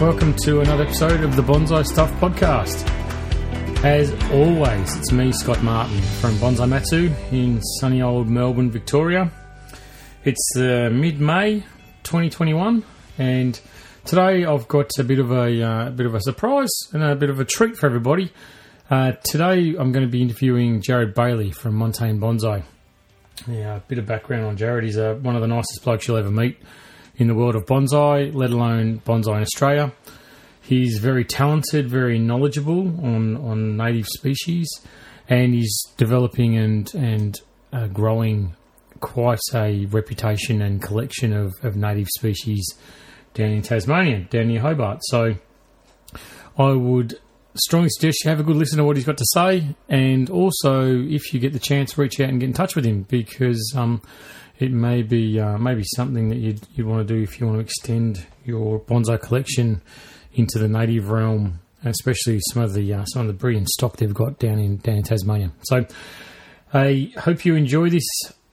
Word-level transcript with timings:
Welcome 0.00 0.34
to 0.44 0.60
another 0.62 0.84
episode 0.84 1.20
of 1.20 1.36
the 1.36 1.42
Bonsai 1.42 1.84
Stuff 1.84 2.10
podcast. 2.12 2.88
As 3.84 4.10
always, 4.32 4.96
it's 4.96 5.12
me, 5.12 5.30
Scott 5.30 5.62
Martin, 5.62 6.00
from 6.00 6.36
Bonsai 6.36 6.66
Matsu 6.66 7.12
in 7.30 7.60
sunny 7.60 8.00
old 8.00 8.26
Melbourne, 8.26 8.70
Victoria. 8.70 9.30
It's 10.24 10.56
uh, 10.56 10.88
mid 10.90 11.20
May 11.20 11.60
2021, 12.04 12.82
and 13.18 13.60
today 14.06 14.46
I've 14.46 14.66
got 14.68 14.88
a 14.98 15.04
bit 15.04 15.18
of 15.18 15.32
a, 15.32 15.62
uh, 15.62 15.88
a 15.88 15.90
bit 15.90 16.06
of 16.06 16.14
a 16.14 16.20
surprise 16.22 16.72
and 16.94 17.02
a 17.02 17.14
bit 17.14 17.28
of 17.28 17.38
a 17.38 17.44
treat 17.44 17.76
for 17.76 17.84
everybody. 17.84 18.32
Uh, 18.88 19.12
today 19.22 19.74
I'm 19.78 19.92
going 19.92 20.06
to 20.06 20.10
be 20.10 20.22
interviewing 20.22 20.80
Jared 20.80 21.12
Bailey 21.12 21.50
from 21.50 21.74
Montane 21.74 22.18
Bonsai. 22.18 22.62
Yeah, 23.46 23.76
a 23.76 23.80
bit 23.80 23.98
of 23.98 24.06
background 24.06 24.46
on 24.46 24.56
Jared. 24.56 24.84
He's 24.84 24.96
uh, 24.96 25.16
one 25.20 25.34
of 25.36 25.42
the 25.42 25.48
nicest 25.48 25.84
blokes 25.84 26.08
you'll 26.08 26.16
ever 26.16 26.30
meet 26.30 26.56
in 27.20 27.26
the 27.26 27.34
world 27.34 27.54
of 27.54 27.66
bonsai, 27.66 28.34
let 28.34 28.50
alone 28.50 29.00
bonsai 29.04 29.36
in 29.36 29.42
Australia. 29.42 29.92
He's 30.62 30.98
very 30.98 31.24
talented, 31.24 31.88
very 31.88 32.18
knowledgeable 32.18 32.88
on, 33.04 33.36
on 33.36 33.76
native 33.76 34.06
species, 34.06 34.68
and 35.28 35.52
he's 35.52 35.82
developing 35.96 36.56
and 36.56 36.92
and 36.94 37.40
uh, 37.72 37.86
growing 37.88 38.56
quite 39.00 39.40
a 39.54 39.86
reputation 39.86 40.62
and 40.62 40.82
collection 40.82 41.32
of, 41.32 41.52
of 41.62 41.76
native 41.76 42.08
species 42.08 42.74
down 43.34 43.50
in 43.50 43.62
Tasmania, 43.62 44.20
down 44.30 44.48
near 44.48 44.60
Hobart. 44.60 45.00
So 45.02 45.34
I 46.58 46.72
would 46.72 47.18
strongly 47.54 47.88
suggest 47.90 48.24
you 48.24 48.30
have 48.30 48.40
a 48.40 48.42
good 48.42 48.56
listen 48.56 48.78
to 48.78 48.84
what 48.84 48.96
he's 48.96 49.06
got 49.06 49.18
to 49.18 49.26
say, 49.34 49.74
and 49.88 50.30
also 50.30 50.86
if 50.86 51.34
you 51.34 51.40
get 51.40 51.52
the 51.52 51.58
chance, 51.58 51.98
reach 51.98 52.18
out 52.18 52.30
and 52.30 52.40
get 52.40 52.46
in 52.46 52.52
touch 52.54 52.74
with 52.74 52.86
him 52.86 53.02
because 53.08 53.74
um, 53.76 54.00
it 54.60 54.70
may 54.70 55.02
be 55.02 55.40
uh, 55.40 55.56
maybe 55.58 55.82
something 55.96 56.28
that 56.28 56.36
you'd, 56.36 56.60
you'd 56.74 56.86
want 56.86 57.06
to 57.06 57.14
do 57.14 57.22
if 57.22 57.40
you 57.40 57.46
want 57.46 57.58
to 57.58 57.62
extend 57.62 58.26
your 58.44 58.78
bonsai 58.80 59.20
collection 59.20 59.80
into 60.34 60.58
the 60.58 60.68
native 60.68 61.10
realm, 61.10 61.60
especially 61.84 62.38
some 62.52 62.62
of 62.62 62.74
the 62.74 62.92
uh, 62.92 63.04
some 63.06 63.22
of 63.22 63.28
the 63.28 63.32
brilliant 63.32 63.68
stock 63.68 63.96
they've 63.96 64.14
got 64.14 64.38
down 64.38 64.58
in 64.58 64.76
down 64.76 64.96
in 64.96 65.02
Tasmania. 65.02 65.50
So 65.62 65.86
I 66.72 67.12
hope 67.18 67.44
you 67.44 67.54
enjoy 67.54 67.88
this 67.88 68.06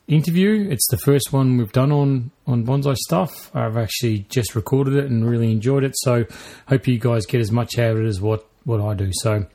interview. 0.08 0.70
It's 0.70 0.88
the 0.90 0.98
first 0.98 1.34
one 1.34 1.58
we've 1.58 1.72
done 1.72 1.92
on 1.92 2.32
on 2.48 2.66
bonsai 2.66 2.96
stuff. 2.96 3.54
I've 3.56 3.78
actually 3.78 4.20
just 4.30 4.56
recorded 4.56 4.96
it 4.96 5.06
and 5.06 5.30
really 5.30 5.52
enjoyed 5.52 5.84
it. 5.84 5.92
So 5.98 6.26
hope 6.68 6.88
you 6.88 6.98
guys 6.98 7.26
get 7.26 7.42
as 7.42 7.52
much 7.52 7.78
out 7.78 7.92
of 7.92 8.00
it 8.00 8.08
as 8.08 8.22
what 8.22 8.48
what 8.64 8.82
I 8.82 8.94
do. 8.94 9.12
So 9.14 9.46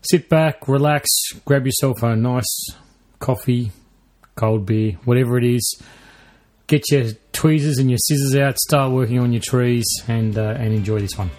sit 0.00 0.28
back, 0.28 0.66
relax, 0.66 1.08
grab 1.44 1.66
yourself 1.66 2.02
a 2.02 2.16
nice 2.16 2.68
coffee, 3.18 3.70
cold 4.38 4.64
beer, 4.64 4.92
whatever 5.04 5.36
it 5.36 5.44
is. 5.44 5.82
Get 6.68 6.90
your 6.90 7.10
tweezers 7.32 7.78
and 7.78 7.90
your 7.90 7.98
scissors 7.98 8.36
out. 8.36 8.58
Start 8.58 8.92
working 8.92 9.18
on 9.18 9.32
your 9.32 9.42
trees 9.42 9.86
and 10.06 10.38
uh, 10.38 10.54
and 10.58 10.72
enjoy 10.72 11.00
this 11.00 11.18
one. 11.18 11.30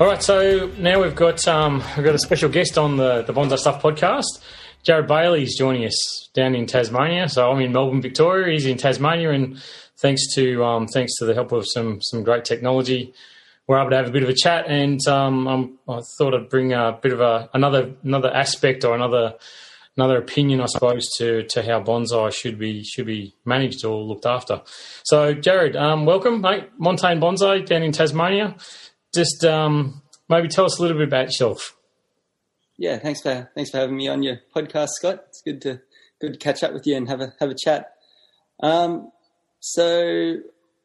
All 0.00 0.08
right, 0.08 0.20
so 0.20 0.72
now 0.78 1.00
we've 1.00 1.14
got 1.14 1.46
um, 1.46 1.82
we've 1.96 2.04
got 2.04 2.16
a 2.16 2.18
special 2.18 2.48
guest 2.48 2.76
on 2.76 2.96
the 2.96 3.22
the 3.22 3.32
Bonsai 3.32 3.58
Stuff 3.58 3.80
podcast. 3.80 4.42
Jared 4.82 5.06
Bailey 5.06 5.44
is 5.44 5.54
joining 5.56 5.84
us 5.84 6.28
down 6.34 6.54
in 6.54 6.66
Tasmania. 6.66 7.28
So 7.28 7.50
I'm 7.50 7.60
in 7.60 7.72
Melbourne, 7.72 8.02
Victoria. 8.02 8.52
He's 8.52 8.66
in 8.66 8.76
Tasmania, 8.76 9.30
and 9.30 9.62
thanks 9.98 10.34
to 10.34 10.64
um, 10.64 10.88
thanks 10.88 11.16
to 11.18 11.24
the 11.24 11.32
help 11.32 11.52
of 11.52 11.64
some 11.66 12.00
some 12.02 12.24
great 12.24 12.44
technology, 12.44 13.14
we're 13.66 13.78
able 13.78 13.90
to 13.90 13.96
have 13.96 14.08
a 14.08 14.12
bit 14.12 14.22
of 14.22 14.28
a 14.28 14.34
chat. 14.34 14.66
And 14.68 15.00
um, 15.08 15.78
i 15.88 16.00
thought 16.18 16.34
I'd 16.34 16.48
bring 16.48 16.72
a 16.72 16.98
bit 17.00 17.12
of 17.12 17.20
a 17.20 17.48
another 17.54 17.94
another 18.02 18.32
aspect 18.34 18.84
or 18.84 18.94
another 18.94 19.34
another 19.96 20.18
opinion, 20.18 20.60
I 20.60 20.66
suppose, 20.66 21.06
to 21.18 21.44
to 21.44 21.62
how 21.62 21.82
bonsai 21.82 22.32
should 22.34 22.58
be 22.58 22.84
should 22.84 23.06
be 23.06 23.34
managed 23.44 23.84
or 23.84 24.02
looked 24.02 24.26
after. 24.26 24.62
So, 25.04 25.34
Jared, 25.34 25.76
um, 25.76 26.04
welcome, 26.06 26.40
mate. 26.40 26.68
Montane 26.78 27.20
Bonsai 27.20 27.64
down 27.64 27.82
in 27.82 27.92
Tasmania 27.92 28.56
just 29.14 29.44
um, 29.44 30.02
maybe 30.28 30.48
tell 30.48 30.64
us 30.64 30.78
a 30.78 30.82
little 30.82 30.98
bit 30.98 31.08
about 31.08 31.26
yourself. 31.26 31.76
Yeah, 32.76 32.98
thanks 32.98 33.22
for 33.22 33.50
thanks 33.54 33.70
for 33.70 33.78
having 33.78 33.96
me 33.96 34.08
on 34.08 34.22
your 34.22 34.40
podcast, 34.54 34.88
Scott. 34.98 35.24
It's 35.28 35.40
good 35.42 35.62
to 35.62 35.80
good 36.20 36.32
to 36.32 36.38
catch 36.38 36.62
up 36.64 36.72
with 36.72 36.86
you 36.86 36.96
and 36.96 37.08
have 37.08 37.20
a 37.20 37.32
have 37.38 37.50
a 37.50 37.54
chat. 37.54 37.92
Um, 38.60 39.12
so 39.60 40.38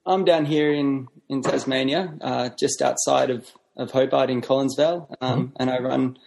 I'm 0.09 0.25
down 0.25 0.45
here 0.45 0.73
in 0.73 1.07
in 1.29 1.43
Tasmania, 1.43 2.15
uh, 2.21 2.49
just 2.59 2.81
outside 2.81 3.29
of 3.29 3.47
of 3.77 3.91
Hobart 3.91 4.29
in 4.29 4.41
Collinsvale, 4.41 5.15
um, 5.21 5.47
mm-hmm. 5.47 5.55
and 5.57 5.69
I 5.69 5.79
run 5.79 6.17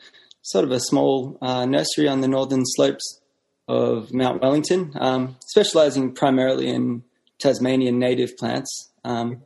sort 0.42 0.64
of 0.64 0.70
a 0.70 0.80
small 0.80 1.36
uh, 1.42 1.66
nursery 1.66 2.08
on 2.08 2.20
the 2.20 2.28
northern 2.28 2.62
slopes 2.64 3.20
of 3.68 4.12
Mount 4.12 4.40
Wellington, 4.40 4.92
um, 4.98 5.36
specialising 5.40 6.14
primarily 6.14 6.68
in 6.68 7.02
Tasmanian 7.40 7.98
native 7.98 8.36
plants. 8.36 8.90
Um, 9.04 9.42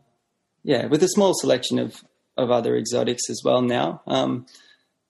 yeah, 0.63 0.87
with 0.87 1.03
a 1.03 1.09
small 1.09 1.33
selection 1.35 1.79
of 1.79 2.05
of 2.37 2.51
other 2.51 2.77
exotics 2.77 3.31
as 3.31 3.41
well 3.43 3.63
now. 3.63 4.03
Um, 4.07 4.47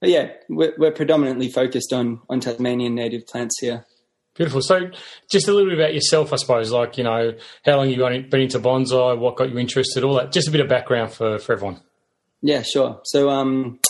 but 0.00 0.10
yeah, 0.10 0.28
we're, 0.48 0.74
we're, 0.78 0.92
predominantly 0.92 1.48
focused 1.48 1.92
on 1.92 2.20
on 2.28 2.38
Tasmanian 2.40 2.94
native 2.94 3.26
plants 3.26 3.56
here. 3.60 3.86
Beautiful. 4.36 4.60
So, 4.62 4.90
just 5.30 5.48
a 5.48 5.52
little 5.52 5.70
bit 5.70 5.78
about 5.78 5.94
yourself, 5.94 6.32
I 6.32 6.36
suppose. 6.36 6.70
Like, 6.70 6.98
you 6.98 7.04
know, 7.04 7.34
how 7.64 7.76
long 7.76 7.88
you've 7.88 8.30
been 8.30 8.40
into 8.40 8.58
bonsai, 8.58 9.18
what 9.18 9.36
got 9.36 9.50
you 9.50 9.58
interested, 9.58 10.04
all 10.04 10.14
that. 10.14 10.32
Just 10.32 10.48
a 10.48 10.50
bit 10.50 10.60
of 10.60 10.68
background 10.68 11.12
for, 11.12 11.38
for 11.38 11.54
everyone. 11.54 11.80
Yeah, 12.42 12.62
sure. 12.62 13.00
So, 13.04 13.30
um, 13.30 13.80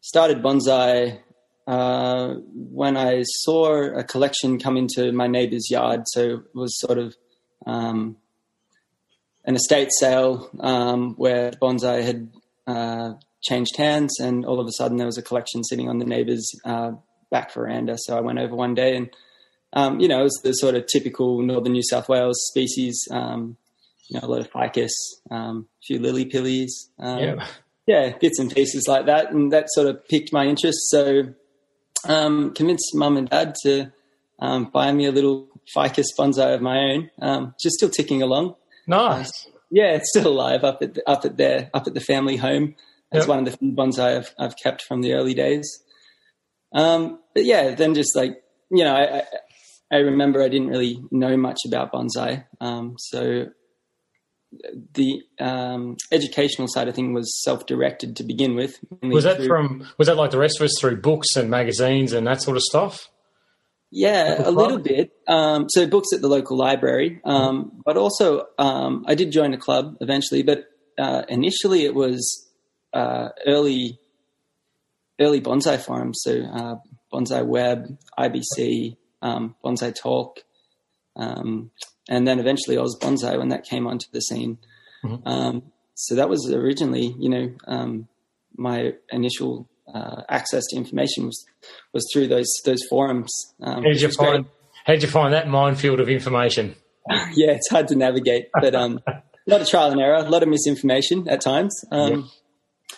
started 0.00 0.42
bonsai 0.42 1.20
uh, 1.66 2.34
when 2.54 2.96
I 2.96 3.22
saw 3.24 3.82
a 3.82 4.02
collection 4.02 4.58
come 4.58 4.76
into 4.76 5.12
my 5.12 5.26
neighbour's 5.26 5.70
yard. 5.70 6.04
So 6.06 6.22
it 6.22 6.54
was 6.54 6.78
sort 6.80 6.98
of 6.98 7.14
um, 7.66 8.16
an 9.44 9.54
estate 9.54 9.90
sale 9.92 10.50
um, 10.60 11.14
where 11.16 11.50
bonsai 11.50 12.02
had 12.02 12.30
uh, 12.66 13.12
changed 13.42 13.76
hands, 13.76 14.18
and 14.18 14.46
all 14.46 14.60
of 14.60 14.66
a 14.66 14.72
sudden 14.72 14.96
there 14.96 15.06
was 15.06 15.18
a 15.18 15.22
collection 15.22 15.62
sitting 15.62 15.88
on 15.88 15.98
the 15.98 16.06
neighbour's 16.06 16.50
uh, 16.64 16.92
back 17.30 17.52
veranda. 17.52 17.96
So 17.98 18.16
I 18.16 18.20
went 18.20 18.38
over 18.38 18.54
one 18.54 18.74
day, 18.74 18.96
and 18.96 19.10
um, 19.72 20.00
you 20.00 20.08
know, 20.08 20.20
it 20.20 20.24
was 20.24 20.40
the 20.42 20.52
sort 20.52 20.74
of 20.74 20.86
typical 20.86 21.42
northern 21.42 21.72
New 21.72 21.82
South 21.82 22.08
Wales 22.08 22.38
species. 22.48 23.06
Um, 23.10 23.56
you 24.08 24.18
know, 24.18 24.26
a 24.26 24.30
lot 24.30 24.40
of 24.40 24.50
ficus, 24.50 24.92
um, 25.30 25.68
a 25.82 25.84
few 25.86 25.98
lily 25.98 26.24
pillies, 26.24 26.90
um, 26.98 27.18
yeah. 27.18 27.46
yeah, 27.86 28.16
bits 28.18 28.38
and 28.38 28.50
pieces 28.50 28.86
like 28.88 29.06
that, 29.06 29.30
and 29.30 29.52
that 29.52 29.66
sort 29.70 29.86
of 29.86 30.06
piqued 30.08 30.32
my 30.32 30.46
interest. 30.46 30.78
So 30.88 31.34
um, 32.06 32.54
convinced 32.54 32.94
mum 32.94 33.18
and 33.18 33.28
dad 33.28 33.54
to 33.64 33.92
um, 34.38 34.66
buy 34.66 34.92
me 34.92 35.06
a 35.06 35.12
little 35.12 35.48
ficus 35.74 36.06
bonsai 36.18 36.54
of 36.54 36.62
my 36.62 36.78
own, 36.78 37.10
um, 37.20 37.54
just 37.60 37.76
still 37.76 37.90
ticking 37.90 38.22
along. 38.22 38.54
Nice. 38.86 39.28
Uh, 39.28 39.50
yeah, 39.70 39.94
it's 39.94 40.08
still 40.08 40.28
alive 40.28 40.64
up 40.64 40.82
at 40.82 40.94
the, 40.94 41.08
up 41.08 41.26
at 41.26 41.36
their 41.36 41.70
up 41.74 41.86
at 41.86 41.92
the 41.92 42.00
family 42.00 42.36
home. 42.36 42.74
It's 43.12 43.22
yep. 43.22 43.28
one 43.28 43.38
of 43.40 43.44
the 43.44 43.56
few 43.56 43.72
bonsai 43.72 44.16
I've 44.16 44.34
I've 44.38 44.56
kept 44.56 44.82
from 44.82 45.02
the 45.02 45.12
early 45.12 45.34
days. 45.34 45.82
Um, 46.72 47.18
but 47.34 47.44
yeah, 47.44 47.74
then 47.74 47.94
just 47.94 48.16
like 48.16 48.42
you 48.70 48.84
know, 48.84 48.94
I, 48.94 49.22
I 49.90 49.96
remember 49.96 50.42
I 50.42 50.48
didn't 50.48 50.68
really 50.68 51.02
know 51.10 51.36
much 51.36 51.60
about 51.66 51.92
bonsai, 51.92 52.44
um, 52.60 52.96
so 52.98 53.46
the 54.94 55.22
um, 55.40 55.96
educational 56.10 56.68
side 56.68 56.88
of 56.88 56.94
thing 56.94 57.12
was 57.12 57.42
self-directed 57.42 58.16
to 58.16 58.24
begin 58.24 58.54
with. 58.54 58.78
Was 59.02 59.24
that 59.24 59.36
through, 59.36 59.46
from? 59.46 59.88
Was 59.98 60.08
that 60.08 60.16
like 60.16 60.30
the 60.30 60.38
rest 60.38 60.60
of 60.60 60.64
us 60.64 60.72
through 60.80 61.00
books 61.00 61.36
and 61.36 61.50
magazines 61.50 62.12
and 62.12 62.26
that 62.26 62.42
sort 62.42 62.56
of 62.56 62.62
stuff? 62.62 63.08
Yeah, 63.90 64.46
a 64.46 64.50
little 64.50 64.78
bit. 64.78 65.12
Um, 65.26 65.66
so 65.68 65.86
books 65.86 66.08
at 66.14 66.20
the 66.20 66.28
local 66.28 66.58
library, 66.58 67.20
um, 67.24 67.80
but 67.84 67.96
also 67.96 68.46
um, 68.58 69.04
I 69.06 69.14
did 69.14 69.32
join 69.32 69.54
a 69.54 69.58
club 69.58 69.96
eventually. 70.00 70.42
But 70.42 70.66
uh, 70.98 71.22
initially, 71.28 71.84
it 71.84 71.94
was 71.94 72.48
uh, 72.92 73.30
early, 73.46 73.98
early 75.18 75.40
bonsai 75.40 75.80
forums. 75.80 76.20
So 76.22 76.42
uh, 76.42 76.74
Bonsai 77.12 77.46
Web, 77.46 77.98
IBC, 78.18 78.96
um, 79.22 79.54
Bonsai 79.64 79.94
Talk, 79.94 80.40
um, 81.16 81.70
and 82.08 82.26
then 82.26 82.38
eventually 82.38 82.78
Oz 82.78 82.96
Bonsai 83.00 83.38
when 83.38 83.48
that 83.48 83.64
came 83.64 83.86
onto 83.86 84.06
the 84.12 84.20
scene. 84.20 84.58
Mm-hmm. 85.04 85.28
Um, 85.28 85.62
so 85.94 86.14
that 86.14 86.28
was 86.28 86.50
originally, 86.52 87.14
you 87.18 87.28
know, 87.28 88.06
my 88.56 88.92
initial 89.10 89.68
uh, 89.94 90.22
access 90.28 90.64
to 90.66 90.76
information 90.76 91.26
was 91.26 91.46
was 91.94 92.06
through 92.12 92.28
those 92.28 92.52
those 92.64 92.82
forums. 92.90 93.32
Um, 93.62 93.82
how 93.82 93.90
did 93.90 94.02
you 94.02 94.10
find 94.10 94.44
How 94.84 94.92
did 94.92 95.02
you 95.02 95.08
find 95.08 95.32
that 95.32 95.48
minefield 95.48 96.00
of 96.00 96.08
information? 96.08 96.74
yeah, 97.32 97.52
it's 97.52 97.70
hard 97.70 97.88
to 97.88 97.96
navigate, 97.96 98.48
but 98.60 98.74
um, 98.74 99.00
a 99.06 99.22
lot 99.46 99.62
of 99.62 99.68
trial 99.68 99.90
and 99.90 100.00
error, 100.00 100.16
a 100.16 100.28
lot 100.28 100.42
of 100.42 100.48
misinformation 100.48 101.28
at 101.28 101.40
times. 101.40 101.74
Um, 101.90 102.12
yeah. 102.12 102.96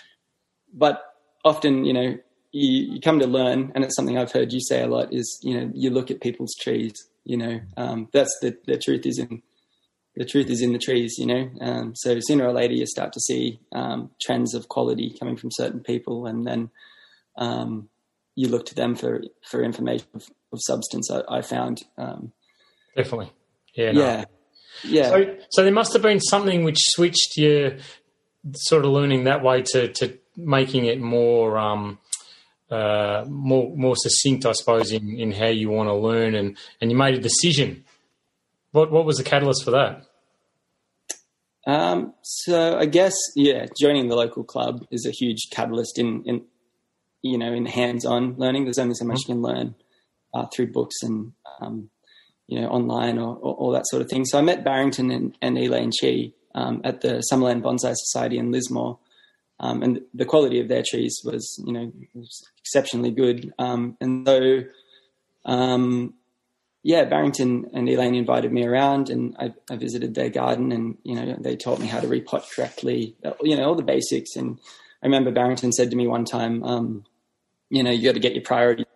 But 0.73 1.03
often, 1.45 1.85
you 1.85 1.93
know, 1.93 2.19
you, 2.53 2.95
you, 2.95 3.01
come 3.01 3.19
to 3.21 3.27
learn, 3.27 3.73
and 3.75 3.85
it's 3.85 3.95
something 3.95 4.19
I've 4.19 4.33
heard 4.33 4.53
you 4.53 4.61
say 4.61 4.83
a 4.83 4.89
lot. 4.89 5.13
Is 5.13 5.39
you 5.43 5.59
know, 5.59 5.71
you 5.75 5.91
look 5.91 6.11
at 6.11 6.21
people's 6.21 6.55
trees. 6.61 6.93
You 7.25 7.37
know, 7.37 7.61
um, 7.77 8.09
that's 8.13 8.37
the 8.41 8.57
the 8.67 8.79
truth 8.79 9.07
is 9.07 9.19
in 9.19 9.43
the 10.17 10.25
truth 10.25 10.51
is 10.51 10.61
in 10.61 10.73
the 10.73 10.79
trees, 10.79 11.15
you 11.19 11.27
know. 11.27 11.51
Um, 11.61 11.93
so 11.95 12.19
sooner 12.21 12.47
or 12.47 12.53
later, 12.53 12.75
you 12.75 12.87
start 12.87 13.13
to 13.13 13.21
see 13.21 13.61
um, 13.73 14.11
trends 14.21 14.55
of 14.55 14.69
quality 14.69 15.17
coming 15.19 15.37
from 15.37 15.51
certain 15.53 15.81
people, 15.81 16.27
and 16.27 16.47
then, 16.47 16.71
um, 17.39 17.89
you 18.35 18.49
look 18.49 18.67
to 18.67 18.75
them 18.75 18.97
for 18.97 19.23
for 19.49 19.63
information 19.63 20.09
of, 20.15 20.29
of 20.53 20.61
substance. 20.63 21.11
I, 21.11 21.23
I 21.29 21.43
found 21.43 21.79
um, 21.97 22.33
definitely, 22.97 23.33
yeah, 23.75 23.93
no. 23.93 24.01
yeah, 24.01 24.25
yeah. 24.85 25.09
So, 25.09 25.37
so 25.51 25.63
there 25.63 25.73
must 25.73 25.93
have 25.93 26.03
been 26.03 26.21
something 26.21 26.65
which 26.65 26.79
switched 26.81 27.37
you 27.37 27.79
sort 28.55 28.85
of 28.85 28.91
learning 28.91 29.25
that 29.25 29.43
way 29.43 29.63
to 29.73 29.89
to 29.93 30.19
making 30.37 30.87
it 30.87 31.01
more 31.01 31.59
um, 31.59 31.99
uh, 32.71 33.25
more 33.29 33.77
more 33.77 33.97
succinct, 33.97 34.47
I 34.47 34.53
suppose, 34.53 34.93
in, 34.93 35.19
in 35.19 35.33
how 35.33 35.49
you 35.49 35.71
want 35.71 35.89
to 35.89 35.95
learn, 35.95 36.35
and 36.35 36.57
and 36.81 36.91
you 36.91 36.97
made 36.97 37.15
a 37.15 37.21
decision. 37.21 37.85
What 38.73 38.91
what 38.91 39.05
was 39.05 39.17
the 39.17 39.25
catalyst 39.25 39.65
for 39.65 39.73
that? 39.73 40.07
Um, 41.67 42.15
so 42.23 42.79
I 42.79 42.87
guess 42.87 43.15
yeah, 43.37 43.67
joining 43.81 44.09
the 44.09 44.17
local 44.17 44.45
club 44.45 44.87
is 44.91 45.05
a 45.07 45.11
huge 45.11 45.49
catalyst 45.51 45.99
in 45.99 46.23
in 46.25 46.45
you 47.23 47.39
know 47.39 47.53
in 47.53 47.67
hands-on 47.67 48.37
learning. 48.37 48.65
There's 48.65 48.79
only 48.79 48.95
so 48.95 49.05
much 49.05 49.21
you 49.27 49.35
can 49.35 49.43
learn 49.43 49.75
uh, 50.33 50.47
through 50.47 50.73
books 50.73 50.97
and 51.03 51.33
um, 51.61 51.91
you 52.47 52.61
know 52.61 52.69
online 52.69 53.19
or, 53.19 53.37
or, 53.37 53.55
all 53.55 53.71
that 53.73 53.87
sort 53.89 54.03
of 54.03 54.09
thing. 54.09 54.25
So 54.25 54.39
I 54.39 54.43
met 54.43 54.65
Barrington 54.65 55.11
and, 55.11 55.37
and 55.43 55.59
Elaine 55.59 55.91
Chi 56.01 56.33
um, 56.55 56.81
at 56.85 57.01
the 57.01 57.23
Summerland 57.31 57.63
Bonsai 57.63 57.95
Society 57.95 58.39
in 58.39 58.51
Lismore, 58.51 58.99
um, 59.61 59.83
and 59.83 60.01
the 60.15 60.25
quality 60.25 60.59
of 60.61 60.69
their 60.69 60.83
cheese 60.83 61.21
was 61.25 61.63
you 61.65 61.73
know 61.73 61.93
was 62.15 62.43
exceptionally 62.59 63.11
good. 63.11 63.53
Um, 63.59 63.97
and 64.01 64.27
so 64.27 64.63
um, 65.45 66.15
yeah, 66.83 67.05
Barrington 67.05 67.71
and 67.75 67.89
Elaine 67.89 68.15
invited 68.15 68.53
me 68.53 68.65
around, 68.65 69.11
and 69.11 69.37
I, 69.39 69.53
I, 69.71 69.77
visited 69.77 70.15
their 70.15 70.31
garden, 70.31 70.73
and 70.73 70.97
you 71.05 71.15
know 71.15 71.37
they 71.39 71.57
taught 71.57 71.79
me 71.79 71.87
how 71.87 72.01
to 72.01 72.09
repot 72.09 72.51
correctly, 72.55 73.17
you 73.43 73.57
know 73.57 73.65
all 73.65 73.75
the 73.75 73.83
basics. 73.83 74.35
And 74.35 74.59
I 75.03 75.07
remember 75.07 75.31
Barrington 75.31 75.73
said 75.73 75.91
to 75.91 75.97
me 75.97 76.07
one 76.07 76.25
time, 76.25 76.65
um, 76.65 77.05
you 77.69 77.83
know, 77.83 77.91
you 77.91 78.09
got 78.09 78.15
to 78.15 78.21
get 78.21 78.35
your 78.35 78.45
priorities, 78.45 78.87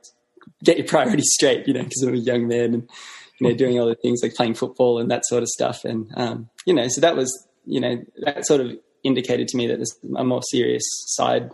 get 0.63 0.79
your 0.79 0.87
priorities 0.87 1.31
straight, 1.33 1.69
you 1.69 1.75
know, 1.75 1.83
because 1.83 2.03
I'm 2.03 2.15
a 2.15 2.19
young 2.19 2.49
man 2.49 2.75
and 2.75 2.91
you 3.39 3.49
know 3.49 3.55
doing 3.55 3.79
all 3.79 3.87
the 3.87 3.97
things 3.97 4.21
like 4.23 4.35
playing 4.35 4.55
football 4.55 4.99
and 4.99 5.11
that 5.11 5.27
sort 5.27 5.43
of 5.43 5.49
stuff, 5.49 5.85
and 5.85 6.11
um, 6.17 6.49
you 6.65 6.73
know, 6.73 6.89
so 6.89 7.03
that 7.03 7.17
was 7.17 7.47
you 7.67 7.81
know 7.81 8.03
that 8.23 8.47
sort 8.47 8.63
of 8.63 8.73
indicated 9.05 9.49
to 9.49 9.57
me 9.57 9.67
that 9.69 9.77
there's 9.77 9.97
a 10.17 10.25
more 10.25 10.43
serious 10.43 10.85
side 11.07 11.51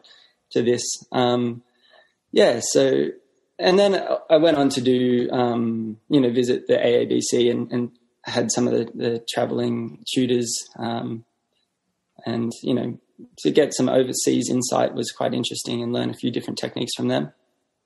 to 0.52 0.62
this. 0.62 0.82
Um, 1.12 1.62
yeah, 2.32 2.60
so 2.62 3.08
and 3.58 3.78
then 3.78 4.02
I 4.30 4.38
went 4.38 4.56
on 4.56 4.70
to 4.70 4.80
do, 4.80 5.28
um, 5.30 5.98
you 6.08 6.20
know, 6.20 6.30
visit 6.30 6.66
the 6.66 6.74
AABC 6.76 7.50
and, 7.50 7.70
and 7.70 7.90
had 8.24 8.50
some 8.50 8.66
of 8.66 8.72
the, 8.72 8.90
the 8.94 9.24
traveling 9.28 10.02
tutors, 10.12 10.68
um, 10.78 11.24
and 12.24 12.52
you 12.62 12.74
know, 12.74 12.98
to 13.38 13.50
get 13.50 13.74
some 13.74 13.88
overseas 13.88 14.48
insight 14.50 14.94
was 14.94 15.12
quite 15.12 15.34
interesting 15.34 15.82
and 15.82 15.92
learn 15.92 16.10
a 16.10 16.14
few 16.14 16.30
different 16.30 16.58
techniques 16.58 16.92
from 16.96 17.08
them. 17.08 17.32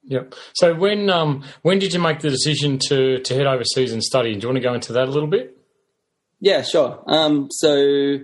Yep. 0.04 0.34
So 0.54 0.74
when 0.74 1.10
um, 1.10 1.44
when 1.62 1.78
did 1.78 1.92
you 1.92 2.00
make 2.00 2.20
the 2.20 2.30
decision 2.30 2.78
to 2.88 3.18
to 3.18 3.34
head 3.34 3.46
overseas 3.46 3.92
and 3.92 4.02
study? 4.02 4.34
Do 4.34 4.40
you 4.40 4.48
want 4.48 4.56
to 4.56 4.68
go 4.68 4.74
into 4.74 4.92
that 4.92 5.08
a 5.08 5.10
little 5.10 5.28
bit? 5.28 5.56
Yeah, 6.40 6.62
sure. 6.62 7.02
Um, 7.06 7.48
so 7.50 8.18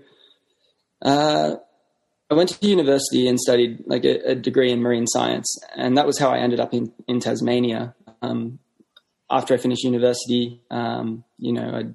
uh, 1.03 1.57
I 2.31 2.35
went 2.35 2.51
to 2.51 2.67
university 2.67 3.27
and 3.27 3.41
studied 3.41 3.85
like 3.87 4.05
a, 4.05 4.31
a, 4.31 4.35
degree 4.35 4.71
in 4.71 4.81
marine 4.81 5.07
science, 5.07 5.59
and 5.75 5.97
that 5.97 6.07
was 6.07 6.19
how 6.19 6.31
I 6.31 6.39
ended 6.39 6.61
up 6.61 6.73
in 6.73 6.93
in 7.09 7.21
Tasmania. 7.21 7.95
Um, 8.23 8.61
after 9.31 9.55
I 9.55 9.57
finished 9.57 9.85
university, 9.85 10.61
um, 10.71 11.25
you 11.39 11.53
know, 11.53 11.75
I'd 11.75 11.95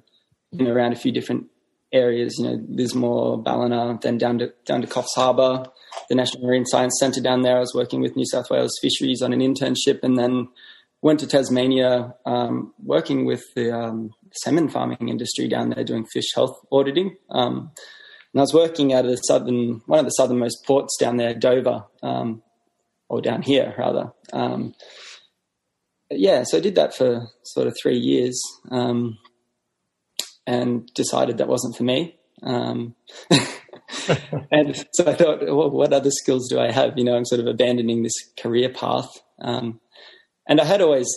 been 0.56 0.68
around 0.68 0.92
a 0.92 0.96
few 0.96 1.12
different 1.12 1.46
areas. 1.92 2.36
You 2.38 2.44
know, 2.44 2.64
Lismore, 2.68 3.42
Ballina, 3.42 3.98
then 4.02 4.18
down 4.18 4.38
to 4.40 4.52
down 4.64 4.82
to 4.82 4.88
Coffs 4.88 5.14
Harbour, 5.14 5.64
the 6.08 6.14
National 6.14 6.46
Marine 6.46 6.66
Science 6.66 6.96
Centre 7.00 7.22
down 7.22 7.42
there. 7.42 7.56
I 7.56 7.60
was 7.60 7.74
working 7.74 8.00
with 8.00 8.16
New 8.16 8.26
South 8.26 8.50
Wales 8.50 8.78
Fisheries 8.82 9.22
on 9.22 9.32
an 9.32 9.40
internship, 9.40 10.00
and 10.02 10.18
then 10.18 10.48
went 11.00 11.20
to 11.20 11.26
Tasmania, 11.26 12.14
um, 12.26 12.74
working 12.82 13.24
with 13.24 13.42
the 13.54 13.70
um, 13.70 14.10
salmon 14.32 14.68
farming 14.68 15.08
industry 15.08 15.48
down 15.48 15.70
there, 15.70 15.84
doing 15.84 16.04
fish 16.04 16.34
health 16.34 16.58
auditing. 16.70 17.16
And 18.36 18.42
I 18.42 18.42
was 18.42 18.52
working 18.52 18.92
out 18.92 19.06
of 19.06 19.10
the 19.10 19.16
southern, 19.16 19.80
one 19.86 19.98
of 19.98 20.04
the 20.04 20.10
southernmost 20.10 20.66
ports 20.66 20.98
down 21.00 21.16
there, 21.16 21.32
Dover, 21.32 21.86
um, 22.02 22.42
or 23.08 23.22
down 23.22 23.40
here 23.40 23.74
rather. 23.78 24.12
Um, 24.30 24.74
yeah, 26.10 26.42
so 26.42 26.58
I 26.58 26.60
did 26.60 26.74
that 26.74 26.94
for 26.94 27.28
sort 27.44 27.66
of 27.66 27.74
three 27.80 27.96
years, 27.96 28.38
um, 28.70 29.16
and 30.46 30.86
decided 30.92 31.38
that 31.38 31.48
wasn't 31.48 31.78
for 31.78 31.84
me. 31.84 32.18
Um, 32.42 32.94
and 34.52 34.84
so 34.92 35.06
I 35.06 35.14
thought, 35.14 35.40
well, 35.40 35.70
what 35.70 35.94
other 35.94 36.10
skills 36.10 36.50
do 36.50 36.60
I 36.60 36.70
have? 36.70 36.98
You 36.98 37.04
know, 37.04 37.16
I'm 37.16 37.24
sort 37.24 37.40
of 37.40 37.46
abandoning 37.46 38.02
this 38.02 38.34
career 38.38 38.68
path. 38.68 39.08
Um, 39.40 39.80
and 40.46 40.60
I 40.60 40.66
had 40.66 40.82
always 40.82 41.08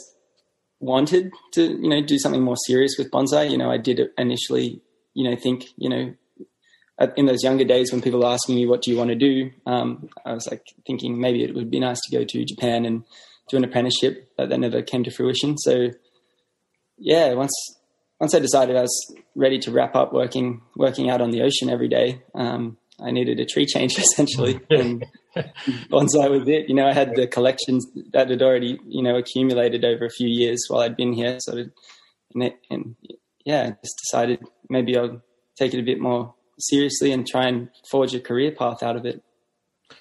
wanted 0.80 1.34
to, 1.56 1.64
you 1.64 1.90
know, 1.90 2.02
do 2.02 2.18
something 2.18 2.44
more 2.44 2.56
serious 2.66 2.96
with 2.98 3.12
bonsai. 3.12 3.52
You 3.52 3.58
know, 3.58 3.70
I 3.70 3.78
did 3.78 4.00
initially, 4.18 4.82
you 5.16 5.30
know, 5.30 5.36
think, 5.36 5.66
you 5.76 5.90
know, 5.90 6.14
in 7.16 7.26
those 7.26 7.44
younger 7.44 7.64
days 7.64 7.92
when 7.92 8.02
people 8.02 8.20
were 8.20 8.28
asking 8.28 8.56
me 8.56 8.66
what 8.66 8.82
do 8.82 8.92
you 8.92 8.98
want 8.98 9.10
to 9.10 9.16
do, 9.16 9.52
um, 9.66 10.10
I 10.26 10.34
was 10.34 10.48
like 10.50 10.64
thinking 10.86 11.20
maybe 11.20 11.44
it 11.44 11.56
would 11.56 11.72
be 11.72 11.80
nice 11.80 12.00
to 12.02 12.18
go 12.18 12.26
to 12.26 12.46
Japan 12.46 12.86
and 12.86 13.04
do 13.50 13.58
an 13.58 13.64
apprenticeship, 13.64 14.32
but 14.38 14.50
that 14.50 14.60
never 14.60 14.82
came 14.82 15.04
to 15.04 15.12
fruition. 15.12 15.58
So 15.58 15.90
yeah, 16.98 17.34
once 17.34 17.54
once 18.20 18.36
I 18.36 18.40
decided 18.40 18.76
I 18.76 18.82
was 18.82 19.16
ready 19.36 19.60
to 19.60 19.72
wrap 19.72 19.96
up 19.96 20.14
working 20.14 20.62
working 20.76 21.10
out 21.10 21.22
on 21.22 21.32
the 21.32 21.42
ocean 21.42 21.70
every 21.70 21.88
day, 21.88 22.22
um, 22.36 22.78
I 23.02 23.12
needed 23.12 23.40
a 23.40 23.46
tree 23.46 23.66
change 23.66 23.94
essentially, 23.98 24.60
and 24.70 25.06
bonsai 25.90 26.30
was 26.30 26.48
it. 26.48 26.68
You 26.68 26.76
know, 26.76 26.88
I 26.88 26.94
had 26.94 27.16
the 27.16 27.28
collections 27.28 27.88
that 28.12 28.30
had 28.30 28.42
already 28.42 28.80
you 28.88 29.02
know 29.02 29.16
accumulated 29.16 29.86
over 29.86 30.06
a 30.06 30.10
few 30.10 30.28
years 30.28 30.66
while 30.68 30.82
I'd 30.82 30.98
been 30.98 31.14
here, 31.14 31.38
so 31.40 31.66
and, 32.34 32.44
it, 32.44 32.60
and 32.70 32.96
yeah, 33.46 33.64
I 33.64 33.70
just 33.82 33.98
decided 34.04 34.44
maybe 34.70 34.98
I'll 34.98 35.22
take 35.58 35.74
it 35.74 35.80
a 35.80 35.84
bit 35.84 36.00
more 36.00 36.36
seriously 36.60 37.12
and 37.12 37.28
try 37.28 37.48
and 37.48 37.70
forge 37.90 38.14
a 38.14 38.20
career 38.20 38.52
path 38.52 38.84
out 38.84 38.96
of 38.96 39.06
it. 39.06 39.24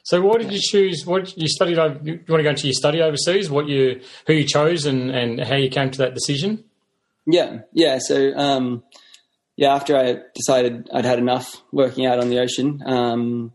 So, 0.02 0.20
why 0.20 0.38
did 0.38 0.52
you 0.52 0.60
choose? 0.60 1.05
What 1.06 1.37
you 1.37 1.49
studied? 1.49 1.77
You 1.77 2.20
want 2.29 2.41
to 2.41 2.43
go 2.43 2.50
into 2.50 2.67
your 2.67 2.74
study 2.74 3.00
overseas? 3.00 3.50
What 3.50 3.69
you, 3.69 4.00
who 4.27 4.34
you 4.34 4.44
chose, 4.44 4.86
and 4.86 5.10
and 5.10 5.41
how 5.41 5.56
you 5.56 5.70
came 5.70 5.91
to 5.91 5.98
that 5.98 6.15
decision? 6.15 6.65
Yeah, 7.27 7.60
yeah. 7.72 7.98
So, 8.00 8.32
um, 8.34 8.82
yeah, 9.56 9.74
after 9.74 9.96
I 9.96 10.19
decided 10.34 10.88
I'd 10.93 11.05
had 11.05 11.19
enough 11.19 11.62
working 11.72 12.06
out 12.06 12.20
on 12.20 12.31
the 12.31 12.41
ocean, 12.41 12.82
um, 12.86 13.53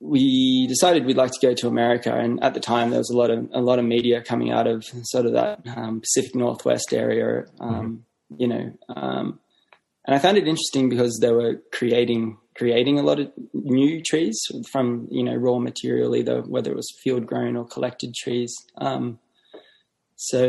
we 0.00 0.66
decided 0.68 1.04
we'd 1.04 1.16
like 1.16 1.32
to 1.32 1.46
go 1.46 1.54
to 1.54 1.68
America. 1.68 2.14
And 2.14 2.42
at 2.42 2.54
the 2.54 2.60
time, 2.60 2.90
there 2.90 2.98
was 2.98 3.10
a 3.10 3.16
lot 3.16 3.30
of 3.30 3.48
a 3.52 3.60
lot 3.60 3.78
of 3.78 3.84
media 3.84 4.22
coming 4.22 4.50
out 4.50 4.66
of 4.66 4.84
sort 5.02 5.26
of 5.26 5.32
that 5.32 5.60
um, 5.76 6.00
Pacific 6.00 6.34
Northwest 6.34 6.92
area. 6.92 7.44
Um, 7.60 8.04
mm-hmm. 8.32 8.40
You 8.40 8.48
know, 8.48 8.72
um, 8.88 9.40
and 10.06 10.14
I 10.14 10.18
found 10.18 10.38
it 10.38 10.48
interesting 10.48 10.88
because 10.88 11.18
they 11.20 11.30
were 11.30 11.62
creating 11.72 12.38
creating 12.56 12.98
a 12.98 13.02
lot 13.02 13.18
of 13.20 13.32
new 13.54 14.02
trees 14.02 14.38
from 14.70 15.08
you 15.10 15.22
know 15.22 15.34
raw 15.34 15.58
material, 15.58 16.16
either 16.16 16.42
whether 16.42 16.70
it 16.70 16.76
was 16.76 16.92
field 17.02 17.26
grown 17.26 17.56
or 17.56 17.66
collected 17.66 18.14
trees. 18.14 18.54
Um, 18.78 19.18
so 20.16 20.44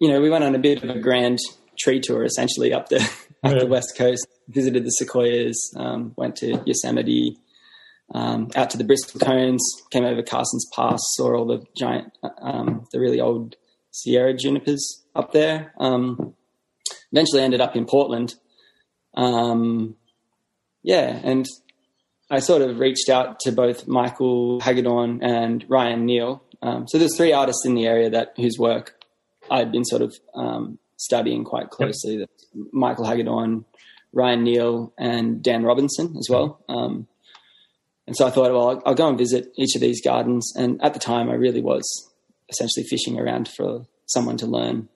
you 0.00 0.08
know 0.08 0.20
we 0.20 0.30
went 0.30 0.44
on 0.44 0.54
a 0.54 0.58
bit 0.58 0.82
of 0.82 0.90
a 0.90 0.98
grand 0.98 1.38
tree 1.78 2.00
tour, 2.00 2.24
essentially 2.24 2.72
up 2.72 2.88
the 2.88 2.96
up 3.44 3.52
yeah. 3.52 3.58
the 3.60 3.66
west 3.66 3.94
coast, 3.96 4.26
visited 4.48 4.84
the 4.84 4.90
sequoias, 4.90 5.72
um, 5.76 6.12
went 6.16 6.36
to 6.36 6.62
Yosemite, 6.66 7.38
um, 8.14 8.50
out 8.56 8.70
to 8.70 8.78
the 8.78 8.84
Bristlecones, 8.84 9.60
came 9.90 10.04
over 10.04 10.22
Carson's 10.22 10.66
Pass, 10.74 11.00
saw 11.14 11.36
all 11.36 11.46
the 11.46 11.64
giant, 11.76 12.12
um, 12.40 12.86
the 12.92 13.00
really 13.00 13.20
old 13.20 13.56
Sierra 13.92 14.34
junipers 14.34 15.04
up 15.14 15.32
there. 15.32 15.72
Um, 15.78 16.34
eventually 17.12 17.42
ended 17.42 17.60
up 17.60 17.76
in 17.76 17.86
Portland 17.86 18.34
um, 19.16 19.96
yeah, 20.82 21.20
and 21.22 21.46
I 22.30 22.40
sort 22.40 22.62
of 22.62 22.78
reached 22.78 23.08
out 23.08 23.40
to 23.40 23.52
both 23.52 23.86
Michael 23.86 24.60
Hagedorn 24.60 25.22
and 25.22 25.64
Ryan 25.68 26.06
Neil. 26.06 26.42
Um, 26.62 26.86
so 26.88 26.98
there's 26.98 27.16
three 27.16 27.32
artists 27.32 27.64
in 27.64 27.74
the 27.74 27.86
area 27.86 28.10
that 28.10 28.34
whose 28.36 28.58
work 28.58 28.94
I'd 29.50 29.72
been 29.72 29.84
sort 29.84 30.02
of 30.02 30.14
um, 30.34 30.78
studying 30.96 31.44
quite 31.44 31.70
closely. 31.70 32.18
Yep. 32.18 32.30
Michael 32.72 33.06
Hagedorn, 33.06 33.64
Ryan 34.12 34.44
Neil, 34.44 34.92
and 34.98 35.42
Dan 35.42 35.62
Robinson 35.62 36.16
as 36.18 36.28
well. 36.30 36.64
Um, 36.68 37.06
and 38.06 38.16
so 38.16 38.26
I 38.26 38.30
thought, 38.30 38.52
well, 38.52 38.68
I'll, 38.70 38.82
I'll, 38.86 38.94
go 38.94 39.08
and 39.08 39.18
visit 39.18 39.52
each 39.56 39.74
of 39.74 39.80
these 39.80 40.00
gardens. 40.02 40.52
And 40.56 40.82
at 40.82 40.94
the 40.94 41.00
time, 41.00 41.28
I 41.28 41.34
really 41.34 41.60
was 41.60 41.84
essentially 42.48 42.86
fishing 42.86 43.18
around 43.18 43.48
for 43.48 43.86
someone 44.06 44.36
to 44.38 44.46
learn 44.46 44.88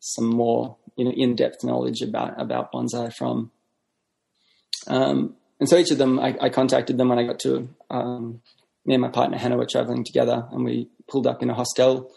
some 0.00 0.26
more 0.26 0.76
you 0.96 1.04
know 1.04 1.12
in-depth 1.12 1.64
knowledge 1.64 2.02
about 2.02 2.40
about 2.40 2.72
bonsai 2.72 3.12
from. 3.12 3.50
Um, 4.86 5.34
and 5.60 5.68
so 5.68 5.76
each 5.76 5.90
of 5.90 5.98
them, 5.98 6.20
I, 6.20 6.36
I, 6.40 6.48
contacted 6.50 6.98
them 6.98 7.08
when 7.08 7.18
I 7.18 7.26
got 7.26 7.40
to. 7.40 7.68
Um, 7.90 8.42
me 8.86 8.94
and 8.94 9.02
my 9.02 9.08
partner 9.08 9.36
Hannah 9.36 9.56
were 9.56 9.66
traveling 9.66 10.04
together, 10.04 10.46
and 10.52 10.64
we 10.64 10.88
pulled 11.08 11.26
up 11.26 11.42
in 11.42 11.50
a 11.50 11.54
hostel 11.54 12.10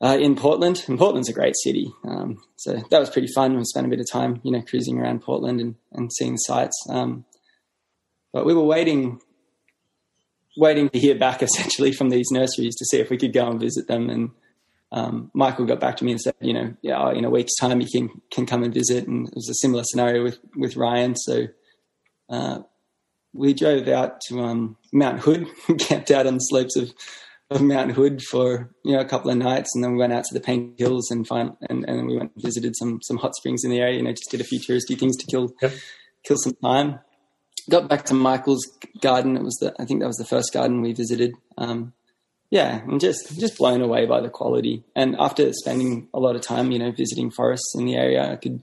uh, 0.00 0.16
in 0.20 0.36
Portland. 0.36 0.84
And 0.86 0.98
Portland's 0.98 1.28
a 1.28 1.32
great 1.32 1.54
city, 1.62 1.92
um, 2.04 2.38
so 2.56 2.80
that 2.90 3.00
was 3.00 3.10
pretty 3.10 3.28
fun. 3.34 3.56
We 3.56 3.64
spent 3.64 3.86
a 3.86 3.90
bit 3.90 4.00
of 4.00 4.06
time, 4.10 4.40
you 4.44 4.52
know, 4.52 4.62
cruising 4.62 4.98
around 4.98 5.22
Portland 5.22 5.60
and, 5.60 5.74
and 5.92 6.12
seeing 6.12 6.32
the 6.32 6.38
sights. 6.38 6.76
Um, 6.88 7.24
but 8.32 8.46
we 8.46 8.54
were 8.54 8.64
waiting 8.64 9.20
waiting 10.56 10.88
to 10.90 10.98
hear 10.98 11.14
back 11.14 11.42
essentially 11.42 11.92
from 11.92 12.10
these 12.10 12.30
nurseries 12.30 12.74
to 12.76 12.84
see 12.84 12.98
if 12.98 13.10
we 13.10 13.16
could 13.16 13.32
go 13.32 13.48
and 13.48 13.60
visit 13.60 13.88
them. 13.88 14.10
And 14.10 14.30
um, 14.90 15.30
Michael 15.34 15.66
got 15.66 15.80
back 15.80 15.96
to 15.98 16.04
me 16.04 16.12
and 16.12 16.20
said, 16.20 16.34
you 16.40 16.54
know, 16.54 16.74
yeah, 16.82 17.12
in 17.12 17.24
a 17.24 17.30
week's 17.30 17.56
time 17.56 17.80
you 17.80 17.88
can 17.90 18.08
can 18.30 18.46
come 18.46 18.62
and 18.62 18.72
visit. 18.72 19.06
And 19.06 19.28
it 19.28 19.34
was 19.34 19.48
a 19.48 19.54
similar 19.54 19.84
scenario 19.84 20.22
with 20.22 20.38
with 20.56 20.76
Ryan. 20.76 21.14
So 21.16 21.48
uh, 22.30 22.60
we 23.34 23.52
drove 23.54 23.88
out 23.88 24.20
to 24.28 24.40
um, 24.40 24.76
Mount 24.92 25.20
Hood, 25.20 25.46
camped 25.78 26.10
out 26.10 26.26
on 26.26 26.34
the 26.34 26.40
slopes 26.40 26.76
of, 26.76 26.92
of 27.50 27.60
Mount 27.62 27.92
Hood 27.92 28.22
for 28.22 28.74
you 28.84 28.92
know 28.92 29.00
a 29.00 29.04
couple 29.04 29.30
of 29.30 29.36
nights, 29.36 29.74
and 29.74 29.84
then 29.84 29.92
we 29.92 29.98
went 29.98 30.12
out 30.12 30.24
to 30.24 30.34
the 30.34 30.40
Pink 30.40 30.78
Hills 30.78 31.10
and 31.10 31.26
find, 31.26 31.52
and 31.68 31.84
and 31.88 32.06
we 32.06 32.16
went 32.16 32.32
and 32.34 32.42
visited 32.42 32.74
some 32.76 33.00
some 33.02 33.18
hot 33.18 33.34
springs 33.34 33.64
in 33.64 33.70
the 33.70 33.80
area. 33.80 33.98
You 33.98 34.02
know, 34.04 34.12
just 34.12 34.30
did 34.30 34.40
a 34.40 34.44
few 34.44 34.58
touristy 34.58 34.98
things 34.98 35.16
to 35.18 35.26
kill 35.26 35.52
Yep. 35.60 35.72
kill 36.24 36.36
some 36.38 36.54
time. 36.64 37.00
Got 37.68 37.88
back 37.90 38.06
to 38.06 38.14
Michael's 38.14 38.66
garden. 39.02 39.36
It 39.36 39.42
was 39.42 39.56
the 39.56 39.74
I 39.78 39.84
think 39.84 40.00
that 40.00 40.06
was 40.06 40.16
the 40.16 40.24
first 40.24 40.54
garden 40.54 40.80
we 40.80 40.94
visited. 40.94 41.34
Um, 41.58 41.92
yeah, 42.50 42.80
and 42.82 43.00
just 43.00 43.38
just 43.38 43.58
blown 43.58 43.80
away 43.82 44.06
by 44.06 44.20
the 44.20 44.30
quality. 44.30 44.84
And 44.96 45.16
after 45.18 45.52
spending 45.52 46.08
a 46.14 46.18
lot 46.20 46.36
of 46.36 46.42
time, 46.42 46.70
you 46.70 46.78
know, 46.78 46.90
visiting 46.92 47.30
forests 47.30 47.74
in 47.76 47.84
the 47.84 47.94
area, 47.96 48.32
I 48.32 48.36
could 48.36 48.62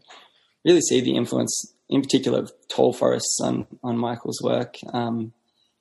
really 0.65 0.81
see 0.81 1.01
the 1.01 1.15
influence, 1.15 1.73
in 1.89 2.01
particular, 2.01 2.39
of 2.39 2.51
tall 2.69 2.93
forests 2.93 3.39
on 3.43 3.67
on 3.83 3.97
Michael's 3.97 4.41
work. 4.43 4.77
Um, 4.93 5.33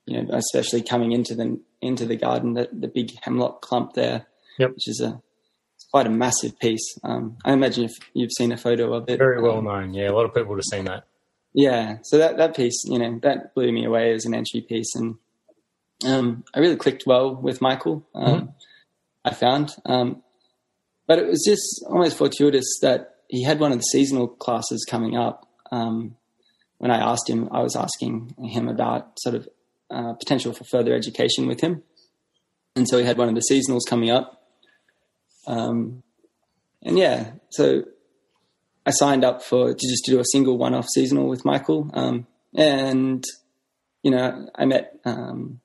you 0.05 0.21
know, 0.21 0.35
especially 0.35 0.83
coming 0.83 1.11
into 1.13 1.33
the 1.35 1.59
into 1.81 2.05
the 2.05 2.15
garden, 2.15 2.53
the, 2.53 2.69
the 2.71 2.87
big 2.87 3.11
hemlock 3.23 3.61
clump 3.61 3.93
there, 3.93 4.27
Yep. 4.59 4.71
which 4.75 4.87
is 4.87 5.01
a 5.01 5.19
it's 5.75 5.85
quite 5.91 6.05
a 6.05 6.11
massive 6.11 6.57
piece. 6.59 6.97
Um, 7.03 7.37
I 7.43 7.53
imagine 7.53 7.85
if 7.85 7.91
you've 8.13 8.31
seen 8.37 8.51
a 8.51 8.57
photo 8.57 8.93
of 8.93 9.09
it, 9.09 9.17
Very 9.17 9.41
well 9.41 9.57
um, 9.57 9.65
known. 9.65 9.93
Yeah, 9.95 10.09
a 10.09 10.13
lot 10.13 10.25
of 10.25 10.33
people 10.33 10.49
would 10.51 10.59
have 10.59 10.77
seen 10.77 10.85
that. 10.85 11.05
yeah, 11.53 11.97
so 12.03 12.19
that 12.19 12.37
that 12.37 12.55
piece, 12.55 12.83
you 12.85 12.99
know, 12.99 13.19
that 13.23 13.55
blew 13.55 13.71
me 13.71 13.83
away 13.83 14.13
as 14.13 14.25
an 14.25 14.35
entry 14.35 14.61
piece, 14.61 14.93
and 14.95 15.15
um, 16.03 16.43
I 16.53 16.59
really 16.59 16.75
clicked 16.75 17.03
well 17.05 17.35
with 17.35 17.61
Michael. 17.61 18.05
Um, 18.13 18.53
I 19.23 19.33
found, 19.33 19.75
um, 19.85 20.21
but 21.07 21.19
it 21.19 21.27
was 21.27 21.43
just 21.45 21.83
almost 21.87 22.17
fortuitous 22.17 22.79
that 22.81 23.15
he 23.27 23.43
had 23.43 23.59
one 23.59 23.71
of 23.71 23.77
the 23.77 23.83
seasonal 23.83 24.27
classes 24.27 24.85
coming 24.89 25.15
up. 25.15 25.47
Um, 25.71 26.15
when 26.77 26.91
I 26.91 26.97
asked 26.97 27.29
him, 27.29 27.49
I 27.51 27.61
was 27.61 27.75
asking 27.75 28.35
him 28.43 28.67
about 28.67 29.19
sort 29.19 29.35
of 29.35 29.47
uh, 29.89 30.13
potential 30.13 30.53
for 30.53 30.63
further 30.65 30.93
education 30.93 31.47
with 31.47 31.61
him, 31.61 31.83
and 32.75 32.87
so 32.87 32.97
he 32.97 33.05
had 33.05 33.17
one 33.17 33.29
of 33.29 33.35
the 33.35 33.43
seasonals 33.49 33.87
coming 33.87 34.11
up. 34.11 34.43
Um, 35.47 36.03
and 36.83 36.99
yeah, 36.99 37.31
so 37.49 37.83
I 38.85 38.91
signed 38.91 39.23
up 39.23 39.41
for 39.41 39.73
to 39.73 39.89
just 39.89 40.05
to 40.05 40.11
do 40.11 40.19
a 40.19 40.25
single 40.25 40.57
one-off 40.57 40.87
seasonal 40.89 41.27
with 41.27 41.45
Michael, 41.45 41.89
um, 41.93 42.27
and 42.53 43.23
you 44.03 44.11
know 44.11 44.49
I 44.55 44.65
met 44.65 44.99
um, 45.05 45.61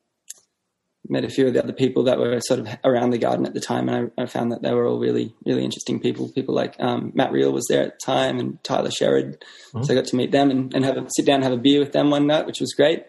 met 1.09 1.25
a 1.25 1.28
few 1.28 1.47
of 1.47 1.54
the 1.54 1.62
other 1.62 1.73
people 1.73 2.04
that 2.04 2.19
were 2.19 2.40
sort 2.40 2.61
of 2.61 2.69
around 2.85 3.11
the 3.11 3.19
garden 3.19 3.47
at 3.47 3.54
the 3.54 3.61
time, 3.61 3.88
and 3.88 4.11
I, 4.19 4.23
I 4.23 4.26
found 4.26 4.52
that 4.52 4.62
they 4.62 4.73
were 4.73 4.87
all 4.87 4.99
really 4.99 5.35
really 5.45 5.64
interesting 5.64 6.00
people. 6.00 6.28
People 6.28 6.54
like 6.54 6.76
um, 6.78 7.12
Matt 7.14 7.33
Reel 7.33 7.52
was 7.52 7.66
there 7.69 7.83
at 7.83 7.99
the 7.99 8.07
time, 8.07 8.38
and 8.38 8.62
Tyler 8.62 8.90
Sherrod. 8.90 9.42
So 9.83 9.92
I 9.92 9.97
got 9.97 10.07
to 10.07 10.16
meet 10.16 10.33
them 10.33 10.50
and, 10.50 10.75
and 10.75 10.85
have 10.85 10.97
a 10.97 11.07
sit 11.09 11.26
down 11.26 11.37
and 11.37 11.45
have 11.45 11.52
a 11.52 11.57
beer 11.57 11.80
with 11.80 11.92
them 11.92 12.11
one 12.11 12.26
night, 12.26 12.47
which 12.47 12.61
was 12.61 12.75
great. 12.75 13.04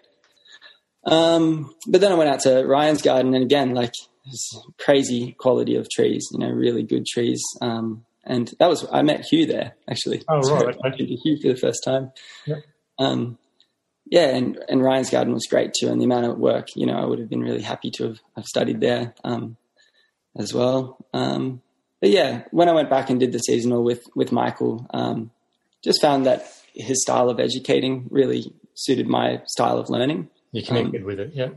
Um, 1.06 1.74
but 1.88 2.02
then 2.02 2.12
I 2.12 2.16
went 2.16 2.30
out 2.30 2.42
to 2.42 2.64
Ryan's 2.64 3.02
garden, 3.02 3.34
and 3.34 3.44
again, 3.44 3.74
like 3.74 3.94
this 4.26 4.52
crazy 4.78 5.34
quality 5.38 5.76
of 5.76 5.90
trees, 5.90 6.28
you 6.32 6.40
know, 6.40 6.50
really 6.50 6.84
good 6.84 7.06
trees. 7.06 7.42
Um, 7.62 8.06
and 8.24 8.54
that 8.60 8.70
was 8.70 8.86
I 8.92 9.02
met 9.02 9.26
Hugh 9.26 9.46
there 9.46 9.74
actually. 9.90 10.24
Oh, 10.30 10.42
So 10.42 10.56
right, 10.56 10.76
I 10.86 10.90
met 10.90 11.00
Hugh 11.00 11.38
for 11.42 11.48
the 11.50 11.56
first 11.56 11.84
time. 11.84 12.12
Yep. 12.46 12.64
Um, 13.00 13.38
yeah, 14.12 14.36
and, 14.36 14.60
and 14.68 14.84
Ryan's 14.84 15.10
garden 15.10 15.34
was 15.34 15.48
great 15.50 15.74
too, 15.74 15.88
and 15.88 16.00
the 16.00 16.06
amount 16.06 16.26
of 16.26 16.38
work, 16.38 16.68
you 16.76 16.86
know, 16.86 16.98
I 16.98 17.06
would 17.06 17.18
have 17.20 17.30
been 17.30 17.42
really 17.42 17.62
happy 17.62 17.90
to 17.92 18.10
have, 18.10 18.20
have 18.36 18.46
studied 18.46 18.82
there 18.82 19.16
um, 19.24 19.56
as 20.38 20.54
well. 20.54 20.98
Um, 21.14 21.62
but 22.02 22.10
yeah, 22.10 22.44
when 22.52 22.68
I 22.68 22.74
went 22.74 22.90
back 22.90 23.10
and 23.10 23.22
did 23.22 23.32
the 23.32 23.40
seasonal 23.40 23.84
with 23.84 24.04
with 24.14 24.34
Michael, 24.34 24.86
um, 24.94 25.32
just 25.82 26.02
found 26.02 26.26
that 26.26 26.46
his 26.74 27.02
style 27.02 27.30
of 27.30 27.40
educating 27.40 28.08
really 28.12 28.54
suited 28.76 29.08
my 29.08 29.42
style 29.48 29.78
of 29.78 29.90
learning. 29.90 30.30
You 30.52 30.62
connected 30.62 31.06
with 31.06 31.20
it. 31.20 31.32
Yeah. 31.34 31.50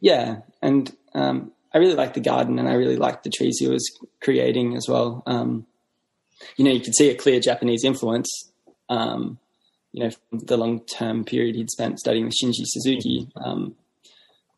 Yeah, 0.00 0.36
and 0.62 0.94
um, 1.14 1.52
I 1.74 1.78
really 1.78 1.94
liked 1.94 2.14
the 2.14 2.20
garden, 2.20 2.58
and 2.58 2.66
I 2.66 2.74
really 2.74 2.96
liked 2.96 3.24
the 3.24 3.30
trees 3.30 3.58
he 3.58 3.68
was 3.68 3.84
creating 4.22 4.74
as 4.74 4.86
well. 4.88 5.22
Um, 5.26 5.66
you 6.56 6.64
know, 6.64 6.70
you 6.70 6.80
could 6.80 6.94
see 6.94 7.10
a 7.10 7.14
clear 7.14 7.40
Japanese 7.40 7.84
influence. 7.84 8.30
Um, 8.88 9.38
you 9.96 10.04
know, 10.04 10.10
from 10.10 10.40
the 10.40 10.58
long-term 10.58 11.24
period 11.24 11.56
he'd 11.56 11.70
spent 11.70 11.98
studying 11.98 12.26
with 12.26 12.34
Shinji 12.34 12.64
Suzuki, 12.66 13.28
um, 13.42 13.74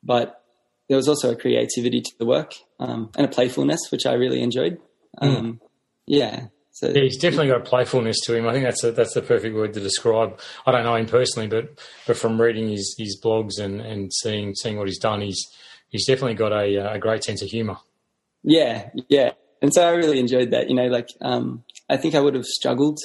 but 0.03 0.43
there 0.89 0.97
was 0.97 1.07
also 1.07 1.31
a 1.31 1.37
creativity 1.37 2.01
to 2.01 2.11
the 2.19 2.27
work 2.27 2.55
um, 2.81 3.11
and 3.17 3.25
a 3.25 3.31
playfulness, 3.31 3.91
which 3.93 4.05
I 4.05 4.15
really 4.15 4.43
enjoyed. 4.43 4.79
Um, 5.19 5.61
Yeah, 6.07 6.47
so 6.73 6.89
Yeah, 6.89 7.03
he's 7.03 7.19
definitely 7.19 7.49
got 7.49 7.61
a 7.61 7.65
playfulness 7.65 8.17
to 8.25 8.35
him. 8.35 8.49
I 8.49 8.53
think 8.53 8.65
that's 8.65 8.83
a, 8.83 8.91
that's 8.91 9.15
the 9.15 9.23
perfect 9.23 9.55
word 9.55 9.75
to 9.75 9.81
describe. 9.81 10.41
I 10.67 10.73
don't 10.73 10.83
know 10.83 10.97
him 10.97 11.07
personally, 11.07 11.47
but 11.47 11.79
but 12.05 12.17
from 12.17 12.41
reading 12.41 12.69
his, 12.69 12.97
his 12.99 13.21
blogs 13.23 13.61
and, 13.61 13.81
and 13.81 14.13
seeing 14.13 14.57
seeing 14.57 14.77
what 14.77 14.89
he's 14.89 14.99
done, 14.99 15.21
he's 15.21 15.47
he's 15.89 16.05
definitely 16.05 16.35
got 16.35 16.53
a 16.53 16.95
a 16.95 16.99
great 16.99 17.23
sense 17.23 17.43
of 17.43 17.49
humour. 17.49 17.77
Yeah, 18.43 18.91
yeah. 19.09 19.33
And 19.63 19.73
so 19.73 19.87
I 19.87 19.91
really 19.91 20.19
enjoyed 20.19 20.51
that. 20.51 20.69
You 20.69 20.75
know, 20.75 20.87
like 20.87 21.11
um, 21.21 21.63
I 21.89 21.97
think 21.97 22.17
I 22.17 22.21
would 22.21 22.35
have 22.35 22.45
struggled 22.45 22.99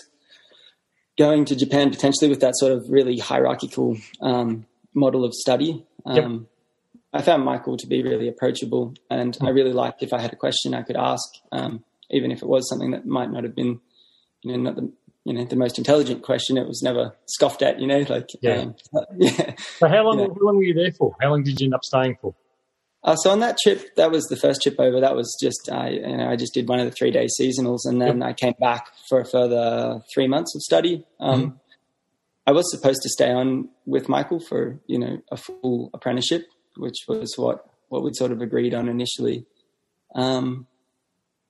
going 1.17 1.45
to 1.45 1.55
Japan 1.55 1.89
potentially 1.89 2.29
with 2.29 2.39
that 2.41 2.55
sort 2.57 2.71
of 2.71 2.85
really 2.89 3.17
hierarchical 3.17 3.97
um, 4.21 4.65
model 4.93 5.23
of 5.25 5.33
study. 5.33 5.85
Um, 6.05 6.47
I 7.13 7.21
found 7.21 7.45
Michael 7.45 7.77
to 7.77 7.87
be 7.87 8.01
really 8.03 8.27
approachable, 8.27 8.93
and 9.09 9.37
I 9.41 9.49
really 9.49 9.73
liked 9.73 10.01
if 10.01 10.13
I 10.13 10.19
had 10.19 10.33
a 10.33 10.35
question 10.35 10.73
I 10.73 10.81
could 10.81 10.95
ask, 10.97 11.23
um, 11.51 11.83
even 12.09 12.31
if 12.31 12.41
it 12.41 12.47
was 12.47 12.67
something 12.67 12.91
that 12.91 13.05
might 13.05 13.31
not 13.31 13.43
have 13.43 13.55
been, 13.55 13.79
you 14.41 14.51
know, 14.57 14.57
not 14.71 14.75
the 14.75 14.91
you 15.25 15.33
know 15.33 15.45
the 15.45 15.55
most 15.55 15.77
intelligent 15.77 16.21
question. 16.23 16.57
It 16.57 16.67
was 16.67 16.81
never 16.83 17.15
scoffed 17.27 17.61
at. 17.61 17.79
You 17.79 17.87
know, 17.87 17.99
like 18.09 18.27
Yeah. 18.41 18.61
um, 18.61 18.75
yeah. 19.17 19.53
So 19.77 19.87
how 19.87 20.03
long 20.03 20.19
Yeah. 20.19 20.25
how 20.27 20.41
long 20.45 20.57
were 20.57 20.63
you 20.63 20.73
there 20.73 20.91
for? 20.91 21.15
How 21.21 21.29
long 21.29 21.43
did 21.43 21.61
you 21.61 21.67
end 21.67 21.75
up 21.75 21.83
staying 21.85 22.17
for? 22.21 22.33
Uh, 23.03 23.15
so 23.17 23.31
on 23.31 23.41
that 23.41 23.57
trip, 23.61 23.95
that 23.95 24.11
was 24.11 24.23
the 24.25 24.37
first 24.37 24.61
trip 24.61 24.75
over. 24.79 25.01
That 25.01 25.15
was 25.15 25.35
just 25.41 25.69
I, 25.71 25.89
you 25.89 26.17
know, 26.17 26.29
I 26.29 26.37
just 26.37 26.53
did 26.53 26.69
one 26.69 26.79
of 26.79 26.85
the 26.85 26.91
three 26.91 27.11
day 27.11 27.27
seasonals, 27.39 27.79
and 27.85 28.01
then 28.01 28.23
I 28.23 28.33
came 28.33 28.53
back 28.59 28.87
for 29.09 29.19
a 29.19 29.25
further 29.25 30.01
three 30.13 30.27
months 30.27 30.55
of 30.55 30.61
study. 30.61 31.05
Um, 31.19 31.59
I 32.47 32.51
was 32.51 32.69
supposed 32.71 33.01
to 33.03 33.09
stay 33.09 33.31
on 33.31 33.69
with 33.85 34.07
Michael 34.07 34.39
for 34.39 34.79
you 34.87 34.99
know 34.99 35.21
a 35.31 35.37
full 35.37 35.89
apprenticeship, 35.93 36.45
which 36.77 37.05
was 37.07 37.33
what 37.35 37.65
what 37.89 38.03
we'd 38.03 38.15
sort 38.15 38.31
of 38.31 38.41
agreed 38.41 38.73
on 38.73 38.87
initially. 38.87 39.45
Um, 40.15 40.67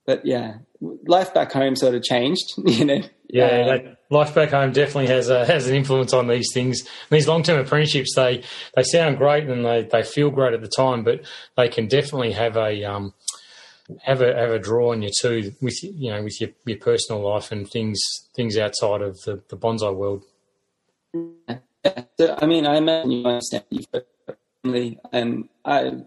but 0.06 0.24
yeah, 0.24 0.58
life 1.06 1.32
back 1.34 1.52
home 1.52 1.76
sort 1.76 1.94
of 1.94 2.02
changed. 2.02 2.52
You 2.64 2.84
know, 2.84 3.00
Yeah, 3.28 3.64
that 3.64 3.98
life 4.10 4.34
back 4.34 4.50
home 4.50 4.72
definitely 4.72 5.08
has 5.08 5.28
a, 5.28 5.44
has 5.44 5.68
an 5.68 5.74
influence 5.74 6.12
on 6.12 6.28
these 6.28 6.50
things. 6.52 6.82
These 7.10 7.28
long 7.28 7.42
term 7.42 7.58
apprenticeships, 7.60 8.14
they 8.14 8.42
they 8.74 8.82
sound 8.82 9.18
great 9.18 9.44
and 9.44 9.64
they, 9.64 9.82
they 9.82 10.02
feel 10.02 10.30
great 10.30 10.54
at 10.54 10.60
the 10.60 10.68
time, 10.68 11.04
but 11.04 11.20
they 11.56 11.68
can 11.68 11.88
definitely 11.88 12.32
have 12.32 12.56
a 12.56 12.84
um, 12.84 13.14
have 14.02 14.22
a 14.22 14.34
have 14.34 14.50
a 14.50 14.58
draw 14.58 14.92
on 14.92 15.02
you 15.02 15.10
too 15.20 15.54
with 15.60 15.82
you 15.82 16.10
know 16.10 16.22
with 16.22 16.40
your, 16.40 16.50
your 16.66 16.78
personal 16.78 17.22
life 17.22 17.52
and 17.52 17.70
things 17.70 18.00
things 18.34 18.56
outside 18.56 19.02
of 19.02 19.20
the, 19.22 19.42
the 19.48 19.56
bonsai 19.56 19.94
world. 19.94 20.22
Yeah. 21.12 21.58
So, 22.18 22.36
I 22.40 22.46
mean, 22.46 22.66
I 22.66 22.76
imagine 22.76 23.10
you 23.10 23.26
understand 23.26 23.64
you 23.70 23.84
personally, 24.62 24.98
and 25.12 25.48
I 25.64 26.04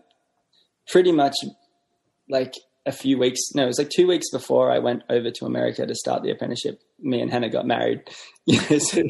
pretty 0.87 1.11
much 1.11 1.35
like 2.29 2.53
a 2.87 2.91
few 2.91 3.19
weeks, 3.19 3.39
no, 3.53 3.63
it 3.63 3.67
was 3.67 3.77
like 3.77 3.89
two 3.89 4.07
weeks 4.07 4.29
before 4.31 4.71
I 4.71 4.79
went 4.79 5.03
over 5.09 5.29
to 5.29 5.45
America 5.45 5.85
to 5.85 5.93
start 5.93 6.23
the 6.23 6.31
apprenticeship. 6.31 6.81
Me 6.99 7.21
and 7.21 7.29
Hannah 7.29 7.49
got 7.49 7.65
married. 7.67 8.01
Yeah, 8.49 8.77
so 8.77 9.01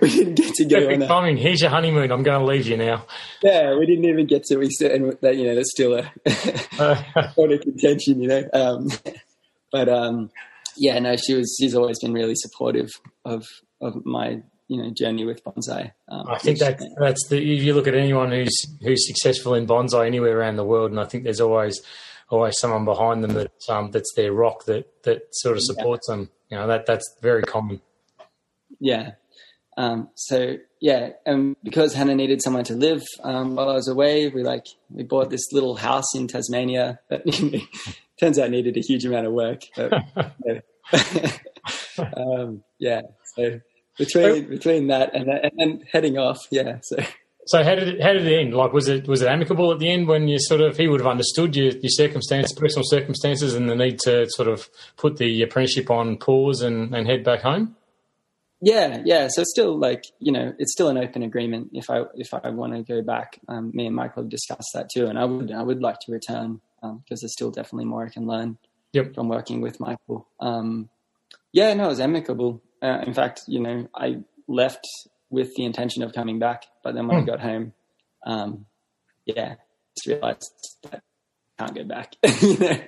we 0.00 0.08
didn't 0.08 0.36
get 0.36 0.54
to 0.54 0.64
go 0.66 0.76
on 0.76 0.82
Perfect 0.84 1.02
a, 1.02 1.06
timing. 1.08 1.36
Here's 1.36 1.60
your 1.60 1.70
honeymoon. 1.70 2.12
I'm 2.12 2.22
going 2.22 2.38
to 2.38 2.46
leave 2.46 2.68
you 2.68 2.76
now. 2.76 3.04
yeah, 3.42 3.74
we 3.76 3.86
didn't 3.86 4.04
even 4.04 4.26
get 4.28 4.44
to, 4.44 4.56
we 4.56 4.70
said, 4.70 4.92
and 4.92 5.18
that, 5.20 5.36
you 5.36 5.46
know, 5.46 5.56
that's 5.56 5.72
still 5.72 5.94
a 5.94 6.12
point 7.34 7.52
of 7.54 7.60
contention, 7.62 8.22
you 8.22 8.28
know. 8.28 8.44
Um, 8.52 8.88
but 9.72 9.88
um, 9.88 10.30
yeah, 10.76 10.96
no, 11.00 11.16
she 11.16 11.34
was, 11.34 11.56
she's 11.60 11.74
always 11.74 11.98
been 11.98 12.12
really 12.12 12.36
supportive 12.36 12.88
of, 13.24 13.44
of 13.80 14.06
my, 14.06 14.40
you 14.68 14.80
know, 14.80 14.90
journey 14.90 15.24
with 15.24 15.42
bonsai. 15.42 15.90
Um, 16.08 16.26
I 16.28 16.38
think 16.38 16.60
which- 16.60 16.78
that 16.78 16.80
that's 17.00 17.26
the 17.28 17.38
if 17.38 17.64
you 17.64 17.74
look 17.74 17.88
at 17.88 17.96
anyone 17.96 18.30
who's 18.30 18.56
who's 18.80 19.06
successful 19.08 19.54
in 19.54 19.66
bonsai 19.66 20.06
anywhere 20.06 20.38
around 20.38 20.54
the 20.54 20.64
world, 20.64 20.92
and 20.92 21.00
I 21.00 21.04
think 21.04 21.24
there's 21.24 21.40
always 21.40 21.82
always 22.30 22.58
someone 22.58 22.84
behind 22.84 23.22
them 23.22 23.34
that 23.34 23.52
um, 23.68 23.90
that's 23.90 24.12
their 24.14 24.32
rock 24.32 24.64
that 24.66 25.02
that 25.04 25.22
sort 25.32 25.56
of 25.56 25.62
supports 25.62 26.06
them. 26.08 26.30
You 26.50 26.58
know 26.58 26.66
that 26.66 26.86
that's 26.86 27.04
very 27.20 27.42
common. 27.42 27.80
Yeah. 28.80 29.12
Um, 29.76 30.10
so 30.14 30.56
yeah, 30.80 31.10
and 31.26 31.56
because 31.64 31.94
Hannah 31.94 32.14
needed 32.14 32.42
somewhere 32.42 32.62
to 32.64 32.74
live 32.74 33.02
um, 33.22 33.56
while 33.56 33.70
I 33.70 33.74
was 33.74 33.88
away, 33.88 34.28
we 34.28 34.42
like 34.42 34.66
we 34.90 35.02
bought 35.02 35.30
this 35.30 35.52
little 35.52 35.76
house 35.76 36.14
in 36.14 36.28
Tasmania 36.28 37.00
that 37.10 37.24
turns 38.20 38.38
out 38.38 38.50
needed 38.50 38.76
a 38.76 38.80
huge 38.80 39.04
amount 39.04 39.26
of 39.26 39.32
work. 39.32 39.62
But, 39.74 39.92
yeah. 40.44 41.30
um, 42.16 42.62
yeah, 42.78 43.00
so 43.34 43.60
between 43.98 44.48
between 44.48 44.86
that 44.88 45.14
and 45.14 45.28
and 45.28 45.52
then 45.56 45.84
heading 45.90 46.18
off, 46.18 46.38
yeah. 46.50 46.78
So 46.82 46.96
So 47.46 47.62
how 47.62 47.74
did 47.74 47.88
it, 47.88 48.02
how 48.02 48.12
did 48.12 48.26
it 48.26 48.40
end? 48.40 48.54
Like, 48.54 48.72
was 48.72 48.88
it 48.88 49.06
was 49.06 49.20
it 49.22 49.28
amicable 49.28 49.70
at 49.72 49.78
the 49.78 49.90
end 49.90 50.08
when 50.08 50.28
you 50.28 50.38
sort 50.38 50.60
of 50.60 50.76
he 50.76 50.88
would 50.88 51.00
have 51.00 51.06
understood 51.06 51.54
your 51.54 51.72
your 51.72 51.90
circumstance, 51.90 52.52
personal 52.52 52.84
circumstances, 52.84 53.54
and 53.54 53.68
the 53.68 53.74
need 53.74 53.98
to 54.00 54.28
sort 54.30 54.48
of 54.48 54.68
put 54.96 55.18
the 55.18 55.42
apprenticeship 55.42 55.90
on 55.90 56.16
pause 56.16 56.62
and, 56.62 56.94
and 56.94 57.06
head 57.06 57.22
back 57.22 57.42
home? 57.42 57.76
Yeah, 58.60 59.02
yeah. 59.04 59.28
So 59.28 59.42
it's 59.42 59.50
still 59.50 59.78
like 59.78 60.04
you 60.20 60.32
know, 60.32 60.54
it's 60.58 60.72
still 60.72 60.88
an 60.88 60.96
open 60.96 61.22
agreement. 61.22 61.70
If 61.74 61.90
I 61.90 62.04
if 62.14 62.32
I 62.32 62.48
want 62.48 62.74
to 62.74 62.82
go 62.82 63.02
back, 63.02 63.38
um, 63.48 63.70
me 63.74 63.86
and 63.86 63.94
Michael 63.94 64.22
have 64.22 64.30
discussed 64.30 64.70
that 64.72 64.88
too, 64.92 65.06
and 65.06 65.18
I 65.18 65.24
would 65.26 65.52
I 65.52 65.62
would 65.62 65.82
like 65.82 65.98
to 66.06 66.12
return 66.12 66.60
because 66.80 66.92
um, 66.92 67.04
there's 67.08 67.32
still 67.32 67.50
definitely 67.50 67.86
more 67.86 68.06
I 68.06 68.08
can 68.08 68.26
learn 68.26 68.56
yep. 68.94 69.14
from 69.14 69.28
working 69.28 69.60
with 69.60 69.80
Michael. 69.80 70.26
Um, 70.40 70.88
yeah, 71.52 71.74
no, 71.74 71.84
it 71.84 71.88
was 71.88 72.00
amicable. 72.00 72.62
Uh, 72.82 73.02
in 73.06 73.12
fact, 73.14 73.42
you 73.46 73.60
know, 73.60 73.88
I 73.94 74.22
left 74.48 74.86
with 75.30 75.54
the 75.56 75.64
intention 75.64 76.02
of 76.02 76.12
coming 76.12 76.38
back, 76.38 76.64
but 76.84 76.94
then 76.94 77.08
when 77.08 77.16
I 77.16 77.20
hmm. 77.20 77.26
got 77.26 77.40
home, 77.40 77.72
um, 78.24 78.66
yeah, 79.26 79.56
just 79.96 80.06
realized 80.06 80.78
that 80.84 81.02
I 81.58 81.64
can't 81.64 81.74
go 81.74 81.84
back. 81.84 82.14
you 82.42 82.58
know? 82.58 82.78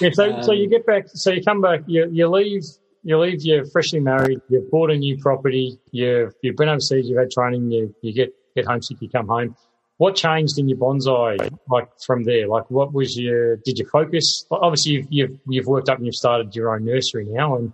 Yeah, 0.00 0.10
so 0.12 0.42
so 0.42 0.52
you 0.52 0.64
um, 0.64 0.70
get 0.70 0.86
back, 0.86 1.04
so 1.06 1.30
you 1.30 1.42
come 1.42 1.62
back, 1.62 1.82
you 1.86 2.08
you 2.12 2.28
leave 2.28 2.64
you 3.04 3.18
leave, 3.18 3.42
you're 3.42 3.66
freshly 3.66 4.00
married, 4.00 4.40
you've 4.48 4.70
bought 4.70 4.90
a 4.90 4.96
new 4.96 5.18
property, 5.18 5.78
you've, 5.92 6.34
you've 6.42 6.56
been 6.56 6.70
overseas, 6.70 7.06
you've 7.06 7.18
had 7.18 7.30
training, 7.30 7.70
you, 7.70 7.94
you 8.00 8.14
get, 8.14 8.34
get 8.56 8.64
homesick, 8.64 8.96
you 9.00 9.10
come 9.10 9.28
home. 9.28 9.54
What 9.98 10.16
changed 10.16 10.58
in 10.58 10.68
your 10.68 10.78
bonsai, 10.78 11.56
like 11.68 11.88
from 12.04 12.24
there? 12.24 12.48
Like, 12.48 12.68
what 12.70 12.92
was 12.92 13.16
your, 13.16 13.56
did 13.58 13.78
you 13.78 13.86
focus? 13.86 14.46
Obviously, 14.50 14.92
you've, 14.92 15.06
you've, 15.10 15.38
you've 15.46 15.66
worked 15.66 15.88
up 15.88 15.98
and 15.98 16.06
you've 16.06 16.16
started 16.16 16.56
your 16.56 16.74
own 16.74 16.84
nursery 16.84 17.26
now 17.26 17.56
and, 17.56 17.72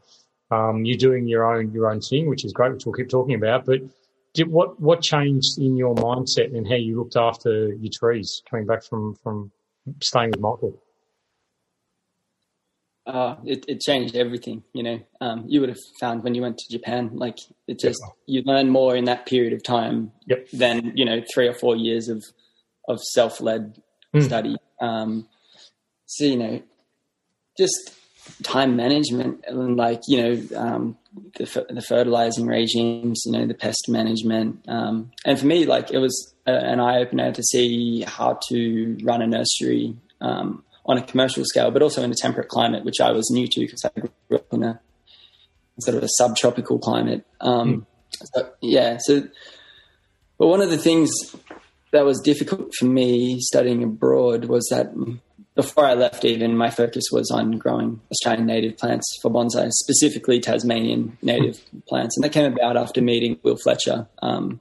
um, 0.51 0.85
you're 0.85 0.99
doing 0.99 1.29
your 1.29 1.55
own, 1.55 1.73
your 1.73 1.91
own 1.91 2.01
thing, 2.01 2.29
which 2.29 2.45
is 2.45 2.53
great, 2.53 2.73
which 2.73 2.85
we'll 2.85 2.93
keep 2.93 3.09
talking 3.09 3.37
about. 3.37 3.65
But 3.65 3.83
did, 4.35 4.49
what, 4.49 4.81
what 4.81 5.03
changed 5.03 5.59
in 5.59 5.77
your 5.77 5.95
mindset 5.95 6.57
and 6.57 6.67
how 6.67 6.77
you 6.77 6.99
looked 6.99 7.17
after 7.17 7.75
your 7.75 7.93
trees 7.93 8.43
coming 8.49 8.67
back 8.67 8.83
from, 8.83 9.15
from 9.23 9.51
staying 10.01 10.31
with 10.31 10.41
Michael? 10.41 10.81
uh, 13.07 13.37
it, 13.45 13.65
it 13.69 13.81
changed 13.81 14.15
everything. 14.15 14.63
You 14.73 14.83
know, 14.83 15.01
um, 15.21 15.45
you 15.47 15.61
would 15.61 15.69
have 15.69 15.79
found 15.99 16.23
when 16.23 16.35
you 16.35 16.43
went 16.43 16.59
to 16.59 16.73
Japan, 16.73 17.11
like 17.15 17.39
it 17.67 17.79
just 17.79 18.01
you 18.27 18.43
learn 18.45 18.69
more 18.69 18.97
in 18.97 19.05
that 19.05 19.27
period 19.27 19.53
of 19.53 19.63
time 19.63 20.13
yep. 20.27 20.49
than 20.51 20.93
you 20.97 21.05
know 21.05 21.23
three 21.33 21.49
or 21.49 21.55
four 21.55 21.77
years 21.77 22.09
of 22.09 22.25
of 22.89 23.01
self 23.01 23.41
led 23.41 23.81
mm. 24.15 24.23
study. 24.23 24.57
Um, 24.81 25.29
so 26.07 26.25
you 26.25 26.37
know, 26.37 26.63
just 27.59 27.95
time 28.43 28.77
management 28.77 29.45
and 29.47 29.77
like 29.77 30.03
you 30.09 30.23
know 30.23 30.59
um, 30.59 30.97
the 31.37 31.67
the 31.71 31.83
fertilizing 31.83 32.47
regimes, 32.47 33.23
you 33.27 33.33
know 33.33 33.47
the 33.47 33.55
pest 33.55 33.89
management, 33.89 34.65
um, 34.69 35.11
and 35.25 35.39
for 35.39 35.47
me, 35.47 35.67
like 35.67 35.91
it 35.91 35.99
was 35.99 36.35
a, 36.47 36.53
an 36.53 36.81
eye 36.81 36.99
opener 36.99 37.33
to 37.33 37.43
see 37.43 38.03
how 38.03 38.39
to 38.49 38.99
run 39.03 39.23
a 39.23 39.27
nursery. 39.27 39.97
Um, 40.21 40.65
on 40.87 40.99
a 40.99 41.03
commercial 41.03 41.45
scale, 41.45 41.71
but 41.71 41.83
also 41.83 42.03
in 42.03 42.11
a 42.11 42.15
temperate 42.15 42.49
climate, 42.49 42.85
which 42.85 43.01
I 43.01 43.13
was 43.13 43.31
new 43.31 43.47
to 43.47 43.61
because 43.61 43.85
I 43.85 44.01
grew 44.01 44.39
up 44.39 44.53
in 44.53 44.65
a 44.65 44.81
sort 45.79 45.97
of 45.97 46.03
a 46.03 46.09
subtropical 46.09 46.79
climate. 46.79 47.25
Um, 47.41 47.87
mm. 48.13 48.27
so, 48.35 48.51
yeah. 48.61 48.99
So, 49.01 49.29
but 50.39 50.49
one 50.49 50.61
of 50.61 50.71
the 50.71 50.79
things 50.79 51.11
that 51.93 52.05
was 52.05 52.21
difficult 52.21 52.73
for 52.79 52.87
me 52.87 53.39
studying 53.41 53.83
abroad 53.83 54.47
was 54.47 54.67
that 54.71 54.93
before 55.55 55.85
I 55.85 55.95
left, 55.95 56.25
even 56.25 56.57
my 56.57 56.71
focus 56.71 57.05
was 57.13 57.31
on 57.31 57.53
growing 57.53 58.01
Australian 58.11 58.47
native 58.47 58.79
plants 58.79 59.07
for 59.21 59.31
bonsai, 59.31 59.71
specifically 59.71 60.41
Tasmanian 60.41 61.19
native 61.23 61.57
mm. 61.75 61.87
plants, 61.87 62.17
and 62.17 62.25
that 62.25 62.33
came 62.33 62.53
about 62.53 62.77
after 62.77 63.03
meeting 63.03 63.39
Will 63.43 63.57
Fletcher. 63.57 64.09
Um, 64.23 64.61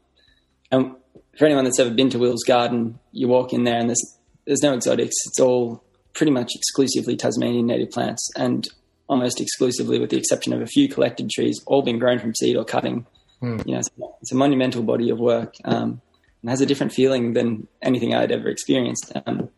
and 0.71 0.95
for 1.37 1.45
anyone 1.45 1.63
that's 1.63 1.79
ever 1.79 1.91
been 1.91 2.09
to 2.09 2.19
Will's 2.19 2.43
garden, 2.43 2.99
you 3.11 3.27
walk 3.27 3.53
in 3.53 3.63
there 3.63 3.79
and 3.79 3.89
there's 3.89 4.17
there's 4.45 4.63
no 4.63 4.73
exotics. 4.73 5.15
It's 5.27 5.39
all 5.39 5.83
pretty 6.13 6.31
much 6.31 6.51
exclusively 6.55 7.15
Tasmanian 7.15 7.67
native 7.67 7.91
plants 7.91 8.27
and 8.35 8.67
almost 9.07 9.39
exclusively, 9.39 9.99
with 9.99 10.09
the 10.09 10.17
exception 10.17 10.53
of 10.53 10.61
a 10.61 10.65
few 10.65 10.87
collected 10.89 11.29
trees, 11.29 11.61
all 11.65 11.81
been 11.81 11.99
grown 11.99 12.19
from 12.19 12.33
seed 12.35 12.55
or 12.55 12.65
cutting. 12.65 13.05
Mm. 13.41 13.65
You 13.65 13.73
know, 13.73 13.79
it's, 13.79 13.89
it's, 14.21 14.31
a 14.31 14.35
monumental 14.35 14.83
body 14.83 15.09
of 15.09 15.19
work 15.19 15.55
um, 15.65 16.01
and 16.41 16.49
has 16.49 16.61
a 16.61 16.65
different 16.65 16.93
feeling 16.93 17.33
than 17.33 17.67
anything 17.81 18.13
I'd 18.13 18.31
ever 18.31 18.49
experienced. 18.49 19.11
Um, 19.25 19.49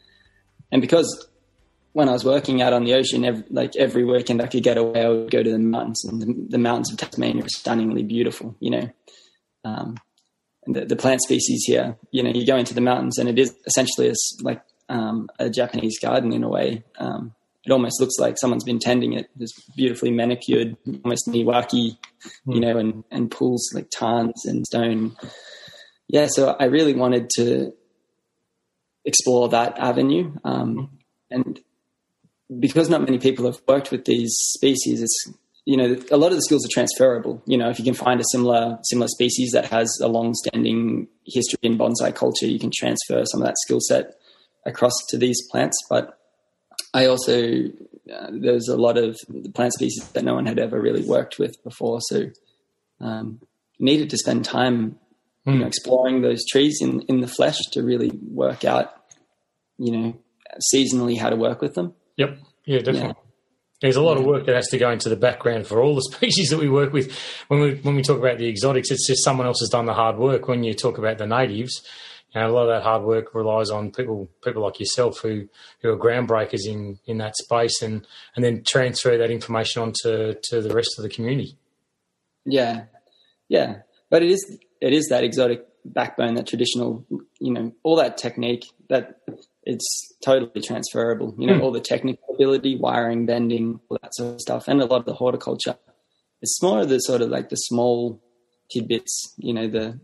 and 0.72 0.82
because 0.82 1.28
when 1.94 2.08
I 2.08 2.14
was 2.14 2.24
working 2.24 2.62
out 2.62 2.74
on 2.74 2.86
the 2.86 2.94
ocean, 2.94 3.26
every, 3.26 3.44
like 3.50 3.76
every 3.76 4.06
weekend 4.06 4.42
I 4.42 4.48
could 4.48 4.64
get 4.64 4.78
away, 4.78 5.04
I 5.04 5.10
would 5.10 5.32
go 5.32 5.44
to 5.44 5.52
the 5.52 5.60
mountains, 5.60 6.04
and 6.06 6.22
the, 6.22 6.46
the 6.50 6.58
mountains 6.58 6.92
of 6.92 6.98
Tasmania 6.98 7.44
are 7.44 7.50
stunningly 7.50 8.04
beautiful. 8.04 8.56
You 8.60 8.72
know, 8.72 8.90
um, 9.66 9.98
and 10.66 10.76
the, 10.76 10.86
the, 10.86 10.96
plant 10.96 11.22
species 11.22 11.64
here. 11.66 11.98
You 12.12 12.24
know, 12.24 12.32
you 12.32 12.46
go 12.46 12.58
into 12.58 12.74
the 12.74 12.82
mountains, 12.82 13.18
and 13.18 13.28
it 13.28 13.38
is 13.38 13.54
essentially 13.66 14.10
a, 14.10 14.14
like 14.42 14.62
um, 14.90 15.30
a 15.40 15.50
Japanese 15.50 16.00
garden 16.00 16.32
in 16.32 16.44
a 16.44 16.50
way. 16.50 16.84
Um, 16.98 17.36
it 17.66 17.72
almost 17.72 18.00
looks 18.00 18.18
like 18.18 18.38
someone's 18.40 18.64
been 18.64 18.80
tending 18.80 19.14
it. 19.14 19.30
It's 19.40 19.54
beautifully 19.76 20.12
manicured, 20.12 20.78
almost 21.04 21.28
Miyawaki, 21.28 21.74
you 21.76 21.98
hmm. 22.46 22.60
know, 22.60 22.78
and, 22.78 23.04
and 23.12 23.30
pools 23.30 23.70
like 23.74 23.90
tarns 23.96 24.46
and 24.46 24.66
stone. 24.66 25.16
Yeah, 26.08 26.28
so 26.28 26.56
I 26.60 26.66
really 26.66 26.94
wanted 26.94 27.30
to 27.36 27.74
explore 29.06 29.50
that 29.50 29.78
avenue. 29.78 30.34
Um, 30.44 31.00
and 31.30 31.60
because 32.60 32.90
not 32.90 33.02
many 33.02 33.18
people 33.18 33.46
have 33.46 33.62
worked 33.68 33.92
with 33.92 34.06
these 34.06 34.34
species, 34.38 35.02
it's 35.02 35.34
you 35.66 35.78
know 35.78 35.96
a 36.12 36.18
lot 36.18 36.32
of 36.32 36.38
the 36.38 36.42
skills 36.42 36.66
are 36.66 36.74
transferable. 36.74 37.42
You 37.46 37.58
know, 37.58 37.70
if 37.70 37.80
you 37.80 37.86
can 37.86 37.94
find 37.94 38.20
a 38.20 38.26
similar 38.32 38.78
similar 38.84 39.08
species 39.08 39.52
that 39.52 39.66
has 39.66 39.90
a 40.02 40.08
long-standing 40.08 41.08
history 41.26 41.60
in 41.62 41.78
bonsai 41.78 42.14
culture, 42.14 42.48
you 42.48 42.60
can 42.60 42.72
transfer 42.76 43.24
some 43.26 43.42
of 43.42 43.48
that 43.48 43.58
skill 43.64 43.80
set 43.80 44.16
across 44.66 44.94
to 45.10 45.18
these 45.18 45.38
plants. 45.50 45.78
But 45.90 46.18
I 46.94 47.06
also 47.06 47.64
uh, 48.14 48.28
there's 48.32 48.68
a 48.68 48.78
lot 48.78 48.98
of 48.98 49.18
plant 49.54 49.74
species 49.74 50.10
that 50.10 50.24
no 50.24 50.34
one 50.34 50.46
had 50.46 50.60
ever 50.60 50.80
really 50.80 51.04
worked 51.04 51.40
with 51.40 51.56
before, 51.64 52.00
so 52.02 52.30
um, 53.00 53.40
needed 53.80 54.10
to 54.10 54.18
spend 54.18 54.46
time 54.46 55.00
mm. 55.46 55.54
you 55.54 55.60
know, 55.60 55.64
hmm. 55.64 55.68
exploring 55.68 56.22
those 56.22 56.46
trees 56.46 56.80
in 56.82 57.02
in 57.04 57.22
the 57.22 57.28
flesh 57.28 57.58
to 57.72 57.84
really 57.84 58.12
work 58.32 58.66
out 58.66 58.94
you 59.78 59.92
know 59.92 60.18
seasonally 60.74 61.18
how 61.18 61.30
to 61.30 61.36
work 61.36 61.62
with 61.62 61.74
them. 61.74 61.94
Yep. 62.18 62.38
Yeah, 62.66 62.80
definitely. 62.80 63.08
Yeah. 63.10 63.14
There's 63.82 63.96
a 63.96 64.02
lot 64.02 64.18
of 64.18 64.26
work 64.26 64.46
that 64.46 64.54
has 64.54 64.68
to 64.68 64.78
go 64.78 64.92
into 64.92 65.10
the 65.10 65.16
background 65.16 65.66
for 65.66 65.82
all 65.82 65.96
the 65.96 66.02
species 66.12 66.50
that 66.50 66.60
we 66.60 66.70
work 66.70 66.94
with. 66.94 67.16
When 67.48 67.60
we 67.60 67.76
when 67.76 67.96
we 67.96 68.04
talk 68.04 68.20
about 68.20 68.38
the 68.38 68.48
exotics, 68.48 68.92
it's 68.92 69.08
just 69.08 69.24
someone 69.24 69.48
else 69.48 69.60
has 69.60 69.70
done 69.70 69.86
the 69.86 69.94
hard 69.94 70.18
work. 70.18 70.48
When 70.48 70.64
you 70.64 70.74
talk 70.74 70.98
about 70.98 71.18
the 71.18 71.26
natives, 71.26 71.82
you 72.34 72.40
know, 72.40 72.48
a 72.48 72.52
lot 72.52 72.70
of 72.70 72.70
that 72.70 72.84
hard 72.84 73.04
work 73.04 73.34
relies 73.34 73.72
on 73.72 73.92
people 73.92 74.30
people 74.44 74.62
like 74.62 74.80
yourself 74.80 75.20
who 75.20 75.48
who 75.82 75.90
are 75.90 75.98
groundbreakers 75.98 76.68
in 76.68 77.00
in 77.06 77.18
that 77.18 77.36
space 77.36 77.82
and 77.82 78.06
and 78.36 78.46
then 78.46 78.64
transfer 78.64 79.18
that 79.18 79.32
information 79.32 79.82
onto 79.82 80.36
to 80.44 80.62
the 80.62 80.74
rest 80.76 80.96
of 81.00 81.04
the 81.04 81.10
community. 81.10 81.58
Yeah, 82.46 82.84
yeah, 83.48 83.80
but 84.12 84.22
it 84.22 84.30
is 84.30 84.60
it 84.82 84.94
is 84.94 85.08
that 85.10 85.24
exotic 85.24 85.66
backbone, 85.86 86.36
that 86.36 86.48
traditional, 86.48 87.06
you 87.40 87.54
know, 87.54 87.74
all 87.84 87.96
that 87.98 88.18
technique 88.18 88.66
that 88.90 89.22
it's 89.64 90.12
totally 90.24 90.62
transferable. 90.62 91.36
You 91.38 91.48
know, 91.48 91.54
mm. 91.54 91.62
all 91.62 91.72
the 91.72 91.80
technical 91.80 92.34
ability, 92.34 92.78
wiring, 92.78 93.26
bending, 93.26 93.80
all 93.90 94.00
that 94.02 94.14
sort 94.16 94.34
of 94.36 94.42
stuff, 94.42 94.68
and 94.68 94.82
a 94.82 94.86
lot 94.86 95.00
of 95.00 95.06
the 95.06 95.14
horticulture. 95.14 95.78
It's 96.42 96.62
more 96.62 96.82
of 96.82 96.90
the 96.90 97.00
sort 97.00 97.22
of 97.22 97.30
like 97.30 97.50
the 97.50 97.56
small 97.56 98.22
tidbits, 98.72 99.34
you 99.38 99.54
know, 99.54 99.68
the 99.68 100.00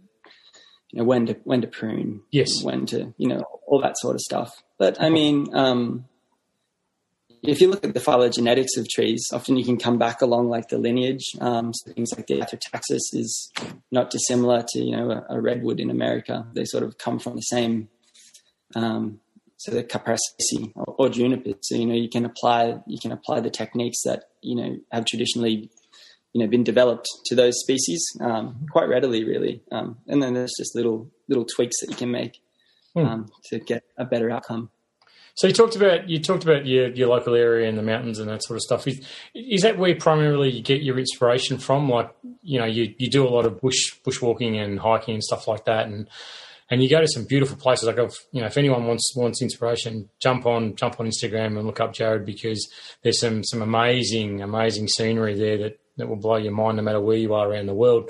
you 0.92 1.00
know 1.00 1.04
when 1.04 1.26
to 1.26 1.34
when 1.44 1.62
to 1.62 1.68
prune, 1.68 2.22
yes, 2.32 2.63
when 2.63 2.86
to 2.88 3.13
you 3.18 3.28
know 3.28 3.44
all 3.68 3.82
that 3.82 3.98
sort 3.98 4.16
of 4.16 4.22
stuff. 4.22 4.52
But 4.78 5.02
I 5.02 5.10
mean, 5.10 5.48
um, 5.54 6.06
if 7.43 7.62
you 7.62 7.69
look 7.69 7.84
at 7.84 7.93
the 7.93 8.00
phylogenetics 8.00 8.78
of 8.78 8.88
trees, 8.89 9.26
often 9.32 9.58
you 9.58 9.65
can 9.65 9.78
come 9.78 9.97
back 9.97 10.21
along 10.21 10.50
like 10.50 10.69
the 10.69 10.78
lineage. 10.78 11.26
Um, 11.39 11.73
so 11.73 11.91
things 11.91 12.12
like 12.15 12.28
the 12.28 12.39
Athrotaxis 12.39 13.13
is 13.13 13.52
not 13.91 14.10
dissimilar 14.10 14.63
to 14.69 14.80
you 14.80 14.95
know 14.95 15.12
a, 15.12 15.26
a, 15.36 15.41
redwood 15.41 15.80
in 15.80 15.89
America. 15.89 16.47
They 16.54 16.65
sort 16.65 16.84
of 16.84 16.97
come 16.97 17.19
from 17.19 17.36
the 17.36 17.41
same. 17.41 17.89
Um, 18.76 19.19
so 19.58 19.71
the 19.71 19.84
Cupressaceae 19.84 20.73
or, 20.76 20.95
or 20.97 21.10
junipers. 21.10 21.56
So 21.62 21.76
you 21.76 21.86
know 21.86 21.95
you 21.95 22.10
can 22.10 22.26
apply 22.26 22.80
you 22.86 23.00
can 23.00 23.12
apply 23.12 23.39
the 23.39 23.50
techniques 23.50 24.02
that 24.06 24.26
you 24.41 24.56
know 24.56 24.78
have 24.91 25.06
traditionally 25.06 25.69
you 26.34 26.41
know 26.41 26.47
been 26.47 26.63
developed 26.63 27.08
to 27.26 27.36
those 27.36 27.60
species 27.60 28.06
um, 28.21 28.67
quite 28.71 28.89
readily, 28.89 29.23
really. 29.23 29.62
Um, 29.71 29.97
and 30.08 30.21
then 30.21 30.34
there's 30.34 30.54
just 30.58 30.76
little 30.76 31.10
little 31.28 31.45
tweaks 31.45 31.80
that 31.82 31.89
you 31.89 31.95
can 31.95 32.12
make 32.12 32.39
um, 32.95 33.30
to 33.45 33.60
get 33.60 33.84
a 33.97 34.06
better 34.06 34.30
outcome. 34.30 34.69
So 35.38 35.45
you 35.45 35.54
talked 35.54 35.76
about 35.76 36.10
you 36.10 36.19
talked 36.19 36.43
about 36.43 36.65
your, 36.65 36.89
your 36.89 37.10
local 37.10 37.36
area 37.36 37.69
and 37.69 37.78
the 37.78 37.84
mountains 37.84 38.17
and 38.17 38.28
that 38.28 38.43
sort 38.43 38.58
of 38.58 38.63
stuff. 38.63 38.88
Is, 38.88 39.06
is 39.36 39.62
that 39.62 39.78
where 39.78 39.95
primarily 39.95 40.50
you 40.50 40.63
get 40.63 40.82
your 40.82 40.97
inspiration 40.97 41.60
from? 41.60 41.88
Like 41.88 42.10
you 42.41 42.58
know, 42.58 42.65
you, 42.65 42.95
you 42.97 43.08
do 43.08 43.26
a 43.26 43.30
lot 43.30 43.45
of 43.45 43.62
bush 43.62 43.93
bushwalking 44.04 44.58
and 44.58 44.80
hiking 44.80 45.13
and 45.13 45.23
stuff 45.23 45.47
like 45.47 45.65
that, 45.65 45.86
and 45.86 46.10
and 46.71 46.82
you 46.82 46.89
go 46.89 47.00
to 47.00 47.08
some 47.08 47.26
beautiful 47.26 47.56
places. 47.56 47.86
Like, 47.86 48.00
if, 48.00 48.15
you 48.32 48.41
know, 48.41 48.47
if 48.47 48.58
anyone 48.58 48.88
wants 48.88 49.15
wants 49.15 49.43
inspiration, 49.43 50.10
jump 50.19 50.47
on 50.47 50.76
jump 50.76 51.00
on 51.00 51.06
Instagram 51.06 51.56
and 51.56 51.67
look 51.67 51.80
up 51.80 51.93
Jared 51.93 52.26
because 52.26 52.67
there's 53.04 53.19
some 53.19 53.43
some 53.43 53.62
amazing 53.62 54.41
amazing 54.41 54.88
scenery 54.88 55.36
there 55.36 55.60
that 55.60 55.80
that 55.97 56.10
will 56.10 56.15
blow 56.15 56.38
your 56.38 56.52
mind 56.52 56.78
no 56.78 56.84
matter 56.84 57.00
where 57.00 57.15
you 57.15 57.36
are 57.36 57.47
around 57.47 57.67
the 57.67 57.76
world. 57.76 58.10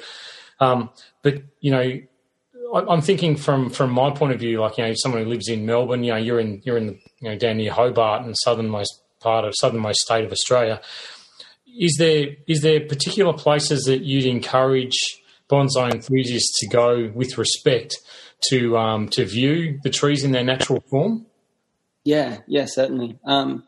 Um, 0.61 0.91
but 1.23 1.41
you 1.59 1.71
know, 1.71 1.99
I'm 2.73 3.01
thinking 3.01 3.35
from 3.35 3.69
from 3.69 3.91
my 3.91 4.11
point 4.11 4.33
of 4.33 4.39
view, 4.39 4.61
like 4.61 4.77
you 4.77 4.85
know, 4.85 4.93
someone 4.95 5.23
who 5.23 5.29
lives 5.29 5.47
in 5.47 5.65
Melbourne, 5.65 6.03
you 6.03 6.11
know, 6.11 6.17
you're 6.17 6.39
in 6.39 6.61
you're 6.65 6.77
in 6.77 6.87
the 6.87 6.99
you 7.19 7.29
know 7.29 7.37
down 7.37 7.57
near 7.57 7.71
Hobart 7.71 8.25
and 8.25 8.35
southernmost 8.43 9.01
part 9.19 9.45
of 9.45 9.53
southernmost 9.55 9.99
state 9.99 10.25
of 10.25 10.31
Australia. 10.31 10.81
Is 11.67 11.95
there 11.97 12.35
is 12.47 12.61
there 12.61 12.81
particular 12.81 13.33
places 13.33 13.83
that 13.83 14.03
you'd 14.03 14.25
encourage 14.25 14.97
bonsai 15.49 15.93
enthusiasts 15.93 16.59
to 16.59 16.67
go 16.67 17.11
with 17.13 17.37
respect 17.37 17.97
to 18.49 18.77
um, 18.77 19.07
to 19.09 19.25
view 19.25 19.79
the 19.83 19.89
trees 19.89 20.23
in 20.23 20.31
their 20.31 20.43
natural 20.43 20.83
form? 20.89 21.25
Yeah, 22.03 22.39
yeah, 22.47 22.65
certainly. 22.65 23.19
Um, 23.25 23.63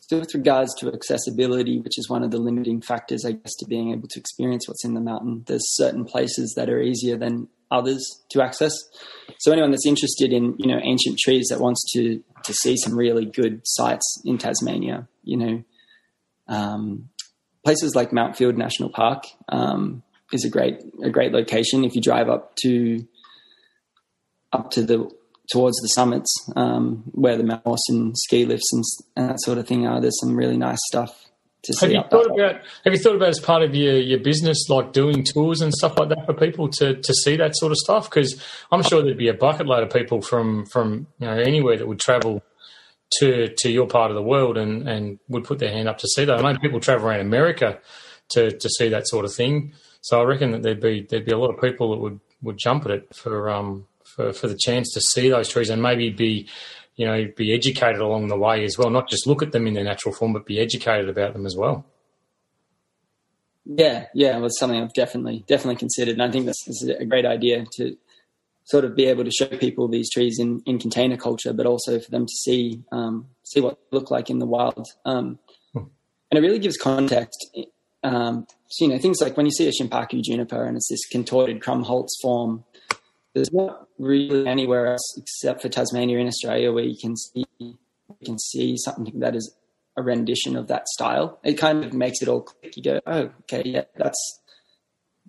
so 0.00 0.18
with 0.18 0.34
regards 0.34 0.74
to 0.76 0.92
accessibility, 0.92 1.78
which 1.78 1.98
is 1.98 2.08
one 2.08 2.22
of 2.24 2.30
the 2.30 2.38
limiting 2.38 2.80
factors, 2.80 3.24
I 3.24 3.32
guess, 3.32 3.54
to 3.56 3.66
being 3.66 3.92
able 3.92 4.08
to 4.08 4.18
experience 4.18 4.66
what's 4.66 4.84
in 4.84 4.94
the 4.94 5.00
mountain, 5.00 5.44
there's 5.46 5.76
certain 5.76 6.04
places 6.04 6.54
that 6.56 6.68
are 6.68 6.80
easier 6.80 7.16
than 7.16 7.48
others 7.70 8.04
to 8.30 8.42
access. 8.42 8.72
So 9.38 9.52
anyone 9.52 9.70
that's 9.70 9.86
interested 9.86 10.32
in, 10.32 10.54
you 10.58 10.66
know, 10.66 10.80
ancient 10.82 11.18
trees 11.18 11.46
that 11.50 11.60
wants 11.60 11.84
to 11.92 12.22
to 12.44 12.54
see 12.54 12.76
some 12.76 12.96
really 12.96 13.26
good 13.26 13.60
sites 13.64 14.22
in 14.24 14.38
Tasmania, 14.38 15.06
you 15.24 15.36
know, 15.36 15.64
um, 16.48 17.10
places 17.64 17.94
like 17.94 18.12
Mount 18.12 18.36
Field 18.36 18.56
National 18.56 18.88
Park 18.88 19.24
um, 19.48 20.02
is 20.32 20.44
a 20.44 20.50
great 20.50 20.80
a 21.02 21.10
great 21.10 21.32
location. 21.32 21.84
If 21.84 21.94
you 21.94 22.02
drive 22.02 22.28
up 22.28 22.54
to 22.62 23.06
up 24.52 24.70
to 24.72 24.82
the 24.82 25.10
towards 25.52 25.76
the 25.78 25.88
summits 25.88 26.32
um, 26.56 27.02
where 27.12 27.36
the 27.36 27.42
Mount 27.42 27.66
Mawson 27.66 28.14
ski 28.14 28.44
lifts 28.44 28.70
and, 28.72 28.84
and, 29.16 29.30
that 29.30 29.40
sort 29.40 29.58
of 29.58 29.66
thing 29.66 29.84
are. 29.86 30.00
There's 30.00 30.18
some 30.20 30.36
really 30.36 30.56
nice 30.56 30.78
stuff 30.86 31.29
to 31.62 31.72
see. 31.72 31.94
Have 31.94 32.04
you 32.04 32.10
thought 32.10 32.26
about 32.26 32.60
Have 32.84 32.92
you 32.92 32.98
thought 32.98 33.16
about 33.16 33.28
as 33.28 33.40
part 33.40 33.62
of 33.62 33.74
your, 33.74 33.96
your 33.96 34.18
business, 34.20 34.68
like 34.68 34.92
doing 34.92 35.24
tours 35.24 35.60
and 35.60 35.72
stuff 35.72 35.98
like 35.98 36.08
that 36.10 36.26
for 36.26 36.34
people 36.34 36.68
to, 36.68 36.96
to 36.96 37.14
see 37.14 37.36
that 37.36 37.56
sort 37.56 37.72
of 37.72 37.78
stuff? 37.78 38.08
Because 38.08 38.42
I'm 38.70 38.82
sure 38.82 39.02
there'd 39.02 39.18
be 39.18 39.28
a 39.28 39.34
bucket 39.34 39.66
load 39.66 39.82
of 39.82 39.90
people 39.90 40.22
from 40.22 40.66
from 40.66 41.06
you 41.18 41.26
know 41.26 41.38
anywhere 41.38 41.76
that 41.76 41.86
would 41.86 42.00
travel 42.00 42.42
to 43.18 43.48
to 43.58 43.70
your 43.70 43.86
part 43.86 44.10
of 44.10 44.14
the 44.14 44.22
world 44.22 44.56
and, 44.56 44.88
and 44.88 45.18
would 45.28 45.44
put 45.44 45.58
their 45.58 45.72
hand 45.72 45.88
up 45.88 45.98
to 45.98 46.08
see 46.08 46.24
that. 46.24 46.38
I 46.38 46.52
know 46.52 46.58
people 46.58 46.80
travel 46.80 47.08
around 47.08 47.20
America 47.20 47.78
to, 48.30 48.50
to 48.50 48.68
see 48.68 48.88
that 48.88 49.08
sort 49.08 49.24
of 49.24 49.34
thing. 49.34 49.72
So 50.02 50.20
I 50.20 50.24
reckon 50.24 50.52
that 50.52 50.62
there'd 50.62 50.80
be 50.80 51.06
there'd 51.08 51.26
be 51.26 51.32
a 51.32 51.38
lot 51.38 51.54
of 51.54 51.60
people 51.60 51.90
that 51.90 51.98
would, 51.98 52.20
would 52.42 52.58
jump 52.58 52.84
at 52.86 52.92
it 52.92 53.14
for 53.14 53.50
um 53.50 53.86
for, 54.04 54.32
for 54.32 54.48
the 54.48 54.56
chance 54.56 54.92
to 54.94 55.00
see 55.00 55.30
those 55.30 55.48
trees 55.48 55.70
and 55.70 55.82
maybe 55.82 56.10
be, 56.10 56.48
you 57.00 57.06
know, 57.06 57.26
be 57.34 57.54
educated 57.54 57.98
along 57.98 58.28
the 58.28 58.36
way 58.36 58.62
as 58.62 58.76
well. 58.76 58.90
Not 58.90 59.08
just 59.08 59.26
look 59.26 59.42
at 59.42 59.52
them 59.52 59.66
in 59.66 59.72
their 59.72 59.84
natural 59.84 60.14
form, 60.14 60.34
but 60.34 60.44
be 60.44 60.60
educated 60.60 61.08
about 61.08 61.32
them 61.32 61.46
as 61.46 61.56
well. 61.56 61.86
Yeah, 63.64 64.08
yeah, 64.12 64.36
it 64.36 64.40
was 64.40 64.58
something 64.58 64.78
I've 64.78 64.92
definitely 64.92 65.42
definitely 65.48 65.76
considered, 65.76 66.12
and 66.12 66.22
I 66.22 66.30
think 66.30 66.44
this 66.44 66.68
is 66.68 66.86
a 66.86 67.06
great 67.06 67.24
idea 67.24 67.64
to 67.76 67.96
sort 68.64 68.84
of 68.84 68.94
be 68.94 69.06
able 69.06 69.24
to 69.24 69.30
show 69.30 69.46
people 69.46 69.88
these 69.88 70.10
trees 70.10 70.38
in, 70.38 70.60
in 70.66 70.78
container 70.78 71.16
culture, 71.16 71.54
but 71.54 71.64
also 71.64 71.98
for 72.00 72.10
them 72.10 72.26
to 72.26 72.32
see 72.34 72.82
um, 72.92 73.28
see 73.44 73.62
what 73.62 73.78
they 73.90 73.96
look 73.96 74.10
like 74.10 74.28
in 74.28 74.38
the 74.38 74.44
wild. 74.44 74.86
Um, 75.06 75.38
hmm. 75.72 75.84
And 76.30 76.38
it 76.38 76.42
really 76.42 76.58
gives 76.58 76.76
context. 76.76 77.56
Um, 78.02 78.46
so, 78.68 78.84
you 78.84 78.90
know, 78.90 78.98
things 78.98 79.22
like 79.22 79.38
when 79.38 79.46
you 79.46 79.52
see 79.52 79.68
a 79.68 79.72
Shimpaku 79.72 80.22
juniper 80.22 80.66
and 80.66 80.76
it's 80.76 80.90
this 80.90 81.06
contorted 81.06 81.60
Krummholz 81.60 82.10
form, 82.20 82.64
there's 83.32 83.52
not 83.54 83.86
really 84.00 84.46
anywhere 84.46 84.86
else 84.86 85.18
except 85.18 85.60
for 85.60 85.68
Tasmania 85.68 86.18
in 86.18 86.26
Australia 86.26 86.72
where 86.72 86.84
you 86.84 86.96
can 86.98 87.16
see 87.16 87.44
you 87.58 87.76
can 88.24 88.38
see 88.38 88.76
something 88.76 89.20
that 89.20 89.36
is 89.36 89.54
a 89.96 90.02
rendition 90.02 90.56
of 90.56 90.68
that 90.68 90.88
style. 90.88 91.38
It 91.44 91.54
kind 91.54 91.84
of 91.84 91.92
makes 91.92 92.22
it 92.22 92.28
all 92.28 92.42
click. 92.42 92.76
You 92.76 92.82
go, 92.82 93.00
oh, 93.06 93.30
okay, 93.42 93.62
yeah, 93.64 93.84
that's 93.96 94.40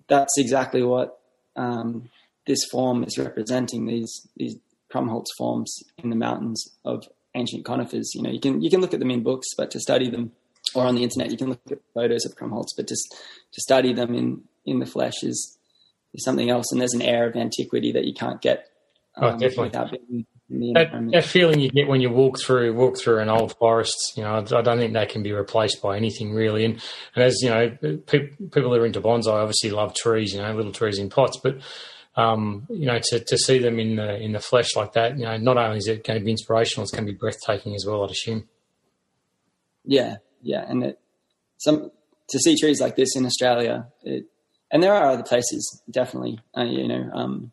that's 0.08 0.38
exactly 0.38 0.82
what 0.82 1.20
um, 1.54 2.08
this 2.46 2.64
form 2.70 3.04
is 3.04 3.18
representing. 3.18 3.86
These 3.86 4.28
these 4.36 4.56
Krummholz 4.92 5.26
forms 5.36 5.82
in 5.98 6.10
the 6.10 6.16
mountains 6.16 6.64
of 6.84 7.04
ancient 7.34 7.64
conifers. 7.64 8.10
You 8.14 8.22
know, 8.22 8.30
you 8.30 8.40
can 8.40 8.62
you 8.62 8.70
can 8.70 8.80
look 8.80 8.94
at 8.94 9.00
them 9.00 9.10
in 9.10 9.22
books, 9.22 9.48
but 9.56 9.70
to 9.72 9.80
study 9.80 10.10
them 10.10 10.32
or 10.74 10.86
on 10.86 10.94
the 10.94 11.02
internet, 11.02 11.30
you 11.30 11.36
can 11.36 11.50
look 11.50 11.60
at 11.70 11.78
photos 11.92 12.24
of 12.24 12.36
Krummholz, 12.36 12.68
but 12.76 12.88
just 12.88 13.14
to 13.52 13.60
study 13.60 13.92
them 13.92 14.14
in 14.14 14.42
in 14.64 14.78
the 14.78 14.86
flesh 14.86 15.22
is 15.22 15.58
is 16.14 16.24
something 16.24 16.50
else, 16.50 16.66
and 16.72 16.80
there's 16.80 16.94
an 16.94 17.02
air 17.02 17.26
of 17.26 17.36
antiquity 17.36 17.92
that 17.92 18.04
you 18.04 18.14
can't 18.14 18.40
get. 18.40 18.68
Oh, 19.16 19.28
um, 19.28 19.34
oh, 19.34 19.38
definitely. 19.38 20.26
That, 20.74 20.90
that, 21.12 21.24
feeling 21.24 21.60
you 21.60 21.70
get 21.70 21.88
when 21.88 22.02
you 22.02 22.10
walk 22.10 22.38
through 22.38 22.74
walk 22.74 22.98
through 22.98 23.20
an 23.20 23.30
old 23.30 23.56
forest, 23.56 23.96
you 24.16 24.22
know, 24.22 24.34
I, 24.34 24.38
I 24.40 24.60
don't 24.60 24.78
think 24.78 24.92
that 24.92 25.08
can 25.08 25.22
be 25.22 25.32
replaced 25.32 25.80
by 25.80 25.96
anything 25.96 26.34
really. 26.34 26.66
And, 26.66 26.82
and 27.14 27.24
as 27.24 27.40
you 27.40 27.48
know, 27.48 27.70
pe- 27.80 28.28
people 28.28 28.70
that 28.70 28.80
are 28.80 28.84
into 28.84 29.00
bonsai 29.00 29.28
obviously 29.28 29.70
love 29.70 29.94
trees, 29.94 30.34
you 30.34 30.42
know, 30.42 30.52
little 30.54 30.72
trees 30.72 30.98
in 30.98 31.08
pots, 31.08 31.38
but 31.42 31.58
um, 32.16 32.66
you 32.68 32.84
know, 32.84 32.98
to, 33.02 33.20
to 33.20 33.38
see 33.38 33.58
them 33.58 33.78
in 33.78 33.96
the 33.96 34.20
in 34.20 34.32
the 34.32 34.40
flesh 34.40 34.76
like 34.76 34.92
that, 34.92 35.16
you 35.16 35.24
know, 35.24 35.38
not 35.38 35.56
only 35.56 35.78
is 35.78 35.88
it 35.88 36.04
going 36.04 36.18
to 36.18 36.24
be 36.24 36.30
inspirational, 36.30 36.82
it's 36.82 36.92
going 36.92 37.06
to 37.06 37.12
be 37.12 37.18
breathtaking 37.18 37.74
as 37.74 37.86
well. 37.86 38.04
I'd 38.04 38.10
assume. 38.10 38.48
Yeah, 39.84 40.16
yeah, 40.42 40.64
and 40.68 40.84
it, 40.84 41.00
some 41.56 41.90
to 42.28 42.38
see 42.38 42.56
trees 42.56 42.80
like 42.80 42.96
this 42.96 43.16
in 43.16 43.24
Australia, 43.24 43.86
it 44.02 44.26
and 44.72 44.82
there 44.82 44.94
are 44.94 45.10
other 45.10 45.22
places, 45.22 45.82
definitely. 45.90 46.40
Uh, 46.56 46.64
you 46.64 46.88
know, 46.88 47.10
um, 47.12 47.52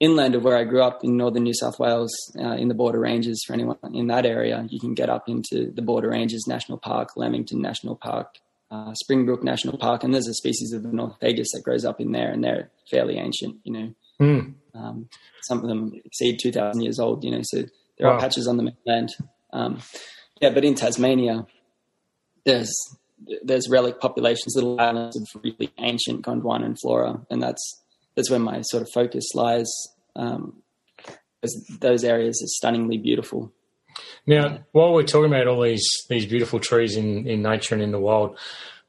inland 0.00 0.34
of 0.34 0.42
where 0.42 0.56
I 0.56 0.64
grew 0.64 0.82
up 0.82 1.04
in 1.04 1.16
northern 1.16 1.44
New 1.44 1.54
South 1.54 1.78
Wales, 1.78 2.12
uh, 2.38 2.56
in 2.56 2.68
the 2.68 2.74
Border 2.74 2.98
Ranges. 2.98 3.42
For 3.46 3.54
anyone 3.54 3.78
in 3.94 4.08
that 4.08 4.26
area, 4.26 4.66
you 4.68 4.80
can 4.80 4.94
get 4.94 5.08
up 5.08 5.28
into 5.28 5.70
the 5.70 5.82
Border 5.82 6.10
Ranges 6.10 6.46
National 6.48 6.76
Park, 6.76 7.16
Lamington 7.16 7.62
National 7.62 7.96
Park, 7.96 8.34
uh, 8.70 8.92
Springbrook 8.94 9.44
National 9.44 9.78
Park, 9.78 10.02
and 10.02 10.12
there's 10.12 10.28
a 10.28 10.34
species 10.34 10.72
of 10.72 10.82
the 10.82 10.88
Nothofagus 10.88 11.46
that 11.52 11.62
grows 11.62 11.84
up 11.84 12.00
in 12.00 12.12
there, 12.12 12.32
and 12.32 12.42
they're 12.42 12.70
fairly 12.90 13.16
ancient. 13.16 13.60
You 13.62 13.72
know, 13.72 13.94
mm. 14.20 14.54
um, 14.74 15.08
some 15.42 15.58
of 15.58 15.68
them 15.68 15.92
exceed 16.04 16.38
two 16.42 16.52
thousand 16.52 16.82
years 16.82 16.98
old. 16.98 17.22
You 17.24 17.30
know, 17.30 17.42
so 17.42 17.62
there 17.98 18.08
wow. 18.08 18.14
are 18.14 18.20
patches 18.20 18.48
on 18.48 18.56
the 18.56 18.64
mainland. 18.64 19.10
Um, 19.52 19.78
yeah, 20.40 20.50
but 20.50 20.64
in 20.64 20.74
Tasmania, 20.74 21.46
there's 22.44 22.74
there's 23.42 23.68
relic 23.68 24.00
populations, 24.00 24.54
little 24.54 24.80
islands 24.80 25.16
of 25.16 25.42
really 25.42 25.72
ancient 25.78 26.22
Gondwana 26.22 26.76
flora, 26.80 27.20
and 27.30 27.42
that's 27.42 27.82
that's 28.14 28.30
where 28.30 28.40
my 28.40 28.60
sort 28.62 28.82
of 28.82 28.88
focus 28.92 29.24
lies. 29.34 29.70
Um, 30.16 30.62
those 31.80 32.04
areas 32.04 32.40
are 32.42 32.48
stunningly 32.48 32.96
beautiful. 32.96 33.52
Now, 34.26 34.60
while 34.72 34.92
we're 34.92 35.04
talking 35.04 35.32
about 35.32 35.46
all 35.46 35.62
these 35.62 35.86
these 36.08 36.26
beautiful 36.26 36.60
trees 36.60 36.96
in, 36.96 37.26
in 37.26 37.42
nature 37.42 37.74
and 37.74 37.82
in 37.82 37.92
the 37.92 37.98
wild, 37.98 38.38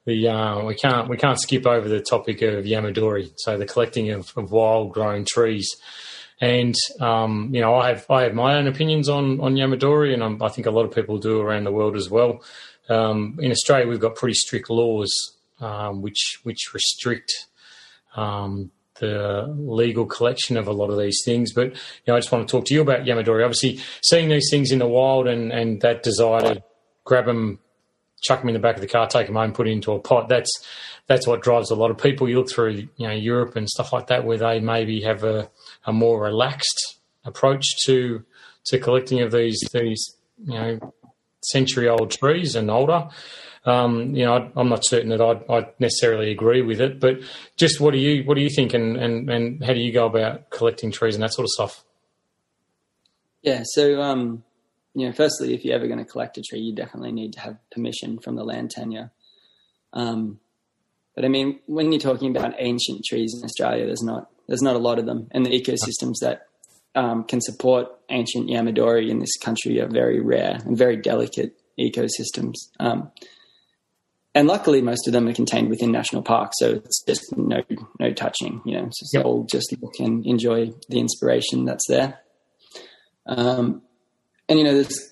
the 0.06 0.28
uh, 0.28 0.64
we 0.64 0.76
can't 0.76 1.10
we 1.10 1.18
can't 1.18 1.40
skip 1.40 1.66
over 1.66 1.88
the 1.88 2.02
topic 2.02 2.42
of 2.42 2.66
yamadori. 2.66 3.32
So 3.38 3.58
the 3.58 3.66
collecting 3.66 4.12
of, 4.12 4.32
of 4.38 4.52
wild 4.52 4.94
grown 4.94 5.26
trees, 5.26 5.70
and 6.40 6.76
um, 7.00 7.50
you 7.54 7.62
know 7.62 7.76
I 7.76 7.90
have 7.90 8.10
I 8.10 8.24
have 8.24 8.34
my 8.34 8.56
own 8.56 8.68
opinions 8.68 9.10
on 9.10 9.40
on 9.42 9.56
yamadori, 9.56 10.14
and 10.14 10.24
I'm, 10.24 10.42
i 10.42 10.50
think 10.50 10.68
a 10.68 10.72
lot 10.72 10.86
of 10.86 10.96
people 10.96 11.18
do 11.18 11.42
around 11.42 11.66
the 11.66 11.72
world 11.72 11.96
as 11.96 12.10
well. 12.10 12.42
Um, 12.90 13.38
in 13.42 13.52
Australia, 13.52 13.88
we've 13.88 14.00
got 14.00 14.16
pretty 14.16 14.36
strict 14.36 14.70
laws 14.70 15.36
um, 15.60 16.02
which 16.02 16.40
which 16.44 16.74
restrict 16.74 17.48
um, 18.16 18.72
the 19.00 19.54
legal 19.58 20.06
collection 20.06 20.58
of 20.58 20.68
a 20.68 20.72
lot 20.72 20.90
of 20.90 20.98
these 20.98 21.22
things. 21.26 21.54
But 21.54 21.68
you 21.68 21.76
know, 22.08 22.16
I 22.16 22.20
just 22.20 22.32
want 22.32 22.48
to 22.48 22.52
talk 22.52 22.66
to 22.66 22.74
you 22.74 22.82
about 22.82 23.02
Yamadori. 23.06 23.44
Obviously, 23.44 23.80
seeing 24.02 24.30
these 24.30 24.48
things 24.50 24.72
in 24.72 24.80
the 24.80 24.88
wild 24.88 25.28
and, 25.28 25.52
and 25.52 25.82
that 25.82 26.04
desire 26.04 26.42
to 26.42 26.64
grab 27.04 27.26
them, 27.26 27.60
chuck 28.22 28.40
them 28.40 28.50
in 28.50 28.54
the 28.54 28.60
back 28.60 28.76
of 28.76 28.82
the 28.82 28.88
car, 28.88 29.08
take 29.08 29.28
them 29.28 29.36
home, 29.36 29.54
put 29.54 29.68
it 29.68 29.72
into 29.72 29.92
a 29.92 30.00
pot. 30.00 30.30
That's 30.30 30.52
that's 31.08 31.28
what 31.28 31.42
drives 31.42 31.72
a 31.72 31.76
lot 31.76 31.92
of 31.92 31.98
people. 31.98 32.28
You 32.28 32.40
look 32.40 32.50
through 32.50 32.88
you 32.98 33.08
know 33.08 33.14
Europe 33.14 33.56
and 33.56 33.70
stuff 33.70 33.94
like 33.94 34.08
that, 34.08 34.26
where 34.26 34.38
they 34.38 34.60
maybe 34.60 35.02
have 35.02 35.24
a, 35.24 35.50
a 35.86 35.94
more 35.94 36.22
relaxed 36.22 36.98
approach 37.24 37.66
to 37.86 38.24
to 38.68 38.80
collecting 38.80 39.22
of 39.22 39.32
these 39.32 39.60
these 39.72 40.16
you 40.44 40.54
know 40.54 40.94
century 41.50 41.88
old 41.88 42.12
trees 42.12 42.56
and 42.56 42.70
older. 42.70 43.10
Um, 43.66 44.16
you 44.16 44.26
know, 44.26 44.52
I'm 44.56 44.70
not 44.70 44.86
certain 44.86 45.10
that 45.10 45.22
I'd, 45.22 45.74
necessarily 45.80 46.32
agree 46.32 46.62
with 46.62 46.80
it, 46.80 47.00
but 47.00 47.20
just 47.58 47.82
what 47.82 47.94
do 47.94 48.00
you 48.00 48.24
what 48.24 48.36
do 48.36 48.42
you 48.42 48.50
think, 48.50 48.74
and, 48.74 48.96
and, 48.96 49.30
and 49.30 49.64
how 49.64 49.74
do 49.74 49.80
you 49.80 49.92
go 49.92 50.06
about 50.06 50.52
collecting 50.52 50.92
trees 50.92 51.16
and 51.16 51.24
that 51.24 51.34
sort 51.34 51.46
of 51.46 51.50
stuff? 51.50 51.84
Yeah, 53.42 53.64
so 53.64 54.02
um, 54.02 54.44
you 54.94 55.08
know, 55.08 55.14
firstly, 55.14 55.54
if 55.54 55.66
you're 55.66 55.76
ever 55.76 55.88
going 55.88 56.00
to 56.00 56.06
collect 56.06 56.38
a 56.38 56.42
tree, 56.42 56.60
you 56.60 56.74
definitely 56.74 57.12
need 57.12 57.34
to 57.34 57.40
have 57.42 57.58
permission 57.72 58.20
from 58.20 58.36
the 58.36 58.44
land 58.44 58.72
tenure. 58.72 59.12
Um, 59.94 60.40
but 61.16 61.26
I 61.26 61.28
mean, 61.28 61.60
when 61.66 61.92
you're 61.92 62.02
talking 62.02 62.36
about 62.36 62.56
ancient 62.58 63.04
trees 63.06 63.34
in 63.36 63.44
Australia, 63.44 63.86
there's 63.86 64.04
not 64.04 64.30
there's 64.48 64.62
not 64.62 64.76
a 64.76 64.80
lot 64.80 65.00
of 65.00 65.06
them, 65.06 65.28
and 65.32 65.46
the 65.46 65.50
ecosystems 65.50 66.20
that 66.22 66.48
um, 66.96 67.24
can 67.24 67.42
support 67.42 67.88
ancient 68.10 68.48
Yamadori 68.50 69.10
in 69.10 69.20
this 69.20 69.36
country 69.42 69.80
are 69.80 69.88
very 69.88 70.20
rare 70.22 70.60
and 70.66 70.78
very 70.78 70.98
delicate 70.98 71.60
ecosystems. 71.80 72.54
Um, 72.80 73.12
and 74.34 74.48
luckily, 74.48 74.82
most 74.82 75.08
of 75.08 75.14
them 75.14 75.28
are 75.28 75.34
contained 75.34 75.70
within 75.70 75.92
national 75.92 76.22
parks, 76.22 76.58
so 76.60 76.72
it's 76.72 77.04
just 77.08 77.24
no 77.38 77.62
no 78.00 78.12
touching. 78.12 78.62
You 78.66 78.74
know, 78.74 78.90
so 78.92 79.18
yep. 79.20 79.26
all 79.26 79.48
just 79.50 79.74
look 79.82 79.94
and 80.00 80.26
enjoy 80.26 80.72
the 80.90 81.00
inspiration 81.00 81.64
that's 81.66 81.86
there. 81.88 82.20
Um, 83.26 83.82
and 84.50 84.60
you 84.60 84.66
know, 84.66 84.74
there's 84.74 85.12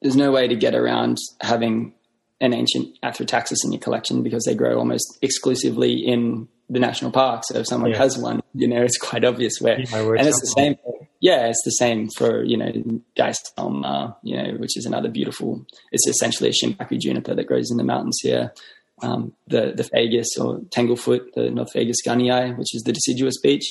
there's 0.00 0.16
no 0.16 0.30
way 0.30 0.48
to 0.48 0.56
get 0.56 0.74
around 0.74 1.18
having 1.42 1.92
an 2.40 2.54
ancient 2.54 2.98
Athrotaxis 3.02 3.58
in 3.64 3.72
your 3.72 3.80
collection 3.80 4.22
because 4.22 4.44
they 4.44 4.54
grow 4.54 4.78
almost 4.78 5.18
exclusively 5.22 5.94
in 5.94 6.48
the 6.68 6.80
national 6.80 7.10
park. 7.10 7.42
So 7.46 7.58
if 7.58 7.68
someone 7.68 7.90
Yeah. 7.90 7.98
has 7.98 8.18
one, 8.18 8.42
you 8.54 8.66
know, 8.66 8.82
it's 8.82 8.98
quite 8.98 9.24
obvious 9.24 9.54
where. 9.60 9.76
And 9.76 9.86
it's 10.26 10.40
the 10.40 10.52
same. 10.56 10.76
Yeah, 11.24 11.46
it's 11.46 11.64
the 11.64 11.70
same 11.84 12.08
for 12.18 12.44
you 12.44 12.58
know 12.58 12.70
Geistelm, 13.16 14.14
you 14.22 14.36
know, 14.36 14.48
which 14.58 14.76
is 14.76 14.84
another 14.84 15.08
beautiful. 15.08 15.64
It's 15.90 16.06
essentially 16.06 16.50
a 16.50 16.52
Shimpaku 16.52 17.00
juniper 17.00 17.34
that 17.34 17.46
grows 17.46 17.70
in 17.70 17.78
the 17.78 17.90
mountains 17.92 18.18
here. 18.22 18.52
Um, 19.00 19.32
the 19.48 19.72
the 19.78 19.84
Fagus 19.84 20.30
or 20.38 20.58
Tanglefoot, 20.74 21.32
the 21.34 21.48
Nothofagus 21.56 22.04
gunnii, 22.06 22.58
which 22.58 22.74
is 22.74 22.82
the 22.82 22.92
deciduous 22.92 23.40
beech, 23.40 23.66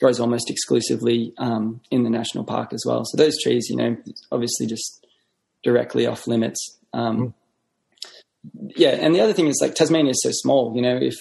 grows 0.00 0.20
almost 0.20 0.48
exclusively 0.48 1.32
um, 1.38 1.80
in 1.90 2.04
the 2.04 2.10
national 2.10 2.44
park 2.44 2.72
as 2.72 2.84
well. 2.86 3.02
So 3.04 3.16
those 3.16 3.42
trees, 3.42 3.66
you 3.68 3.76
know, 3.76 3.96
obviously 4.30 4.66
just 4.66 5.04
directly 5.64 6.06
off 6.06 6.28
limits. 6.28 6.60
Um, 6.92 7.34
Yeah, 8.76 8.94
and 9.04 9.12
the 9.16 9.20
other 9.24 9.32
thing 9.32 9.48
is 9.48 9.58
like 9.60 9.74
Tasmania 9.74 10.12
is 10.12 10.22
so 10.22 10.30
small. 10.32 10.76
You 10.76 10.82
know, 10.82 10.96
if 11.10 11.16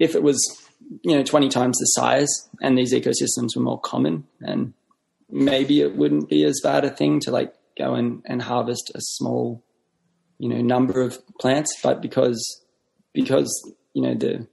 if 0.00 0.16
it 0.16 0.22
was 0.24 0.38
you 1.02 1.14
know 1.14 1.22
twenty 1.22 1.48
times 1.48 1.76
the 1.78 1.90
size 2.00 2.32
and 2.60 2.76
these 2.76 2.92
ecosystems 2.92 3.54
were 3.54 3.62
more 3.70 3.80
common, 3.80 4.24
and 4.40 4.72
maybe 5.30 5.80
it 5.80 5.96
wouldn't 5.96 6.28
be 6.28 6.44
as 6.44 6.60
bad 6.62 6.84
a 6.84 6.90
thing 6.90 7.20
to 7.20 7.30
like 7.30 7.52
go 7.78 7.94
and, 7.94 8.22
and 8.26 8.42
harvest 8.42 8.90
a 8.94 9.00
small 9.00 9.62
you 10.38 10.48
know 10.48 10.60
number 10.60 11.00
of 11.00 11.18
plants. 11.40 11.74
But 11.82 12.00
because 12.02 12.42
because 13.12 13.50
you 13.94 14.02
know 14.02 14.14
the 14.14 14.46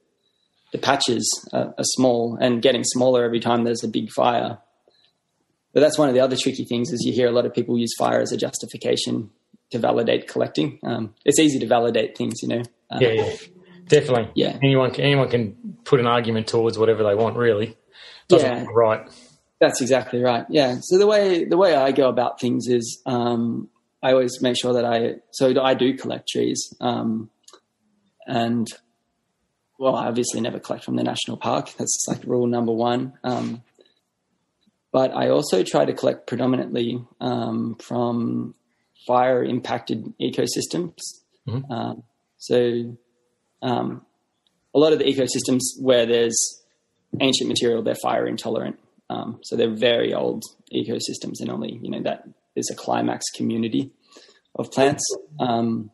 the 0.71 0.77
patches 0.79 1.47
are, 1.53 1.73
are 1.77 1.83
small 1.83 2.37
and 2.41 2.61
getting 2.61 2.83
smaller 2.83 3.23
every 3.23 3.39
time 3.39 3.63
there's 3.63 3.83
a 3.83 3.87
big 3.87 4.09
fire. 4.11 4.57
But 5.73 5.79
that's 5.79 5.97
one 5.97 6.07
of 6.07 6.13
the 6.13 6.19
other 6.21 6.35
tricky 6.35 6.65
things 6.65 6.91
is 6.91 7.03
you 7.05 7.13
hear 7.13 7.27
a 7.27 7.31
lot 7.31 7.45
of 7.45 7.53
people 7.53 7.77
use 7.77 7.93
fire 7.97 8.21
as 8.21 8.31
a 8.31 8.37
justification 8.37 9.31
to 9.71 9.79
validate 9.79 10.27
collecting. 10.27 10.79
Um, 10.83 11.15
it's 11.25 11.39
easy 11.39 11.57
to 11.59 11.67
validate 11.67 12.15
things, 12.15 12.41
you 12.43 12.47
know. 12.47 12.61
Um, 12.91 13.01
Yeah, 13.01 13.09
yeah, 13.09 13.31
definitely. 13.87 14.31
Yeah. 14.35 14.57
anyone 14.63 14.91
can, 14.91 15.03
anyone 15.03 15.29
can 15.29 15.77
put 15.83 15.99
an 15.99 16.05
argument 16.05 16.47
towards 16.47 16.77
whatever 16.77 17.03
they 17.03 17.15
want. 17.15 17.37
Really, 17.37 17.75
doesn't 18.27 18.51
Yeah. 18.51 18.65
right. 18.73 19.07
That's 19.63 19.79
exactly 19.79 20.21
right. 20.21 20.45
Yeah. 20.49 20.79
So 20.81 20.97
the 20.97 21.07
way 21.07 21.45
the 21.45 21.55
way 21.55 21.73
I 21.73 21.93
go 21.93 22.09
about 22.09 22.37
things 22.37 22.67
is 22.67 23.01
um, 23.05 23.69
I 24.01 24.11
always 24.11 24.41
make 24.41 24.57
sure 24.59 24.73
that 24.73 24.83
I 24.83 25.21
so 25.31 25.53
I 25.63 25.73
do 25.73 25.95
collect 25.95 26.27
trees, 26.27 26.73
um, 26.81 27.29
and 28.27 28.67
well, 29.79 29.95
I 29.95 30.07
obviously 30.07 30.41
never 30.41 30.59
collect 30.59 30.83
from 30.83 30.97
the 30.97 31.03
national 31.03 31.37
park. 31.37 31.69
That's 31.77 31.97
like 32.09 32.25
rule 32.25 32.45
number 32.45 32.73
one. 32.73 33.13
Um, 33.23 33.63
but 34.91 35.15
I 35.15 35.29
also 35.29 35.63
try 35.63 35.85
to 35.85 35.93
collect 35.93 36.27
predominantly 36.27 37.01
um, 37.21 37.75
from 37.75 38.55
fire 39.07 39.45
impacted 39.45 40.13
ecosystems. 40.19 40.97
Mhm. 41.47 41.71
Um, 41.71 42.03
so 42.37 42.97
um, 43.61 44.05
a 44.75 44.79
lot 44.79 44.91
of 44.91 44.99
the 44.99 45.05
ecosystems 45.05 45.61
where 45.79 46.05
there's 46.05 46.37
ancient 47.21 47.47
material, 47.47 47.81
they're 47.81 47.95
fire 47.95 48.27
intolerant. 48.27 48.77
Um, 49.13 49.39
so 49.45 49.51
they're 49.55 49.69
very 49.91 50.11
old 50.13 50.43
ecosystems, 50.73 51.37
and 51.41 51.49
only 51.55 51.71
you 51.83 51.89
know 51.93 52.01
that 52.09 52.19
is 52.55 52.69
a 52.71 52.75
climax 52.75 53.21
community 53.37 53.83
of 54.59 54.71
plants. 54.71 55.03
Um, 55.39 55.91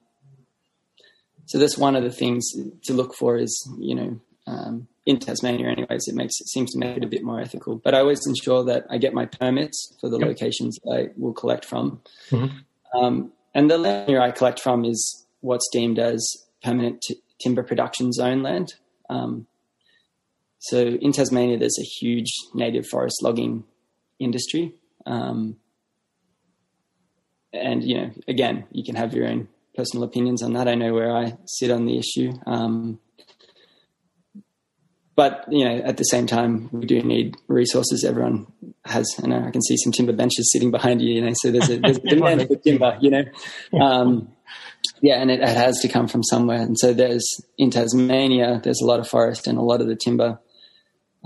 so 1.45 1.57
that's 1.57 1.77
one 1.77 1.95
of 1.95 2.03
the 2.03 2.11
things 2.11 2.43
to 2.85 2.93
look 2.93 3.13
for 3.15 3.37
is 3.37 3.53
you 3.79 3.95
know 3.95 4.11
um, 4.47 4.87
in 5.05 5.17
Tasmania, 5.19 5.67
anyways, 5.69 6.07
it 6.07 6.15
makes 6.15 6.35
it 6.39 6.49
seems 6.49 6.71
to 6.71 6.79
make 6.79 6.95
it 6.97 7.03
a 7.03 7.07
bit 7.15 7.23
more 7.23 7.39
ethical. 7.39 7.75
But 7.83 7.93
I 7.95 7.99
always 7.99 8.25
ensure 8.27 8.63
that 8.65 8.85
I 8.89 8.97
get 8.97 9.13
my 9.13 9.25
permits 9.25 9.77
for 9.99 10.09
the 10.09 10.19
Yep. 10.19 10.27
locations 10.27 10.77
I 10.91 11.09
will 11.17 11.33
collect 11.33 11.65
from, 11.65 12.01
Mhm. 12.31 12.51
um, 12.93 13.15
and 13.55 13.69
the 13.69 13.77
land 13.77 14.17
I 14.17 14.31
collect 14.31 14.59
from 14.59 14.85
is 14.85 15.25
what's 15.41 15.67
deemed 15.71 15.99
as 15.99 16.21
permanent 16.63 17.01
t- 17.01 17.21
timber 17.43 17.63
production 17.63 18.11
zone 18.11 18.41
land. 18.43 18.67
Um, 19.09 19.47
so 20.59 20.85
in 20.85 21.13
Tasmania, 21.13 21.57
there's 21.57 21.79
a 21.79 21.83
huge 21.83 22.31
native 22.53 22.85
forest 22.85 23.23
logging 23.23 23.63
industry. 24.19 24.75
Um, 25.05 25.55
and, 27.53 27.83
you 27.83 27.97
know, 27.97 28.11
again, 28.27 28.65
you 28.71 28.83
can 28.83 28.95
have 28.95 29.13
your 29.13 29.27
own 29.27 29.47
personal 29.75 30.03
opinions 30.03 30.43
on 30.43 30.53
that. 30.53 30.67
I 30.67 30.75
know 30.75 30.93
where 30.93 31.15
I 31.15 31.37
sit 31.45 31.71
on 31.71 31.85
the 31.85 31.97
issue. 31.97 32.33
Um, 32.45 32.99
but, 35.15 35.45
you 35.49 35.65
know, 35.65 35.77
at 35.77 35.97
the 35.97 36.03
same 36.03 36.27
time, 36.27 36.69
we 36.71 36.85
do 36.85 37.01
need 37.01 37.35
resources. 37.47 38.05
Everyone 38.05 38.47
has, 38.85 39.07
I 39.23 39.27
know 39.27 39.43
I 39.45 39.51
can 39.51 39.61
see 39.61 39.77
some 39.77 39.91
timber 39.91 40.13
benches 40.13 40.51
sitting 40.51 40.71
behind 40.71 41.01
you, 41.01 41.15
you 41.15 41.21
know, 41.21 41.33
so 41.35 41.51
there's 41.51 41.69
a, 41.69 41.79
there's 41.79 41.97
a 41.97 42.01
demand 42.09 42.47
for 42.47 42.55
timber, 42.57 42.97
you 43.01 43.11
know. 43.11 43.23
Um, 43.81 44.29
yeah, 45.01 45.21
and 45.21 45.31
it, 45.31 45.39
it 45.39 45.57
has 45.57 45.79
to 45.81 45.87
come 45.87 46.07
from 46.07 46.23
somewhere. 46.23 46.61
And 46.61 46.77
so 46.77 46.93
there's 46.93 47.27
in 47.57 47.71
Tasmania, 47.71 48.61
there's 48.63 48.81
a 48.81 48.85
lot 48.85 48.99
of 48.99 49.07
forest 49.07 49.47
and 49.47 49.57
a 49.57 49.61
lot 49.61 49.81
of 49.81 49.87
the 49.87 49.95
timber 49.95 50.39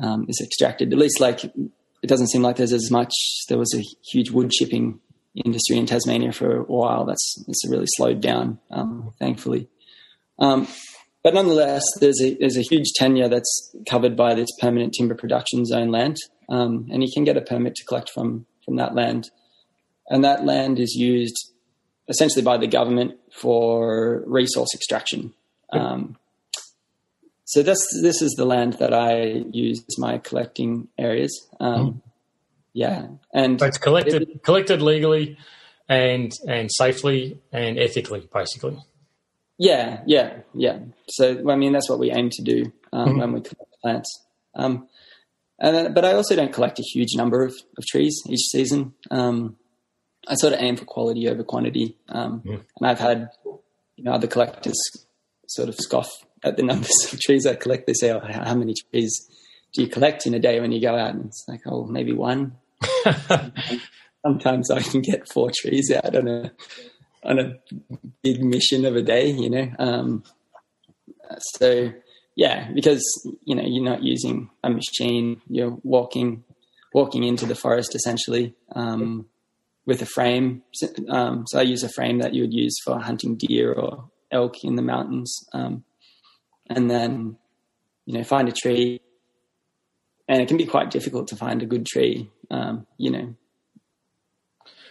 um, 0.01 0.25
is 0.27 0.41
extracted. 0.43 0.91
At 0.91 0.99
least, 0.99 1.19
like 1.19 1.43
it 1.43 2.07
doesn't 2.07 2.27
seem 2.27 2.41
like 2.41 2.57
there's 2.57 2.73
as 2.73 2.91
much. 2.91 3.13
There 3.49 3.57
was 3.57 3.73
a 3.73 3.83
huge 4.11 4.31
wood 4.31 4.51
chipping 4.51 4.99
industry 5.35 5.77
in 5.77 5.85
Tasmania 5.85 6.31
for 6.31 6.57
a 6.57 6.63
while. 6.63 7.05
That's 7.05 7.43
it's 7.47 7.67
really 7.67 7.87
slowed 7.95 8.21
down, 8.21 8.59
um, 8.71 9.13
thankfully. 9.19 9.67
Um, 10.39 10.67
but 11.23 11.33
nonetheless, 11.33 11.83
there's 11.99 12.21
a 12.21 12.35
there's 12.35 12.57
a 12.57 12.61
huge 12.61 12.91
tenure 12.95 13.29
that's 13.29 13.75
covered 13.89 14.15
by 14.15 14.33
this 14.33 14.49
permanent 14.59 14.93
timber 14.97 15.15
production 15.15 15.65
zone 15.65 15.89
land, 15.89 16.17
um, 16.49 16.87
and 16.91 17.01
you 17.03 17.09
can 17.13 17.23
get 17.23 17.37
a 17.37 17.41
permit 17.41 17.75
to 17.75 17.85
collect 17.85 18.09
from 18.09 18.45
from 18.65 18.75
that 18.75 18.93
land, 18.93 19.31
and 20.09 20.23
that 20.23 20.45
land 20.45 20.79
is 20.79 20.95
used 20.95 21.51
essentially 22.09 22.43
by 22.43 22.57
the 22.57 22.67
government 22.67 23.15
for 23.31 24.23
resource 24.27 24.69
extraction. 24.75 25.33
Um, 25.71 26.17
so 27.53 27.61
this 27.63 27.81
this 28.01 28.21
is 28.21 28.31
the 28.37 28.45
land 28.45 28.73
that 28.81 28.93
I 28.93 29.43
use 29.51 29.79
as 29.89 29.97
my 29.99 30.17
collecting 30.17 30.87
areas. 30.97 31.33
Um, 31.59 32.01
Yeah, 32.73 32.99
and 33.31 33.59
So 33.59 33.67
it's 33.67 33.77
collected 33.77 34.21
collected 34.43 34.81
legally 34.81 35.37
and 35.87 36.31
and 36.47 36.65
safely 36.81 37.19
and 37.51 37.77
ethically, 37.77 38.21
basically. 38.33 38.77
yeah, 39.59 40.01
yeah, 40.07 40.29
yeah. 40.65 40.77
So 41.17 41.23
I 41.53 41.55
mean 41.61 41.71
that's 41.73 41.89
what 41.91 41.99
we 41.99 42.09
aim 42.11 42.29
to 42.37 42.41
do 42.53 42.59
um, 42.91 43.19
when 43.19 43.31
we 43.33 43.41
collect 43.41 43.71
plants. 43.81 44.09
Um, 44.55 44.87
and 45.59 45.93
but 45.95 46.03
I 46.09 46.13
also 46.13 46.35
don't 46.35 46.51
collect 46.57 46.79
a 46.79 46.83
huge 46.93 47.13
number 47.15 47.43
of, 47.43 47.53
of 47.77 47.83
trees 47.91 48.15
each 48.33 48.45
season. 48.55 48.93
Um, 49.11 49.57
I 50.27 50.33
sort 50.35 50.53
of 50.53 50.59
aim 50.65 50.75
for 50.77 50.85
quality 50.85 51.29
over 51.29 51.43
quantity, 51.43 51.87
um, 52.09 52.41
and 52.45 52.83
I've 52.89 52.99
had 53.09 53.29
you 53.97 54.03
know 54.05 54.13
other 54.17 54.27
collectors 54.27 54.79
sort 55.47 55.69
of 55.69 55.75
scoff 55.75 56.09
at 56.43 56.57
the 56.57 56.63
numbers 56.63 57.11
of 57.11 57.19
trees 57.19 57.45
I 57.45 57.55
collect. 57.55 57.87
They 57.87 57.93
say, 57.93 58.11
"Oh, 58.11 58.19
how 58.19 58.55
many 58.55 58.73
trees 58.73 59.29
do 59.73 59.81
you 59.81 59.87
collect 59.87 60.25
in 60.25 60.33
a 60.33 60.39
day 60.39 60.59
when 60.59 60.71
you 60.71 60.81
go 60.81 60.95
out?" 60.95 61.15
And 61.15 61.25
it's 61.25 61.45
like, 61.47 61.61
"Oh, 61.65 61.85
maybe 61.85 62.13
one." 62.13 62.57
Sometimes 64.25 64.71
I 64.71 64.81
can 64.81 65.01
get 65.01 65.31
four 65.31 65.51
trees 65.55 65.91
out 65.91 66.15
on 66.15 66.27
a 66.27 66.51
on 67.23 67.39
a 67.39 67.53
big 68.21 68.43
mission 68.43 68.85
of 68.85 68.95
a 68.95 69.01
day, 69.01 69.29
you 69.29 69.49
know. 69.49 69.71
Um, 69.79 70.23
so 71.39 71.91
yeah, 72.35 72.71
because 72.73 73.03
you 73.43 73.55
know 73.55 73.63
you're 73.65 73.83
not 73.83 74.03
using 74.03 74.49
a 74.63 74.69
machine, 74.69 75.41
you're 75.47 75.77
walking 75.83 76.43
walking 76.93 77.23
into 77.23 77.45
the 77.45 77.55
forest 77.55 77.95
essentially 77.95 78.53
um, 78.75 79.25
with 79.85 80.01
a 80.01 80.05
frame. 80.05 80.63
Um, 81.09 81.45
so 81.47 81.59
I 81.59 81.63
use 81.63 81.83
a 81.83 81.89
frame 81.89 82.19
that 82.19 82.33
you 82.33 82.43
would 82.43 82.53
use 82.53 82.75
for 82.83 82.99
hunting 82.99 83.35
deer 83.35 83.73
or 83.73 84.09
elk 84.31 84.63
in 84.63 84.75
the 84.75 84.81
mountains, 84.81 85.37
um, 85.53 85.83
and 86.67 86.89
then 86.89 87.37
you 88.05 88.17
know 88.17 88.23
find 88.23 88.47
a 88.49 88.51
tree. 88.51 88.99
And 90.27 90.41
it 90.41 90.47
can 90.47 90.55
be 90.57 90.65
quite 90.65 90.89
difficult 90.89 91.27
to 91.29 91.35
find 91.35 91.61
a 91.61 91.65
good 91.65 91.85
tree, 91.85 92.29
um, 92.49 92.87
you 92.97 93.11
know. 93.11 93.35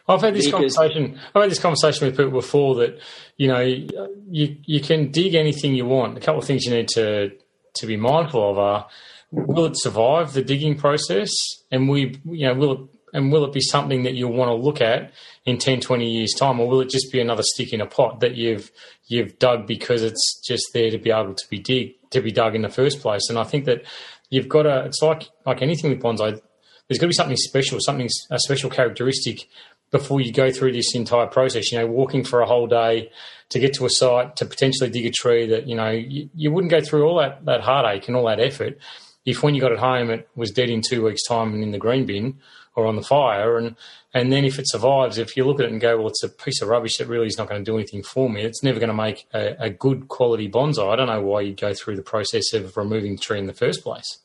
I've 0.07 0.21
had 0.21 0.35
this 0.35 0.47
Because- 0.47 0.77
conversation. 0.77 1.19
I've 1.35 1.43
had 1.43 1.51
this 1.51 1.59
conversation 1.59 2.07
with 2.07 2.17
people 2.17 2.33
before 2.33 2.75
that 2.77 2.99
you 3.37 3.49
know 3.49 3.61
you 3.61 4.57
you 4.65 4.81
can 4.81 5.11
dig 5.11 5.35
anything 5.35 5.75
you 5.75 5.87
want. 5.87 6.17
A 6.19 6.21
couple 6.21 6.41
of 6.41 6.47
things 6.47 6.65
you 6.65 6.75
need 6.75 6.89
to 6.89 7.31
to 7.75 7.87
be 7.87 7.97
mindful 7.97 8.51
of 8.51 8.59
are 8.59 8.89
will 9.31 9.65
it 9.67 9.79
survive 9.79 10.35
the 10.35 10.43
digging 10.43 10.77
process, 10.77 11.31
and 11.71 11.89
we 11.89 12.21
you 12.25 12.47
know 12.47 12.55
will 12.55 12.73
it 12.73 12.81
and 13.15 13.31
will 13.31 13.45
it 13.45 13.53
be 13.53 13.61
something 13.61 14.03
that 14.05 14.15
you'll 14.15 14.33
want 14.33 14.49
to 14.49 14.55
look 14.55 14.81
at 14.81 15.13
in 15.45 15.59
10, 15.59 15.81
20 15.81 16.11
years 16.11 16.33
time, 16.33 16.59
or 16.59 16.67
will 16.67 16.81
it 16.81 16.89
just 16.89 17.13
be 17.13 17.21
another 17.21 17.43
stick 17.43 17.71
in 17.73 17.81
a 17.83 17.87
pot 17.87 18.21
that 18.21 18.35
you've 18.37 18.71
you've 19.13 19.39
dug 19.39 19.67
because 19.67 20.03
it's 20.03 20.41
just 20.45 20.71
there 20.73 20.91
to 20.91 20.99
be 20.99 21.11
able 21.11 21.35
to 21.35 21.49
be 21.49 21.59
dig 21.59 21.95
to 22.11 22.21
be 22.21 22.33
dug 22.33 22.55
in 22.55 22.63
the 22.63 22.69
first 22.69 23.01
place? 23.01 23.29
And 23.29 23.39
I 23.39 23.45
think 23.45 23.65
that 23.67 23.85
you've 24.31 24.49
got 24.49 24.63
to. 24.65 24.85
It's 24.85 25.03
like 25.03 25.31
like 25.47 25.63
anything 25.63 25.91
with 25.91 26.01
bonsai. 26.01 26.41
There's 26.89 26.99
got 26.99 27.05
to 27.05 27.09
be 27.09 27.15
something 27.15 27.37
special, 27.37 27.79
something 27.81 28.09
a 28.31 28.39
special 28.39 28.71
characteristic 28.71 29.49
before 29.91 30.21
you 30.21 30.33
go 30.33 30.51
through 30.51 30.73
this 30.73 30.95
entire 30.95 31.27
process. 31.27 31.71
You 31.71 31.79
know, 31.79 31.87
walking 31.87 32.25
for 32.25 32.41
a 32.41 32.47
whole 32.47 32.67
day 32.67 33.11
to 33.51 33.59
get 33.59 33.75
to 33.75 33.85
a 33.85 33.91
site 33.91 34.37
to 34.37 34.47
potentially 34.47 34.91
dig 34.91 35.07
a 35.07 35.11
tree 35.11 35.47
that 35.47 35.69
you 35.69 35.77
know 35.77 35.91
you, 35.91 36.29
you 36.35 36.51
wouldn't 36.51 36.71
go 36.71 36.81
through 36.81 37.05
all 37.05 37.19
that 37.19 37.45
that 37.45 37.61
heartache 37.61 38.09
and 38.09 38.17
all 38.17 38.27
that 38.27 38.41
effort 38.41 38.79
if 39.25 39.43
when 39.43 39.55
you 39.55 39.61
got 39.61 39.73
it 39.73 39.79
home 39.79 40.11
it 40.11 40.29
was 40.35 40.51
dead 40.51 40.69
in 40.69 40.83
two 40.87 41.05
weeks' 41.05 41.27
time 41.27 41.55
and 41.55 41.63
in 41.63 41.71
the 41.71 41.79
green 41.79 42.07
bin, 42.07 42.39
or 42.75 42.87
on 42.87 42.97
the 42.97 43.03
fire, 43.03 43.59
and 43.59 43.77
and 44.15 44.33
then 44.33 44.45
if 44.45 44.59
it 44.59 44.69
survives, 44.69 45.19
if 45.19 45.37
you 45.37 45.45
look 45.45 45.61
at 45.61 45.67
it 45.67 45.73
and 45.73 45.81
go, 45.81 45.97
well, 45.99 46.09
it's 46.09 46.23
a 46.23 46.29
piece 46.29 46.63
of 46.63 46.69
rubbish 46.69 46.97
that 46.99 47.09
really 47.09 47.27
is 47.27 47.39
not 47.39 47.49
going 47.49 47.63
to 47.65 47.71
do 47.71 47.77
anything 47.77 48.03
for 48.03 48.29
me. 48.29 48.43
It's 48.43 48.63
never 48.63 48.79
going 48.79 48.89
to 48.89 48.95
make 48.95 49.27
a, 49.33 49.57
a 49.59 49.71
good 49.71 50.09
quality 50.09 50.51
bonsai. 50.51 50.93
I 50.93 50.97
don't 50.97 51.09
know 51.09 51.23
why 51.23 51.43
you'd 51.43 51.61
go 51.61 51.75
through 51.75 51.97
the 51.97 52.03
process 52.03 52.53
of 52.53 52.77
removing 52.77 53.17
the 53.17 53.23
tree 53.23 53.39
in 53.39 53.47
the 53.47 53.55
first 53.55 53.83
place. 53.83 54.19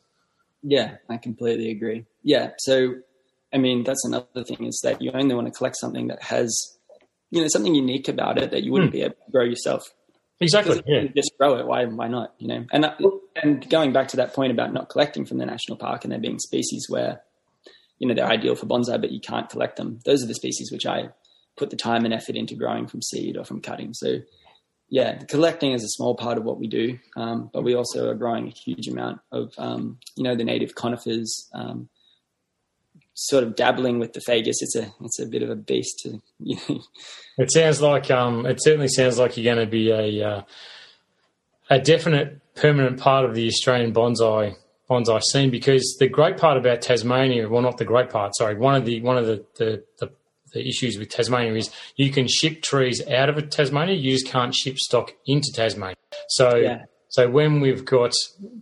Yeah, 0.64 0.96
I 1.10 1.18
completely 1.18 1.72
agree. 1.72 2.06
Yeah, 2.24 2.52
so 2.60 2.96
I 3.54 3.58
mean 3.58 3.84
that's 3.84 4.04
another 4.06 4.44
thing 4.44 4.66
is 4.66 4.80
that 4.84 5.02
you 5.02 5.12
only 5.14 5.36
want 5.36 5.48
to 5.48 5.54
collect 5.54 5.78
something 5.78 6.08
that 6.08 6.22
has 6.24 6.78
you 7.32 7.42
know 7.42 7.48
something 7.48 7.76
unique 7.76 8.08
about 8.08 8.38
it 8.38 8.52
that 8.52 8.64
you 8.64 8.72
wouldn't 8.72 8.92
mm. 8.92 8.94
be 8.94 9.02
able 9.02 9.16
to 9.26 9.32
grow 9.32 9.44
yourself. 9.44 9.84
Exactly. 10.40 10.82
Yeah. 10.86 11.06
Just 11.16 11.32
grow 11.40 11.56
it. 11.58 11.66
Why? 11.66 11.86
Why 11.86 12.08
not? 12.08 12.34
You 12.38 12.48
know. 12.48 12.66
And 12.72 12.86
and 13.42 13.70
going 13.70 13.92
back 13.92 14.10
to 14.10 14.18
that 14.18 14.34
point 14.34 14.52
about 14.52 14.74
not 14.74 14.90
collecting 14.90 15.26
from 15.26 15.38
the 15.38 15.46
national 15.46 15.78
park 15.78 16.04
and 16.04 16.12
there 16.12 16.20
being 16.20 16.40
species 16.40 16.86
where, 16.90 17.22
you 18.00 18.08
know, 18.08 18.14
they're 18.14 18.26
ideal 18.26 18.56
for 18.56 18.66
bonsai, 18.66 19.00
but 19.00 19.12
you 19.12 19.20
can't 19.20 19.50
collect 19.50 19.78
them. 19.78 20.00
Those 20.06 20.24
are 20.24 20.28
the 20.28 20.36
species 20.36 20.72
which 20.72 20.86
I 20.86 21.10
put 21.56 21.70
the 21.70 21.76
time 21.76 22.06
and 22.06 22.14
effort 22.14 22.36
into 22.36 22.56
growing 22.56 22.88
from 22.88 23.02
seed 23.02 23.38
or 23.38 23.44
from 23.44 23.62
cutting. 23.62 23.94
So, 23.94 24.20
yeah, 24.90 25.18
collecting 25.28 25.74
is 25.74 25.84
a 25.84 25.90
small 25.90 26.16
part 26.16 26.38
of 26.38 26.44
what 26.44 26.60
we 26.60 26.68
do, 26.68 27.00
um, 27.16 27.50
but 27.52 27.64
we 27.64 27.76
also 27.76 28.10
are 28.10 28.16
growing 28.16 28.48
a 28.48 28.52
huge 28.52 28.88
amount 28.88 29.20
of, 29.32 29.52
um, 29.58 29.98
you 30.16 30.24
know, 30.24 30.36
the 30.36 30.44
native 30.44 30.76
conifers. 30.76 31.50
Um, 31.54 31.90
sort 33.20 33.44
of 33.44 33.56
dabbling 33.56 33.98
with 33.98 34.14
the 34.14 34.22
fagus. 34.22 34.62
It's 34.62 34.76
a 34.76 34.94
it's 35.02 35.20
a 35.20 35.26
bit 35.26 35.42
of 35.42 35.50
a 35.50 35.56
beast. 35.56 36.02
To, 36.04 36.22
you 36.40 36.58
know. 36.70 36.82
It 37.40 37.52
sounds 37.52 37.82
like 37.82 38.10
um, 38.10 38.48
it 38.48 38.62
certainly 38.64 38.88
sounds 38.88 39.20
like 39.20 39.38
you're 39.38 39.56
going 39.56 39.64
to 39.64 39.70
be 39.70 39.92
a 39.92 40.28
uh, 40.28 40.42
a 41.70 41.80
definite 41.80 42.42
permanent 42.56 43.00
part 43.00 43.26
of 43.26 43.36
the 43.36 43.48
Australian 43.48 43.94
bonsai 43.94 44.56
bonsai 44.90 45.22
scene 45.22 45.50
because 45.50 45.98
the 46.00 46.08
great 46.08 46.38
part 46.38 46.58
about 46.58 46.82
Tasmania, 46.82 47.48
well, 47.50 47.62
not 47.62 47.78
the 47.78 47.86
great 47.86 48.10
part, 48.10 48.36
sorry, 48.36 48.56
one 48.56 48.76
of 48.76 48.86
the 48.86 49.02
one 49.02 49.18
of 49.18 49.26
the 49.26 49.46
the, 49.58 49.84
the, 50.00 50.12
the 50.54 50.68
issues 50.68 50.98
with 50.98 51.10
Tasmania 51.10 51.54
is 51.56 51.70
you 51.96 52.12
can 52.12 52.28
ship 52.28 52.62
trees 52.62 53.06
out 53.08 53.30
of 53.30 53.50
Tasmania, 53.50 53.96
you 53.96 54.14
just 54.14 54.28
can't 54.28 54.56
ship 54.56 54.78
stock 54.78 55.14
into 55.26 55.52
Tasmania. 55.54 55.96
So. 56.30 56.56
Yeah. 56.56 56.86
So 57.10 57.30
when 57.30 57.62
we've 57.62 57.86
got 57.86 58.12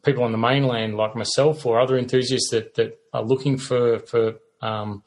people 0.04 0.24
on 0.24 0.32
the 0.32 0.38
mainland 0.38 0.96
like 0.96 1.16
myself 1.16 1.66
or 1.66 1.80
other 1.80 1.98
enthusiasts 1.98 2.52
that, 2.52 2.76
that 2.76 3.00
are 3.12 3.24
looking 3.24 3.58
for, 3.58 3.98
for 3.98 4.36
um, 4.62 5.04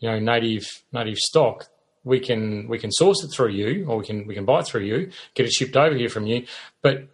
you 0.00 0.10
know, 0.10 0.18
native 0.18 0.66
native 0.92 1.18
stock, 1.18 1.68
we 2.04 2.18
can 2.18 2.66
we 2.68 2.78
can 2.78 2.90
source 2.90 3.22
it 3.22 3.28
through 3.28 3.50
you, 3.50 3.86
or 3.86 3.98
we 3.98 4.06
can 4.06 4.26
we 4.26 4.34
can 4.34 4.44
buy 4.44 4.60
it 4.60 4.66
through 4.66 4.84
you, 4.84 5.10
get 5.34 5.46
it 5.46 5.52
shipped 5.52 5.76
over 5.76 5.94
here 5.94 6.08
from 6.08 6.26
you. 6.26 6.46
But 6.82 7.08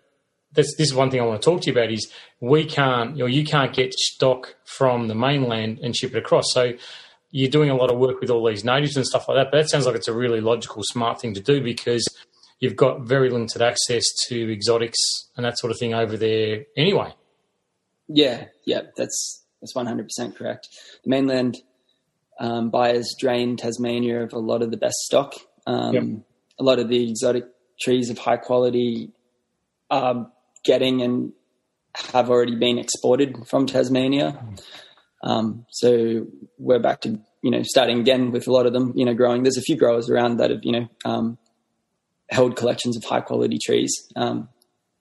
this, 0.56 0.74
this 0.76 0.88
is 0.88 0.94
one 0.94 1.10
thing 1.10 1.20
I 1.20 1.24
want 1.24 1.40
to 1.40 1.44
talk 1.44 1.60
to 1.62 1.66
you 1.70 1.72
about 1.72 1.92
is 1.92 2.10
we 2.40 2.64
can't, 2.64 3.16
you 3.16 3.22
know, 3.22 3.26
you 3.26 3.44
can't 3.44 3.72
get 3.72 3.92
stock 3.94 4.56
from 4.64 5.08
the 5.08 5.14
mainland 5.14 5.78
and 5.82 5.96
ship 5.96 6.12
it 6.14 6.18
across. 6.18 6.46
So 6.50 6.72
you're 7.30 7.50
doing 7.50 7.70
a 7.70 7.76
lot 7.76 7.90
of 7.90 7.98
work 7.98 8.20
with 8.20 8.30
all 8.30 8.46
these 8.46 8.64
natives 8.64 8.96
and 8.96 9.06
stuff 9.06 9.28
like 9.28 9.36
that. 9.36 9.50
But 9.50 9.62
that 9.62 9.70
sounds 9.70 9.86
like 9.86 9.94
it's 9.94 10.08
a 10.08 10.14
really 10.14 10.40
logical, 10.40 10.82
smart 10.82 11.20
thing 11.20 11.34
to 11.34 11.40
do 11.40 11.62
because 11.62 12.06
you've 12.60 12.76
got 12.76 13.02
very 13.02 13.30
limited 13.30 13.62
access 13.62 14.04
to 14.28 14.52
exotics 14.52 14.98
and 15.36 15.44
that 15.44 15.58
sort 15.58 15.70
of 15.70 15.78
thing 15.78 15.94
over 15.94 16.16
there 16.16 16.64
anyway. 16.76 17.12
Yeah, 18.08 18.46
yeah, 18.64 18.82
that's 18.96 19.44
that's 19.60 19.74
100% 19.74 20.36
correct. 20.36 20.68
The 21.04 21.10
mainland 21.10 21.56
um, 22.38 22.70
buyers 22.70 23.14
drain 23.18 23.56
Tasmania 23.56 24.22
of 24.22 24.32
a 24.32 24.38
lot 24.38 24.62
of 24.62 24.70
the 24.70 24.76
best 24.76 24.96
stock. 24.98 25.34
Um, 25.66 25.94
yep. 25.94 26.04
A 26.58 26.62
lot 26.62 26.78
of 26.78 26.88
the 26.88 27.10
exotic 27.10 27.44
trees 27.80 28.10
of 28.10 28.18
high 28.18 28.36
quality 28.36 29.10
are 29.90 30.30
getting 30.66 31.02
and 31.02 31.33
have 32.12 32.29
already 32.29 32.57
been 32.57 32.79
exported 32.79 33.37
from 33.48 33.66
Tasmania. 33.66 34.38
Um, 35.22 35.66
so 35.70 36.26
we're 36.59 36.79
back 36.79 37.00
to 37.02 37.18
you 37.42 37.50
know 37.50 37.62
starting 37.62 38.00
again 38.00 38.33
with 38.33 38.46
a 38.46 38.52
lot 38.52 38.66
of 38.66 38.72
them. 38.72 38.92
You 38.94 39.05
know, 39.05 39.14
growing. 39.14 39.42
There's 39.42 39.57
a 39.57 39.62
few 39.62 39.76
growers 39.76 40.11
around 40.11 40.38
that 40.38 40.50
have 40.50 40.61
you 40.62 40.72
know 40.72 40.88
um, 41.05 41.38
held 42.29 42.57
collections 42.57 42.96
of 42.96 43.05
high 43.05 43.20
quality 43.20 43.59
trees. 43.64 43.92
Um, 44.14 44.48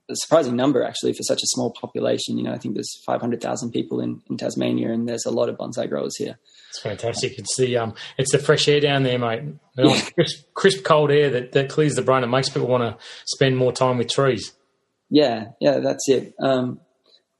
a 0.08 0.14
surprising 0.14 0.54
number 0.54 0.84
actually 0.84 1.12
for 1.12 1.22
such 1.22 1.42
a 1.42 1.46
small 1.46 1.72
population. 1.72 2.38
You 2.38 2.44
know, 2.44 2.52
I 2.52 2.58
think 2.58 2.74
there's 2.74 3.02
500,000 3.04 3.72
people 3.72 4.00
in, 4.00 4.22
in 4.30 4.36
Tasmania, 4.36 4.92
and 4.92 5.08
there's 5.08 5.26
a 5.26 5.32
lot 5.32 5.48
of 5.48 5.56
bonsai 5.56 5.88
growers 5.88 6.16
here. 6.16 6.38
It's 6.70 6.80
fantastic. 6.80 7.38
It's 7.38 7.56
the 7.56 7.76
um, 7.76 7.94
it's 8.16 8.32
the 8.32 8.38
fresh 8.38 8.68
air 8.68 8.80
down 8.80 9.02
there, 9.02 9.18
mate. 9.18 9.42
Yeah. 9.76 10.00
Crisp, 10.14 10.54
crisp, 10.54 10.84
cold 10.84 11.10
air 11.10 11.30
that, 11.30 11.52
that 11.52 11.68
clears 11.68 11.96
the 11.96 12.02
brain 12.02 12.22
and 12.22 12.30
makes 12.30 12.48
people 12.48 12.68
want 12.68 12.82
to 12.84 13.04
spend 13.26 13.56
more 13.56 13.72
time 13.72 13.98
with 13.98 14.10
trees. 14.10 14.52
Yeah, 15.10 15.48
yeah, 15.60 15.78
that's 15.78 16.08
it. 16.08 16.34
Um, 16.40 16.80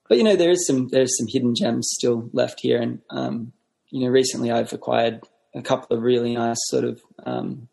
but 0.08 0.18
you 0.18 0.24
know, 0.24 0.36
there 0.36 0.50
is 0.50 0.66
some 0.66 0.88
there's 0.88 1.16
some 1.18 1.26
hidden 1.28 1.54
gems 1.54 1.88
still 1.92 2.30
left 2.32 2.60
here, 2.60 2.80
and 2.80 3.00
um, 3.10 3.52
you 3.90 4.04
know, 4.04 4.10
recently 4.10 4.50
I've 4.50 4.72
acquired 4.72 5.22
a 5.54 5.62
couple 5.62 5.96
of 5.96 6.02
really 6.02 6.34
nice 6.34 6.58
sort 6.66 6.84
of 6.84 7.00
um, 7.24 7.68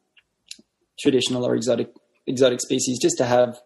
traditional 0.99 1.45
or 1.45 1.56
exotic 1.56 1.93
exotic 2.25 2.62
species 2.62 2.99
just 3.01 3.17
to 3.17 3.25
have 3.25 3.60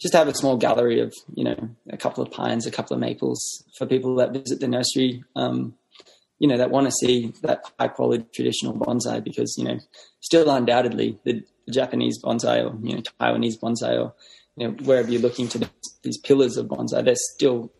just 0.00 0.12
to 0.12 0.18
have 0.18 0.28
a 0.28 0.34
small 0.34 0.56
gallery 0.56 1.00
of 1.00 1.12
you 1.34 1.44
know 1.44 1.70
a 1.90 1.96
couple 1.96 2.22
of 2.22 2.30
pines, 2.30 2.66
a 2.66 2.70
couple 2.70 2.94
of 2.94 3.00
maples 3.00 3.64
for 3.76 3.86
people 3.86 4.16
that 4.16 4.32
visit 4.32 4.60
the 4.60 4.68
nursery. 4.68 5.22
Um, 5.34 5.74
you 6.38 6.48
know 6.48 6.58
that 6.58 6.70
want 6.70 6.86
to 6.86 6.92
see 6.92 7.32
that 7.42 7.62
high 7.80 7.88
quality 7.88 8.24
traditional 8.34 8.74
bonsai 8.74 9.24
because 9.24 9.54
you 9.56 9.64
know 9.64 9.78
still 10.20 10.50
undoubtedly 10.50 11.18
the, 11.24 11.42
the 11.66 11.72
Japanese 11.72 12.22
bonsai 12.22 12.62
or 12.62 12.76
you 12.86 12.94
know 12.94 13.02
Taiwanese 13.20 13.58
bonsai 13.58 13.98
or 13.98 14.14
you 14.56 14.68
know 14.68 14.74
wherever 14.84 15.10
you're 15.10 15.22
looking 15.22 15.48
to 15.48 15.70
these 16.02 16.18
pillars 16.18 16.56
of 16.56 16.66
bonsai, 16.66 17.04
they're 17.04 17.14
still 17.16 17.72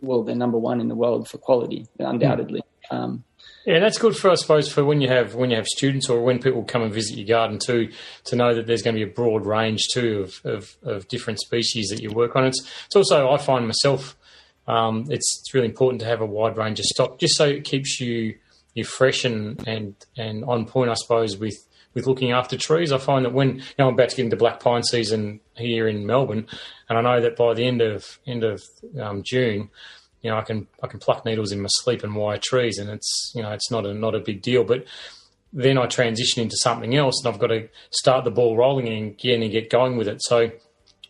well 0.00 0.22
they're 0.22 0.36
number 0.36 0.58
one 0.58 0.80
in 0.80 0.88
the 0.88 0.94
world 0.94 1.28
for 1.28 1.38
quality 1.38 1.86
undoubtedly. 1.98 2.62
Um, 2.90 3.24
yeah, 3.66 3.80
that's 3.80 3.98
good 3.98 4.16
for 4.16 4.30
I 4.30 4.34
suppose 4.34 4.72
for 4.72 4.84
when 4.84 5.00
you 5.00 5.08
have 5.08 5.34
when 5.34 5.50
you 5.50 5.56
have 5.56 5.66
students 5.66 6.08
or 6.08 6.22
when 6.22 6.38
people 6.38 6.64
come 6.64 6.82
and 6.82 6.92
visit 6.92 7.18
your 7.18 7.26
garden 7.26 7.58
too, 7.58 7.90
to 8.24 8.36
know 8.36 8.54
that 8.54 8.66
there's 8.66 8.82
going 8.82 8.96
to 8.96 9.04
be 9.04 9.10
a 9.10 9.14
broad 9.14 9.44
range 9.44 9.88
too 9.92 10.20
of, 10.20 10.40
of, 10.44 10.76
of 10.82 11.08
different 11.08 11.40
species 11.40 11.88
that 11.88 12.00
you 12.00 12.10
work 12.10 12.34
on. 12.34 12.46
It's 12.46 12.66
it's 12.86 12.96
also 12.96 13.30
I 13.30 13.36
find 13.36 13.66
myself 13.66 14.16
um, 14.68 15.06
it's, 15.08 15.40
it's 15.40 15.54
really 15.54 15.66
important 15.66 16.00
to 16.02 16.06
have 16.06 16.20
a 16.20 16.26
wide 16.26 16.56
range 16.56 16.78
of 16.78 16.84
stock, 16.84 17.18
just 17.18 17.36
so 17.36 17.46
it 17.46 17.64
keeps 17.64 18.00
you 18.00 18.36
you 18.74 18.84
fresh 18.84 19.24
and 19.24 19.66
and 19.66 19.94
and 20.16 20.44
on 20.44 20.66
point, 20.66 20.90
I 20.90 20.94
suppose, 20.94 21.36
with 21.36 21.56
with 21.98 22.06
looking 22.06 22.30
after 22.30 22.56
trees. 22.56 22.92
I 22.92 22.98
find 22.98 23.24
that 23.24 23.32
when 23.32 23.56
you 23.56 23.62
know 23.78 23.88
I'm 23.88 23.94
about 23.94 24.10
to 24.10 24.16
get 24.16 24.24
into 24.24 24.36
black 24.36 24.60
pine 24.60 24.84
season 24.84 25.40
here 25.56 25.88
in 25.88 26.06
Melbourne, 26.06 26.46
and 26.88 26.96
I 26.96 27.02
know 27.02 27.20
that 27.20 27.36
by 27.36 27.54
the 27.54 27.66
end 27.66 27.82
of 27.82 28.18
end 28.26 28.44
of 28.44 28.62
um, 29.00 29.22
June, 29.24 29.68
you 30.22 30.30
know 30.30 30.38
I 30.38 30.42
can 30.42 30.68
I 30.82 30.86
can 30.86 31.00
pluck 31.00 31.24
needles 31.24 31.50
in 31.50 31.60
my 31.60 31.68
sleep 31.70 32.04
and 32.04 32.14
wire 32.14 32.38
trees, 32.38 32.78
and 32.78 32.88
it's 32.88 33.32
you 33.34 33.42
know 33.42 33.50
it's 33.50 33.70
not 33.70 33.84
a 33.84 33.92
not 33.92 34.14
a 34.14 34.20
big 34.20 34.42
deal, 34.42 34.62
but 34.62 34.86
then 35.52 35.76
I 35.76 35.86
transition 35.86 36.42
into 36.42 36.56
something 36.56 36.94
else, 36.94 37.20
and 37.22 37.32
I've 37.32 37.40
got 37.40 37.48
to 37.48 37.68
start 37.90 38.24
the 38.24 38.30
ball 38.30 38.56
rolling 38.56 38.88
again 38.88 39.42
and 39.42 39.50
get 39.50 39.70
going 39.70 39.96
with 39.96 40.06
it. 40.06 40.22
So 40.22 40.52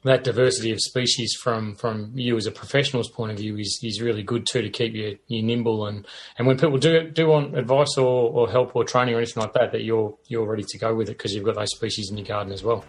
that 0.08 0.24
diversity 0.24 0.72
of 0.72 0.80
species 0.80 1.34
from 1.40 1.74
from 1.74 2.12
you 2.14 2.36
as 2.36 2.46
a 2.46 2.50
professional's 2.50 3.10
point 3.10 3.30
of 3.30 3.38
view 3.38 3.56
is 3.56 3.80
is 3.82 4.00
really 4.00 4.22
good 4.22 4.46
too 4.46 4.62
to 4.62 4.70
keep 4.70 4.94
you 4.94 5.18
you 5.26 5.42
nimble 5.42 5.86
and 5.86 6.06
and 6.38 6.46
when 6.46 6.58
people 6.58 6.78
do 6.78 7.08
do 7.10 7.28
want 7.28 7.56
advice 7.56 7.96
or, 7.96 8.30
or 8.30 8.50
help 8.50 8.74
or 8.74 8.84
training 8.84 9.14
or 9.14 9.18
anything 9.18 9.42
like 9.42 9.52
that 9.52 9.72
that 9.72 9.84
you're 9.84 10.16
you're 10.26 10.46
ready 10.46 10.64
to 10.66 10.78
go 10.78 10.94
with 10.94 11.08
it 11.08 11.18
because 11.18 11.34
you've 11.34 11.44
got 11.44 11.56
those 11.56 11.70
species 11.70 12.10
in 12.10 12.16
your 12.16 12.26
garden 12.26 12.52
as 12.52 12.62
well. 12.62 12.84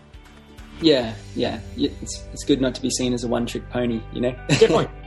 Yeah, 0.81 1.13
yeah, 1.35 1.59
it's 1.75 2.23
it's 2.31 2.45
good 2.45 2.61
not 2.61 2.73
to 2.75 2.81
be 2.81 2.89
seen 2.89 3.13
as 3.13 3.23
a 3.23 3.27
one 3.27 3.45
trick 3.45 3.69
pony, 3.69 4.01
you 4.13 4.21
know. 4.21 4.35
Definitely. 4.47 4.87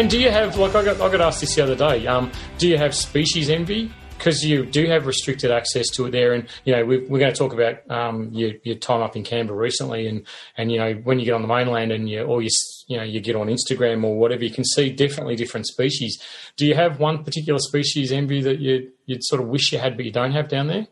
And 0.00 0.08
do 0.08 0.18
you 0.18 0.30
have 0.30 0.56
like 0.56 0.74
I 0.74 0.82
got 0.82 0.98
I 0.98 1.12
got 1.12 1.20
asked 1.20 1.42
this 1.42 1.56
the 1.56 1.62
other 1.62 1.76
day? 1.76 2.06
Um, 2.06 2.32
do 2.56 2.66
you 2.66 2.78
have 2.78 2.94
species 2.94 3.50
envy? 3.50 3.92
Because 4.16 4.42
you 4.42 4.64
do 4.64 4.86
have 4.86 5.04
restricted 5.04 5.50
access 5.50 5.90
to 5.90 6.06
it 6.06 6.12
there, 6.12 6.32
and 6.32 6.48
you 6.64 6.74
know 6.74 6.86
we 6.86 6.96
are 7.04 7.18
going 7.18 7.30
to 7.30 7.38
talk 7.38 7.52
about 7.52 7.82
um, 7.90 8.30
your, 8.32 8.52
your 8.62 8.76
time 8.76 9.02
up 9.02 9.14
in 9.14 9.24
Canberra 9.24 9.58
recently, 9.58 10.06
and 10.06 10.26
and 10.56 10.72
you 10.72 10.78
know 10.78 10.94
when 11.04 11.18
you 11.18 11.26
get 11.26 11.34
on 11.34 11.42
the 11.42 11.48
mainland 11.48 11.92
and 11.92 12.08
you 12.08 12.22
or 12.22 12.40
you 12.40 12.48
you 12.86 12.96
know 12.96 13.02
you 13.02 13.20
get 13.20 13.36
on 13.36 13.48
Instagram 13.48 14.02
or 14.02 14.18
whatever, 14.18 14.42
you 14.42 14.50
can 14.50 14.64
see 14.64 14.90
definitely 14.90 15.36
different 15.36 15.66
species. 15.66 16.18
Do 16.56 16.64
you 16.64 16.74
have 16.74 16.98
one 16.98 17.22
particular 17.22 17.58
species 17.58 18.10
envy 18.10 18.40
that 18.40 18.58
you 18.58 18.92
you'd 19.04 19.22
sort 19.22 19.42
of 19.42 19.48
wish 19.48 19.70
you 19.70 19.80
had 19.80 19.98
but 19.98 20.06
you 20.06 20.12
don't 20.12 20.32
have 20.32 20.48
down 20.48 20.68
there? 20.68 20.86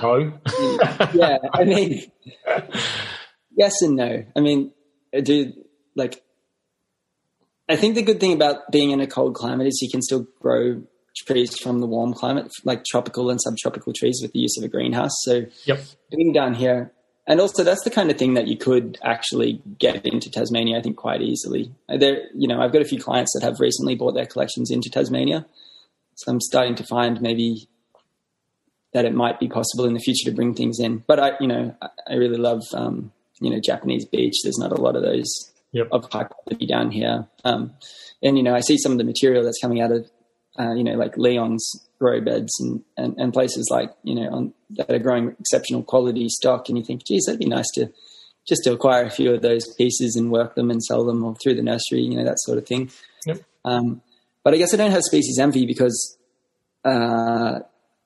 No. 0.00 0.32
yeah, 1.12 1.36
I 1.52 1.64
mean, 1.64 2.10
yes 3.54 3.82
and 3.82 3.96
no. 3.96 4.24
I 4.34 4.40
mean, 4.40 4.72
do 5.22 5.52
like 5.94 6.22
I 7.68 7.76
think 7.76 7.94
the 7.94 8.02
good 8.02 8.20
thing 8.20 8.32
about 8.32 8.70
being 8.70 8.90
in 8.90 9.00
a 9.00 9.06
cold 9.06 9.34
climate 9.34 9.66
is 9.66 9.80
you 9.80 9.90
can 9.90 10.02
still 10.02 10.26
grow 10.40 10.82
trees 11.26 11.58
from 11.58 11.80
the 11.80 11.86
warm 11.86 12.14
climate, 12.14 12.50
like 12.64 12.84
tropical 12.84 13.30
and 13.30 13.40
subtropical 13.40 13.92
trees, 13.92 14.18
with 14.22 14.32
the 14.32 14.40
use 14.40 14.56
of 14.58 14.64
a 14.64 14.68
greenhouse. 14.68 15.12
So, 15.22 15.46
yep. 15.64 15.80
being 16.10 16.32
down 16.32 16.54
here, 16.54 16.92
and 17.26 17.40
also 17.40 17.62
that's 17.62 17.84
the 17.84 17.90
kind 17.90 18.10
of 18.10 18.18
thing 18.18 18.34
that 18.34 18.48
you 18.48 18.56
could 18.56 18.98
actually 19.02 19.62
get 19.78 20.04
into 20.04 20.30
Tasmania, 20.30 20.78
I 20.78 20.82
think, 20.82 20.96
quite 20.96 21.22
easily. 21.22 21.72
There, 21.88 22.22
you 22.34 22.48
know, 22.48 22.60
I've 22.60 22.72
got 22.72 22.82
a 22.82 22.86
few 22.86 23.00
clients 23.00 23.32
that 23.34 23.44
have 23.44 23.60
recently 23.60 23.94
bought 23.94 24.14
their 24.14 24.26
collections 24.26 24.70
into 24.70 24.90
Tasmania, 24.90 25.46
so 26.16 26.32
I'm 26.32 26.40
starting 26.40 26.74
to 26.76 26.84
find 26.84 27.20
maybe 27.20 27.68
that 28.92 29.04
it 29.04 29.14
might 29.14 29.40
be 29.40 29.48
possible 29.48 29.86
in 29.86 29.94
the 29.94 30.00
future 30.00 30.28
to 30.28 30.36
bring 30.36 30.54
things 30.54 30.78
in. 30.78 31.04
But 31.06 31.18
I, 31.18 31.32
you 31.40 31.46
know, 31.46 31.74
I 32.06 32.14
really 32.14 32.36
love, 32.36 32.62
um, 32.74 33.12
you 33.40 33.50
know, 33.50 33.60
Japanese 33.60 34.04
beech. 34.04 34.34
There's 34.42 34.58
not 34.58 34.72
a 34.72 34.80
lot 34.80 34.96
of 34.96 35.02
those 35.02 35.51
Yep. 35.72 35.88
of 35.90 36.04
high 36.12 36.24
quality 36.24 36.66
down 36.66 36.90
here. 36.90 37.26
Um, 37.44 37.74
and 38.22 38.36
you 38.36 38.42
know, 38.42 38.54
I 38.54 38.60
see 38.60 38.76
some 38.78 38.92
of 38.92 38.98
the 38.98 39.04
material 39.04 39.42
that's 39.42 39.60
coming 39.60 39.80
out 39.80 39.90
of, 39.90 40.10
uh, 40.58 40.74
you 40.74 40.84
know, 40.84 40.94
like 40.94 41.16
Leon's 41.16 41.66
grow 41.98 42.20
beds 42.20 42.52
and, 42.60 42.82
and, 42.96 43.16
and 43.16 43.32
places 43.32 43.68
like, 43.70 43.90
you 44.02 44.14
know, 44.14 44.28
on, 44.30 44.54
that 44.70 44.90
are 44.90 44.98
growing 44.98 45.34
exceptional 45.40 45.82
quality 45.82 46.28
stock. 46.28 46.68
And 46.68 46.76
you 46.76 46.84
think, 46.84 47.06
geez, 47.06 47.24
that'd 47.24 47.38
be 47.38 47.46
nice 47.46 47.70
to 47.74 47.92
just 48.46 48.64
to 48.64 48.72
acquire 48.72 49.04
a 49.04 49.10
few 49.10 49.32
of 49.32 49.40
those 49.40 49.72
pieces 49.74 50.16
and 50.16 50.30
work 50.30 50.56
them 50.56 50.70
and 50.70 50.82
sell 50.82 51.04
them 51.04 51.24
or 51.24 51.36
through 51.36 51.54
the 51.54 51.62
nursery, 51.62 52.00
you 52.00 52.16
know, 52.16 52.24
that 52.24 52.40
sort 52.40 52.58
of 52.58 52.66
thing. 52.66 52.90
Yep. 53.26 53.40
Um, 53.64 54.02
but 54.42 54.52
I 54.52 54.56
guess 54.56 54.74
I 54.74 54.76
don't 54.76 54.90
have 54.90 55.02
species 55.02 55.38
envy 55.38 55.64
because 55.64 56.18
uh, 56.84 57.21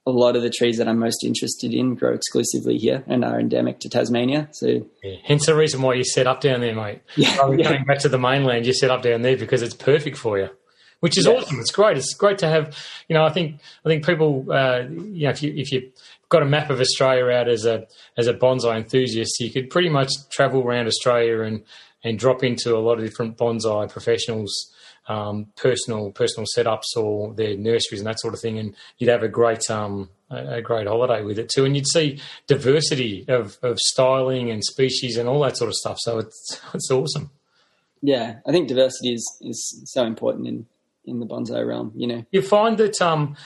a 0.07 0.11
lot 0.13 0.37
of 0.37 0.43
the 0.43 0.51
trees 0.51 0.79
that 0.79 0.87
I'm 0.87 0.99
most 1.01 1.25
interested 1.25 1.75
in 1.75 1.97
grow 1.97 2.13
exclusively 2.15 2.79
here 2.79 3.03
and 3.09 3.25
are 3.25 3.41
endemic 3.41 3.81
to 3.81 3.89
Tasmania. 3.89 4.49
So 4.53 4.87
Yeah. 5.03 5.17
Hence 5.25 5.47
the 5.47 5.57
reason 5.57 5.83
why 5.83 5.95
you 5.95 6.05
set 6.05 6.27
up 6.29 6.41
down 6.41 6.61
there, 6.61 6.75
mate. 6.75 7.01
Yeah, 7.17 7.37
Rather 7.39 7.57
yeah. 7.57 7.65
Coming 7.65 7.85
back 7.85 7.99
to 8.01 8.09
the 8.09 8.19
mainland, 8.19 8.67
you 8.67 8.73
set 8.73 8.91
up 8.91 9.03
down 9.03 9.23
there 9.23 9.37
because 9.37 9.63
it's 9.63 9.75
perfect 9.75 10.17
for 10.17 10.39
you, 10.39 10.51
which 11.01 11.19
is 11.19 11.27
Yeah. 11.27 11.33
awesome. 11.33 11.59
It's 11.59 11.73
great. 11.73 11.97
It's 11.99 12.15
great 12.15 12.39
to 12.39 12.49
have. 12.49 12.77
You 13.09 13.15
know, 13.15 13.25
I 13.25 13.31
think 13.31 13.61
I 13.85 13.89
think 13.89 14.07
people. 14.07 14.47
Uh, 14.51 14.83
you 14.89 15.25
know, 15.25 15.31
if 15.31 15.43
you 15.43 15.53
if 15.57 15.73
you 15.73 15.91
got 16.29 16.43
a 16.43 16.47
map 16.47 16.71
of 16.71 16.81
Australia 16.81 17.27
out 17.37 17.49
as 17.49 17.65
a 17.67 17.87
as 18.17 18.27
a 18.29 18.35
bonsai 18.35 18.77
enthusiast, 18.77 19.41
you 19.41 19.51
could 19.51 19.71
pretty 19.71 19.89
much 19.89 20.11
travel 20.31 20.63
around 20.63 20.87
Australia 20.87 21.41
and 21.43 21.63
and 22.05 22.17
drop 22.19 22.45
into 22.45 22.77
a 22.77 22.79
lot 22.79 22.99
of 22.99 23.05
different 23.05 23.37
bonsai 23.37 23.91
professionals. 23.91 24.73
Um, 25.09 25.47
personal 25.55 26.11
personal 26.11 26.47
setups 26.57 26.97
or 26.97 27.33
their 27.33 27.57
nurseries 27.57 28.01
and 28.01 28.09
that 28.09 28.19
sort 28.19 28.35
of 28.35 28.41
thing, 28.41 28.59
and 28.59 28.75
you'd 28.99 29.09
have 29.09 29.23
a 29.23 29.29
great 29.29 29.71
um, 29.71 30.09
a, 30.31 30.61
great 30.61 30.87
holiday 30.87 31.23
with 31.23 31.39
it 31.39 31.49
too, 31.49 31.65
and 31.65 31.77
you'd 31.77 31.89
see 31.89 32.21
diversity 32.47 33.25
of, 33.29 33.59
of 33.63 33.79
styling 33.79 34.51
and 34.51 34.65
species 34.65 35.17
and 35.17 35.29
all 35.29 35.41
that 35.41 35.57
sort 35.57 35.69
of 35.69 35.75
stuff. 35.75 35.99
So 36.01 36.19
it's 36.19 36.61
it's 36.75 36.91
awesome. 36.91 37.31
yeah, 38.03 38.37
I 38.47 38.53
think 38.53 38.69
diversity 38.69 39.15
is, 39.15 39.39
is 39.43 39.83
so 39.87 40.05
important 40.05 40.49
in, 40.49 40.67
in 41.05 41.21
the 41.21 41.27
bonsai 41.27 41.67
realm, 41.67 41.93
you 41.95 42.07
know. 42.07 42.25
You 42.31 42.43
find 42.43 42.79
that 42.79 43.01
um, 43.01 43.37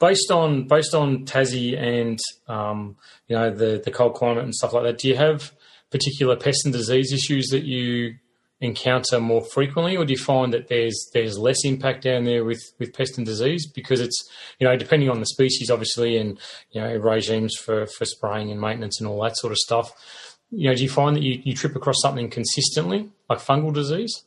based 0.00 0.30
on 0.30 0.66
based 0.66 0.94
on 0.94 1.26
Tassie 1.26 1.78
and 1.78 2.18
um, 2.48 2.96
you 3.28 3.36
know 3.36 3.50
the 3.50 3.80
the 3.84 3.90
cold 3.90 4.14
climate 4.14 4.44
and 4.44 4.54
stuff 4.54 4.72
like 4.72 4.84
that, 4.84 4.98
do 4.98 5.08
you 5.08 5.16
have 5.16 5.52
particular 5.90 6.36
pest 6.36 6.64
and 6.64 6.72
disease 6.72 7.12
issues 7.12 7.48
that 7.48 7.64
you 7.64 8.16
encounter 8.60 9.18
more 9.20 9.42
frequently, 9.42 9.96
or 9.96 10.04
do 10.04 10.12
you 10.12 10.18
find 10.18 10.52
that 10.52 10.68
there's 10.68 11.08
there's 11.14 11.38
less 11.38 11.64
impact 11.64 12.02
down 12.04 12.24
there 12.24 12.44
with, 12.44 12.60
with 12.78 12.92
pest 12.92 13.16
and 13.16 13.26
disease 13.26 13.66
because 13.66 14.00
it's 14.00 14.28
you 14.58 14.66
know 14.66 14.76
depending 14.76 15.08
on 15.08 15.20
the 15.20 15.26
species 15.26 15.70
obviously 15.70 16.16
and 16.16 16.38
you 16.72 16.80
know 16.80 16.96
regimes 16.96 17.56
for, 17.56 17.86
for 17.86 18.04
spraying 18.04 18.50
and 18.50 18.60
maintenance 18.60 19.00
and 19.00 19.08
all 19.08 19.22
that 19.22 19.36
sort 19.36 19.52
of 19.52 19.58
stuff. 19.58 19.92
You 20.50 20.68
know, 20.68 20.74
do 20.74 20.82
you 20.82 20.88
find 20.90 21.16
that 21.16 21.22
you, 21.22 21.40
you 21.44 21.54
trip 21.54 21.76
across 21.76 21.96
something 22.02 22.28
consistently 22.28 23.10
like 23.28 23.38
fungal 23.38 23.72
disease? 23.72 24.24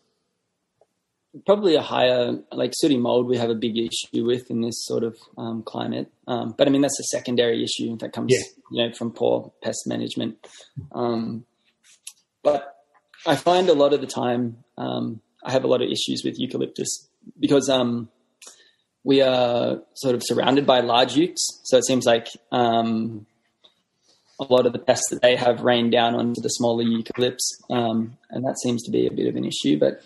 probably 1.48 1.74
a 1.76 1.82
higher 1.82 2.38
like 2.52 2.72
sooty 2.76 2.96
mold 2.96 3.26
we 3.26 3.38
have 3.38 3.50
a 3.50 3.56
big 3.56 3.76
issue 3.76 4.24
with 4.24 4.52
in 4.52 4.62
this 4.62 4.86
sort 4.86 5.04
of 5.04 5.18
um, 5.36 5.64
climate 5.64 6.12
um, 6.28 6.54
but 6.56 6.68
i 6.68 6.70
mean 6.70 6.82
that's 6.82 7.00
a 7.00 7.04
secondary 7.06 7.64
issue 7.64 7.98
that 7.98 8.14
comes 8.14 8.32
Yeah. 8.32 8.44
you 8.70 8.86
know 8.88 8.94
from 8.94 9.12
poor 9.12 9.52
pest 9.64 9.88
management 9.88 10.38
um, 10.92 11.46
but 12.44 12.73
i 13.26 13.36
find 13.36 13.70
a 13.70 13.74
lot 13.74 13.94
of 13.94 14.02
the 14.02 14.08
time 14.08 14.58
um, 14.78 15.22
i 15.44 15.52
have 15.52 15.64
a 15.64 15.68
lot 15.68 15.82
of 15.82 15.90
issues 15.90 16.22
with 16.24 16.40
eucalyptus 16.40 17.08
because 17.40 17.70
um, 17.70 18.10
we 19.04 19.22
are 19.22 19.82
sort 19.96 20.16
of 20.16 20.22
surrounded 20.24 20.66
by 20.66 20.80
large 20.80 21.16
ukes 21.16 21.44
so 21.64 21.78
it 21.78 21.86
seems 21.86 22.06
like 22.06 22.28
um, 22.52 23.26
a 24.40 24.46
lot 24.46 24.66
of 24.66 24.74
the 24.74 24.80
pests 24.80 25.10
that 25.10 25.22
they 25.22 25.36
have 25.36 25.62
rain 25.62 25.90
down 25.90 26.16
onto 26.16 26.42
the 26.42 26.50
smaller 26.50 26.84
eucalypts 26.84 27.46
um, 27.70 28.18
and 28.30 28.46
that 28.46 28.60
seems 28.60 28.84
to 28.84 28.92
be 28.92 29.08
a 29.08 29.12
bit 29.12 29.28
of 29.28 29.36
an 29.36 29.46
issue 29.46 29.78
but 29.78 30.02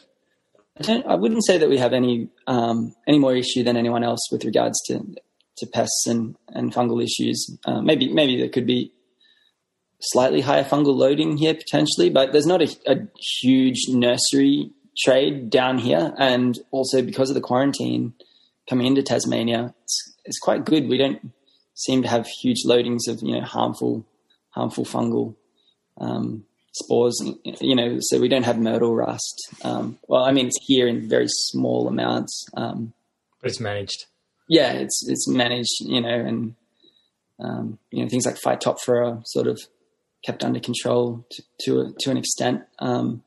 I, 0.87 1.03
I 1.07 1.15
wouldn't 1.15 1.45
say 1.45 1.57
that 1.57 1.69
we 1.69 1.77
have 1.77 1.93
any 1.93 2.29
um, 2.45 2.93
any 3.07 3.19
more 3.19 3.35
issue 3.35 3.63
than 3.63 3.77
anyone 3.77 4.03
else 4.03 4.31
with 4.31 4.45
regards 4.45 4.79
to 4.87 5.15
to 5.57 5.65
pests 5.65 6.05
and, 6.07 6.35
and 6.49 6.73
fungal 6.73 7.03
issues. 7.03 7.57
Uh, 7.65 7.81
maybe 7.81 8.11
maybe 8.13 8.37
there 8.37 8.49
could 8.49 8.67
be 8.67 8.91
slightly 9.99 10.41
higher 10.41 10.63
fungal 10.63 10.95
loading 10.95 11.37
here 11.37 11.53
potentially, 11.55 12.09
but 12.09 12.31
there's 12.31 12.45
not 12.45 12.61
a, 12.61 12.75
a 12.85 13.07
huge 13.41 13.85
nursery 13.89 14.71
trade 15.05 15.49
down 15.49 15.77
here, 15.77 16.13
and 16.17 16.57
also 16.71 17.01
because 17.01 17.29
of 17.29 17.35
the 17.35 17.41
quarantine 17.41 18.13
coming 18.69 18.87
into 18.87 19.03
Tasmania, 19.03 19.73
it's, 19.83 20.13
it's 20.25 20.39
quite 20.39 20.65
good. 20.65 20.87
We 20.89 20.97
don't 20.97 21.31
seem 21.75 22.01
to 22.01 22.07
have 22.07 22.27
huge 22.27 22.63
loadings 22.65 23.07
of 23.07 23.21
you 23.21 23.33
know 23.33 23.41
harmful 23.45 24.05
harmful 24.51 24.85
fungal 24.85 25.35
um, 25.99 26.43
spores, 26.73 27.19
you 27.61 27.75
know, 27.75 27.97
so 28.01 28.19
we 28.19 28.27
don't 28.27 28.43
have 28.45 28.59
myrtle 28.59 28.95
rust. 28.95 29.49
Um, 29.63 29.97
well, 30.07 30.23
I 30.23 30.31
mean, 30.31 30.47
it's 30.47 30.57
here 30.65 30.87
in 30.87 31.07
very 31.09 31.27
small 31.27 31.87
amounts. 31.87 32.45
Um, 32.55 32.93
But 33.41 33.51
it's 33.51 33.59
managed. 33.59 34.05
yeah, 34.49 34.73
it's 34.73 35.07
it's 35.07 35.27
managed, 35.27 35.79
you 35.81 36.01
know, 36.01 36.09
and 36.09 36.55
um, 37.39 37.77
you 37.91 38.03
know 38.03 38.09
things 38.09 38.25
like 38.25 38.35
Phytophthora 38.43 39.21
sort 39.25 39.47
of 39.47 39.59
kept 40.25 40.43
under 40.43 40.59
control 40.59 41.25
to 41.31 41.43
to, 41.61 41.79
a, 41.81 41.93
to 41.99 42.11
an 42.11 42.17
extent. 42.17 42.63
Um, 42.79 43.23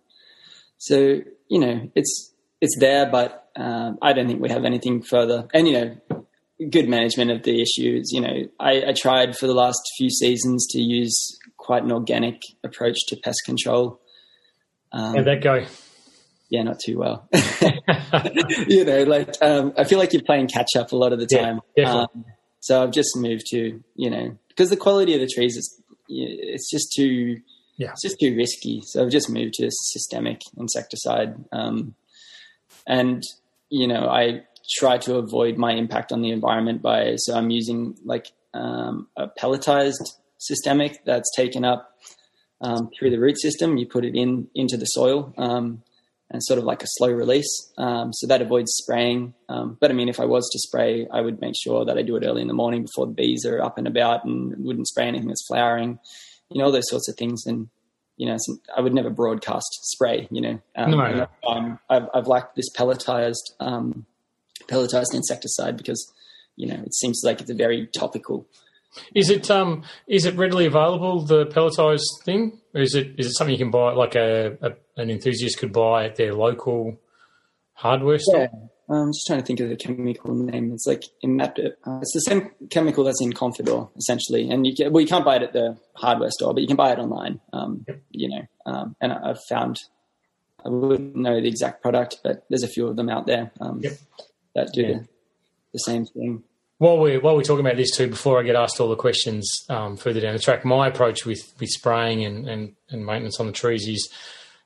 so 0.78 1.20
you 1.48 1.58
know, 1.58 1.90
it's 1.94 2.32
it's 2.60 2.76
there, 2.78 3.10
but 3.10 3.48
um, 3.56 3.98
I 4.00 4.12
don't 4.12 4.26
think 4.26 4.40
we 4.40 4.50
have 4.50 4.64
anything 4.64 5.02
further. 5.02 5.48
And 5.52 5.68
you 5.68 5.74
know, 5.74 5.96
good 6.70 6.88
management 6.88 7.30
of 7.30 7.42
the 7.42 7.60
issues. 7.60 8.10
You 8.12 8.20
know, 8.20 8.48
I, 8.58 8.88
I 8.88 8.92
tried 8.92 9.36
for 9.36 9.46
the 9.46 9.54
last 9.54 9.80
few 9.96 10.10
seasons 10.10 10.66
to 10.70 10.80
use 10.80 11.38
quite 11.56 11.82
an 11.82 11.92
organic 11.92 12.40
approach 12.64 12.96
to 13.08 13.16
pest 13.16 13.40
control. 13.44 14.00
Um, 14.92 15.16
How'd 15.16 15.26
that 15.26 15.42
go? 15.42 15.66
yeah, 16.50 16.64
not 16.64 16.80
too 16.80 16.98
well. 16.98 17.28
you 18.66 18.84
know, 18.84 19.04
like 19.04 19.36
um, 19.40 19.72
I 19.78 19.84
feel 19.84 19.98
like 19.98 20.12
you're 20.12 20.22
playing 20.22 20.48
catch 20.48 20.70
up 20.76 20.92
a 20.92 20.96
lot 20.96 21.12
of 21.12 21.20
the 21.20 21.26
time. 21.26 21.60
definitely. 21.76 22.08
Um, 22.14 22.24
so 22.58 22.82
I've 22.82 22.92
just 22.92 23.16
moved 23.16 23.44
to 23.52 23.82
you 23.94 24.10
know 24.10 24.36
because 24.48 24.68
the 24.68 24.76
quality 24.76 25.14
of 25.14 25.20
the 25.20 25.28
trees 25.32 25.56
is 25.56 25.79
it's 26.10 26.70
just 26.70 26.92
too 26.94 27.40
Yeah. 27.76 27.92
it's 27.92 28.02
just 28.02 28.18
too 28.20 28.34
risky. 28.36 28.82
So 28.86 29.02
I've 29.02 29.10
just 29.10 29.30
moved 29.30 29.54
to 29.54 29.68
systemic 29.70 30.40
insecticide, 30.58 31.36
um, 31.52 31.94
and 32.86 33.22
you 33.70 33.86
know 33.86 34.08
I 34.08 34.42
try 34.78 34.98
to 34.98 35.16
avoid 35.16 35.56
my 35.56 35.72
impact 35.72 36.12
on 36.12 36.22
the 36.22 36.30
environment 36.30 36.82
by 36.82 37.16
so 37.16 37.34
I'm 37.34 37.50
using 37.50 37.96
like 38.04 38.26
um, 38.54 39.08
a 39.16 39.28
pelletized 39.28 40.06
systemic 40.38 41.04
that's 41.04 41.30
taken 41.36 41.64
up 41.64 41.98
um, 42.60 42.90
through 42.98 43.10
the 43.10 43.18
root 43.18 43.40
system. 43.40 43.76
You 43.78 43.86
put 43.86 44.04
it 44.04 44.14
in 44.14 44.48
into 44.54 44.76
the 44.76 44.86
soil. 44.86 45.32
Um, 45.38 45.82
and 46.30 46.42
sort 46.44 46.58
of 46.58 46.64
like 46.64 46.82
a 46.82 46.86
slow 46.88 47.10
release. 47.10 47.72
Um, 47.76 48.12
so 48.12 48.26
that 48.28 48.40
avoids 48.40 48.72
spraying. 48.72 49.34
Um, 49.48 49.76
but 49.80 49.90
I 49.90 49.94
mean, 49.94 50.08
if 50.08 50.20
I 50.20 50.26
was 50.26 50.48
to 50.52 50.58
spray, 50.60 51.08
I 51.12 51.20
would 51.20 51.40
make 51.40 51.54
sure 51.60 51.84
that 51.84 51.98
I 51.98 52.02
do 52.02 52.16
it 52.16 52.24
early 52.24 52.40
in 52.42 52.48
the 52.48 52.54
morning 52.54 52.82
before 52.82 53.06
the 53.06 53.12
bees 53.12 53.44
are 53.44 53.60
up 53.60 53.78
and 53.78 53.88
about 53.88 54.24
and 54.24 54.54
wouldn't 54.64 54.86
spray 54.86 55.06
anything 55.08 55.28
that's 55.28 55.46
flowering, 55.46 55.98
you 56.48 56.58
know, 56.58 56.66
all 56.66 56.72
those 56.72 56.88
sorts 56.88 57.08
of 57.08 57.16
things. 57.16 57.46
And, 57.46 57.68
you 58.16 58.26
know, 58.26 58.36
I 58.76 58.80
would 58.80 58.94
never 58.94 59.10
broadcast 59.10 59.66
spray, 59.82 60.28
you 60.30 60.40
know. 60.40 60.60
Um, 60.76 60.90
No, 60.92 61.12
no. 61.12 61.26
um, 61.48 61.78
I've, 61.88 62.08
I've 62.14 62.26
liked 62.28 62.54
this 62.54 62.70
pelletized, 62.76 63.54
um, 63.58 64.06
pelletized 64.68 65.14
insecticide 65.14 65.76
because, 65.76 66.12
you 66.54 66.68
know, 66.68 66.80
it 66.86 66.94
seems 66.94 67.22
like 67.24 67.40
it's 67.40 67.50
a 67.50 67.54
very 67.54 67.88
topical. 67.88 68.46
Is 69.14 69.30
it 69.30 69.50
um 69.50 69.84
is 70.06 70.24
it 70.26 70.34
readily 70.36 70.66
available 70.66 71.22
the 71.22 71.46
pelletized 71.46 72.24
thing, 72.24 72.60
or 72.74 72.80
is 72.80 72.94
it 72.94 73.14
is 73.18 73.26
it 73.26 73.32
something 73.36 73.52
you 73.52 73.58
can 73.58 73.70
buy 73.70 73.92
like 73.92 74.14
a, 74.16 74.56
a 74.60 74.72
an 75.00 75.10
enthusiast 75.10 75.58
could 75.58 75.72
buy 75.72 76.06
at 76.06 76.16
their 76.16 76.34
local 76.34 76.98
hardware 77.74 78.18
store? 78.18 78.48
I'm 78.88 79.12
just 79.12 79.24
trying 79.28 79.38
to 79.38 79.46
think 79.46 79.60
of 79.60 79.68
the 79.68 79.76
chemical 79.76 80.34
name. 80.34 80.72
It's 80.72 80.84
like 80.84 81.04
imap- 81.24 81.60
uh, 81.86 81.98
It's 82.02 82.12
the 82.12 82.20
same 82.22 82.50
chemical 82.70 83.04
that's 83.04 83.22
in 83.22 83.32
Confidor, 83.32 83.88
essentially. 83.96 84.50
And 84.50 84.66
you 84.66 84.74
can, 84.74 84.92
well, 84.92 85.00
you 85.00 85.06
can't 85.06 85.24
buy 85.24 85.36
it 85.36 85.42
at 85.44 85.52
the 85.52 85.78
hardware 85.94 86.30
store, 86.32 86.52
but 86.52 86.60
you 86.60 86.66
can 86.66 86.76
buy 86.76 86.90
it 86.92 86.98
online. 86.98 87.38
Um, 87.52 87.86
You 88.10 88.28
know, 88.30 88.42
um, 88.66 88.96
and 89.00 89.12
I- 89.12 89.30
I've 89.30 89.44
found 89.48 89.78
I 90.64 90.68
wouldn't 90.70 91.14
know 91.14 91.40
the 91.40 91.46
exact 91.48 91.82
product, 91.82 92.18
but 92.24 92.44
there's 92.50 92.64
a 92.64 92.68
few 92.68 92.88
of 92.88 92.96
them 92.96 93.08
out 93.08 93.26
there 93.28 93.52
um, 93.60 93.78
Yep. 93.80 93.92
that 94.56 94.72
do 94.74 94.82
Yeah. 94.82 94.88
the, 94.88 95.08
the 95.74 95.78
same 95.78 96.04
thing. 96.04 96.42
While 96.80 96.98
we're 96.98 97.20
while 97.20 97.36
we're 97.36 97.42
talking 97.42 97.66
about 97.66 97.76
this 97.76 97.94
too, 97.94 98.08
before 98.08 98.40
I 98.40 98.42
get 98.42 98.56
asked 98.56 98.80
all 98.80 98.88
the 98.88 98.96
questions 98.96 99.46
um, 99.68 99.98
further 99.98 100.18
down 100.18 100.32
the 100.32 100.38
track, 100.38 100.64
my 100.64 100.86
approach 100.86 101.26
with, 101.26 101.52
with 101.60 101.68
spraying 101.68 102.24
and, 102.24 102.48
and, 102.48 102.74
and 102.88 103.04
maintenance 103.04 103.38
on 103.38 103.46
the 103.46 103.52
trees 103.52 103.86
is, 103.86 104.08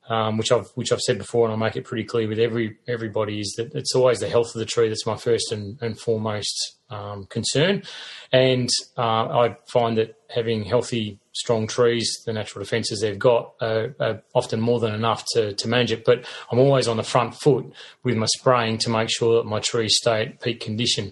um, 0.09 0.37
which 0.37 0.53
I've 0.53 0.69
which 0.77 0.93
I've 0.93 1.01
said 1.01 1.19
before, 1.19 1.45
and 1.45 1.53
I 1.53 1.57
make 1.57 1.75
it 1.75 1.83
pretty 1.83 2.05
clear 2.05 2.29
with 2.29 2.39
every 2.39 2.77
everybody 2.87 3.41
is 3.41 3.55
that 3.57 3.75
it's 3.75 3.97
always 3.97 4.21
the 4.21 4.29
health 4.29 4.55
of 4.55 4.61
the 4.61 4.65
tree 4.65 4.89
that's 4.89 5.05
my 5.05 5.17
first 5.17 5.51
and, 5.51 5.77
and 5.83 5.99
foremost 5.99 6.77
um, 6.89 7.27
concern, 7.27 7.83
and 8.31 8.69
uh, 8.97 9.01
I 9.47 9.57
find 9.67 9.99
that 9.99 10.15
having 10.33 10.63
healthy, 10.63 11.19
strong 11.33 11.67
trees, 11.67 12.23
the 12.25 12.33
natural 12.33 12.63
defences 12.63 13.01
they've 13.01 13.19
got, 13.19 13.55
are, 13.61 13.97
are 13.99 14.23
often 14.37 14.61
more 14.61 14.79
than 14.79 14.95
enough 14.95 15.25
to 15.33 15.53
to 15.55 15.67
manage 15.67 15.91
it. 15.91 16.05
But 16.05 16.27
I'm 16.53 16.61
always 16.61 16.87
on 16.87 16.97
the 16.97 17.03
front 17.03 17.35
foot 17.35 17.73
with 18.05 18.17
my 18.17 18.27
spraying 18.27 18.79
to 18.79 18.91
make 18.91 19.11
sure 19.11 19.43
that 19.43 19.49
my 19.49 19.59
trees 19.59 19.97
stay 19.97 20.23
at 20.27 20.41
peak 20.41 20.61
condition. 20.61 21.11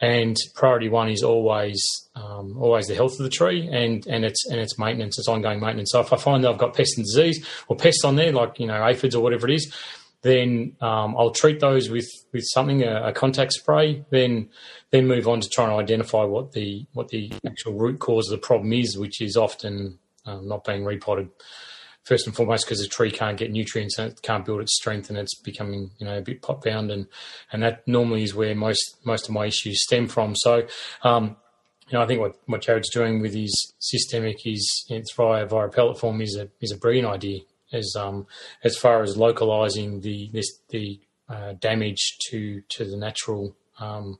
And 0.00 0.36
priority 0.54 0.88
one 0.88 1.08
is 1.08 1.22
always 1.22 1.80
um, 2.14 2.56
always 2.58 2.86
the 2.86 2.94
health 2.94 3.12
of 3.12 3.24
the 3.24 3.30
tree 3.30 3.68
and 3.70 4.06
and 4.06 4.24
its 4.24 4.46
and 4.46 4.60
its 4.60 4.78
maintenance, 4.78 5.18
its 5.18 5.28
ongoing 5.28 5.60
maintenance. 5.60 5.90
So 5.92 6.00
if 6.00 6.12
I 6.12 6.16
find 6.16 6.44
that 6.44 6.50
I've 6.50 6.58
got 6.58 6.74
pest 6.74 6.96
and 6.96 7.04
disease 7.04 7.44
or 7.68 7.76
pests 7.76 8.04
on 8.04 8.16
there, 8.16 8.32
like 8.32 8.58
you 8.60 8.66
know 8.66 8.84
aphids 8.84 9.14
or 9.14 9.22
whatever 9.22 9.48
it 9.48 9.54
is, 9.54 9.74
then 10.22 10.76
um, 10.80 11.16
I'll 11.16 11.30
treat 11.30 11.60
those 11.60 11.90
with 11.90 12.08
with 12.32 12.44
something 12.46 12.82
a, 12.82 13.08
a, 13.08 13.12
contact 13.12 13.52
spray. 13.52 14.04
Then 14.10 14.50
then 14.90 15.06
move 15.06 15.26
on 15.26 15.40
to 15.40 15.48
trying 15.48 15.70
to 15.70 15.76
identify 15.76 16.24
what 16.24 16.52
the 16.52 16.86
what 16.92 17.08
the 17.08 17.32
actual 17.46 17.74
root 17.74 17.98
cause 17.98 18.30
of 18.30 18.40
the 18.40 18.46
problem 18.46 18.72
is, 18.72 18.96
which 18.96 19.20
is 19.20 19.36
often 19.36 19.98
um, 20.26 20.46
not 20.46 20.64
being 20.64 20.84
repotted 20.84 21.28
first 22.08 22.26
and 22.26 22.34
foremost 22.34 22.64
because 22.64 22.80
the 22.80 22.88
tree 22.88 23.10
can't 23.10 23.36
get 23.36 23.50
nutrients 23.50 23.98
and 23.98 24.12
it 24.12 24.22
can't 24.22 24.44
build 24.44 24.60
its 24.60 24.74
strength 24.74 25.10
and 25.10 25.18
it's 25.18 25.38
becoming 25.40 25.90
you 25.98 26.06
know 26.06 26.16
a 26.16 26.22
bit 26.22 26.40
pot 26.42 26.62
bound 26.62 26.90
and 26.90 27.06
and 27.52 27.62
that 27.62 27.86
normally 27.86 28.22
is 28.22 28.34
where 28.34 28.54
most 28.54 28.96
most 29.04 29.28
of 29.28 29.34
my 29.34 29.46
issues 29.46 29.82
stem 29.84 30.08
from. 30.08 30.34
So. 30.34 30.66
Um, 31.02 31.36
you 31.90 31.96
know, 31.96 32.04
I 32.04 32.06
think 32.06 32.20
what, 32.20 32.36
what 32.44 32.60
Jarryd's 32.60 32.90
doing 32.90 33.22
with 33.22 33.32
his 33.32 33.72
systemic 33.78 34.46
is 34.46 34.84
it's 34.90 35.14
via 35.14 35.46
via 35.46 35.68
pellet 35.68 35.98
form 35.98 36.20
is 36.20 36.36
a 36.36 36.50
is 36.60 36.70
a 36.70 36.76
brilliant 36.76 37.08
idea 37.08 37.40
as 37.72 37.94
um 37.98 38.26
as 38.62 38.76
far 38.76 39.02
as 39.02 39.16
localizing 39.16 40.02
the 40.02 40.28
this 40.34 40.60
the 40.68 41.00
uh, 41.30 41.54
damage 41.54 42.18
to 42.28 42.60
to 42.68 42.84
the 42.84 42.96
natural 42.98 43.56
um, 43.80 44.18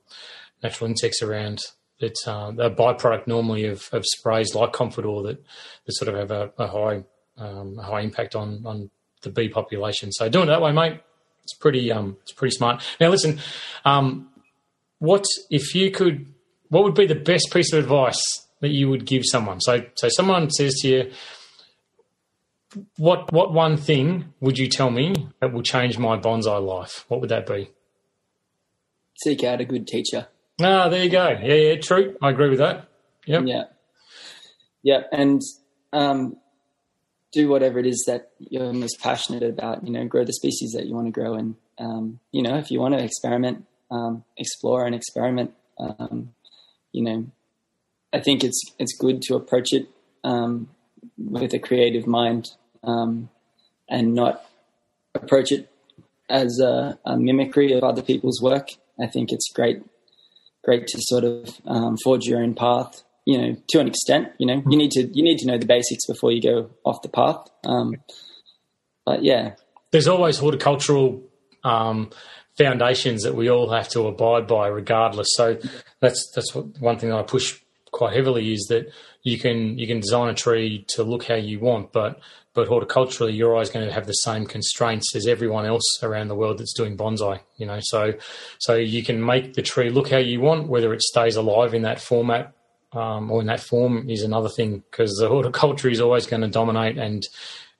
natural 0.63 0.89
insects 0.89 1.21
around 1.21 1.61
it's 1.99 2.27
uh, 2.27 2.51
a 2.57 2.71
byproduct 2.71 3.27
normally 3.27 3.65
of, 3.65 3.89
of 3.91 4.05
sprays 4.05 4.55
like 4.55 4.71
Confidor 4.71 5.23
that, 5.23 5.43
that 5.85 5.93
sort 5.93 6.13
of 6.13 6.15
have 6.19 6.31
a, 6.31 6.51
a 6.57 6.67
high 6.67 7.03
um, 7.39 7.77
a 7.79 7.83
high 7.83 8.01
impact 8.01 8.35
on 8.35 8.63
on 8.65 8.89
the 9.21 9.29
bee 9.29 9.49
population. 9.49 10.11
So 10.11 10.29
doing 10.29 10.45
it 10.45 10.51
that 10.51 10.61
way, 10.61 10.71
mate, 10.71 10.99
it's 11.43 11.53
pretty 11.53 11.91
um, 11.91 12.17
it's 12.21 12.33
pretty 12.33 12.55
smart. 12.55 12.83
Now 12.99 13.09
listen, 13.09 13.39
um, 13.85 14.29
what 14.99 15.25
if 15.49 15.73
you 15.75 15.91
could? 15.91 16.27
What 16.69 16.83
would 16.83 16.95
be 16.95 17.07
the 17.07 17.15
best 17.15 17.51
piece 17.51 17.73
of 17.73 17.79
advice 17.79 18.21
that 18.61 18.69
you 18.69 18.89
would 18.89 19.05
give 19.05 19.23
someone? 19.25 19.59
So 19.59 19.85
so 19.95 20.09
someone 20.09 20.49
says 20.51 20.75
to 20.81 20.87
you, 20.87 21.11
what 22.97 23.31
what 23.31 23.53
one 23.53 23.77
thing 23.77 24.33
would 24.39 24.57
you 24.57 24.67
tell 24.67 24.91
me 24.91 25.15
that 25.39 25.51
will 25.51 25.63
change 25.63 25.97
my 25.97 26.17
bonsai 26.17 26.63
life? 26.63 27.05
What 27.07 27.21
would 27.21 27.29
that 27.29 27.47
be? 27.47 27.71
Seek 29.23 29.43
out 29.43 29.59
a 29.59 29.65
good 29.65 29.87
teacher. 29.87 30.27
Ah, 30.61 30.89
there 30.89 31.03
you 31.03 31.09
go. 31.09 31.29
Yeah, 31.41 31.53
yeah, 31.53 31.75
true. 31.79 32.17
I 32.21 32.29
agree 32.29 32.49
with 32.49 32.59
that. 32.59 32.89
Yep. 33.25 33.43
Yeah. 33.45 33.63
Yeah, 34.81 35.01
and 35.11 35.41
um, 35.91 36.37
do 37.31 37.47
whatever 37.47 37.79
it 37.79 37.85
is 37.85 38.03
that 38.07 38.31
you're 38.39 38.73
most 38.73 38.99
passionate 38.99 39.43
about. 39.43 39.85
You 39.85 39.91
know, 39.91 40.05
grow 40.05 40.25
the 40.25 40.33
species 40.33 40.71
that 40.71 40.85
you 40.85 40.95
want 40.95 41.07
to 41.07 41.11
grow, 41.11 41.35
and 41.35 41.55
um, 41.77 42.19
you 42.31 42.41
know, 42.41 42.57
if 42.57 42.71
you 42.71 42.79
want 42.79 42.95
to 42.95 43.03
experiment, 43.03 43.65
um, 43.91 44.23
explore 44.37 44.85
and 44.85 44.95
experiment. 44.95 45.53
Um, 45.79 46.33
you 46.91 47.03
know, 47.03 47.27
I 48.11 48.19
think 48.19 48.43
it's 48.43 48.61
it's 48.79 48.97
good 48.97 49.21
to 49.23 49.35
approach 49.35 49.73
it 49.73 49.89
um, 50.23 50.69
with 51.17 51.53
a 51.53 51.59
creative 51.59 52.07
mind 52.07 52.49
um, 52.83 53.29
and 53.89 54.13
not 54.13 54.45
approach 55.15 55.51
it 55.51 55.69
as 56.29 56.59
a, 56.59 56.97
a, 57.05 57.17
mimicry 57.17 57.73
of 57.73 57.83
other 57.83 58.01
people's 58.01 58.41
work. 58.41 58.69
I 59.01 59.07
think 59.07 59.31
it's 59.31 59.51
great, 59.53 59.81
great 60.63 60.85
to 60.87 60.99
sort 61.01 61.23
of 61.23 61.59
um, 61.65 61.97
forge 62.03 62.25
your 62.25 62.41
own 62.41 62.53
path. 62.53 63.03
You 63.29 63.37
know, 63.37 63.57
to 63.69 63.79
an 63.79 63.87
extent. 63.87 64.29
You 64.39 64.47
know, 64.47 64.63
you 64.67 64.77
need 64.77 64.91
to 64.91 65.03
you 65.13 65.23
need 65.23 65.37
to 65.39 65.47
know 65.47 65.59
the 65.59 65.67
basics 65.67 66.07
before 66.07 66.31
you 66.31 66.41
go 66.41 66.71
off 66.83 67.03
the 67.03 67.09
path. 67.09 67.47
Um, 67.63 67.95
but 69.05 69.23
yeah, 69.23 69.53
there's 69.91 70.07
always 70.07 70.39
horticultural 70.39 71.21
um, 71.63 72.09
foundations 72.57 73.23
that 73.23 73.35
we 73.35 73.49
all 73.49 73.69
have 73.69 73.89
to 73.89 74.07
abide 74.07 74.47
by, 74.47 74.67
regardless. 74.67 75.27
So 75.33 75.57
that's 75.99 76.31
that's 76.35 76.55
what, 76.55 76.79
one 76.79 76.97
thing 76.97 77.09
that 77.09 77.19
I 77.19 77.23
push 77.23 77.59
quite 77.91 78.15
heavily 78.15 78.53
is 78.53 78.65
that 78.69 78.91
you 79.23 79.37
can 79.37 79.77
you 79.77 79.87
can 79.87 79.99
design 79.99 80.29
a 80.29 80.33
tree 80.33 80.85
to 80.89 81.03
look 81.03 81.25
how 81.25 81.35
you 81.35 81.59
want, 81.59 81.91
but 81.91 82.19
but 82.53 82.67
horticulturally 82.67 83.35
you're 83.35 83.53
always 83.53 83.69
going 83.69 83.87
to 83.87 83.93
have 83.93 84.07
the 84.07 84.13
same 84.13 84.45
constraints 84.45 85.15
as 85.15 85.27
everyone 85.27 85.65
else 85.65 86.03
around 86.03 86.27
the 86.27 86.35
world 86.35 86.57
that's 86.57 86.73
doing 86.73 86.97
bonsai. 86.97 87.39
You 87.57 87.65
know, 87.65 87.79
so 87.81 88.13
so 88.59 88.75
you 88.75 89.03
can 89.03 89.23
make 89.23 89.53
the 89.53 89.61
tree 89.61 89.89
look 89.89 90.09
how 90.09 90.17
you 90.17 90.41
want, 90.41 90.67
whether 90.67 90.93
it 90.93 91.01
stays 91.01 91.35
alive 91.35 91.73
in 91.73 91.83
that 91.83 92.01
format 92.01 92.53
um, 92.93 93.31
or 93.31 93.41
in 93.41 93.47
that 93.47 93.59
form 93.59 94.09
is 94.09 94.23
another 94.23 94.49
thing 94.49 94.83
because 94.89 95.15
the 95.19 95.27
horticulture 95.27 95.89
is 95.89 96.01
always 96.01 96.25
going 96.25 96.41
to 96.41 96.47
dominate 96.47 96.97
and 96.97 97.27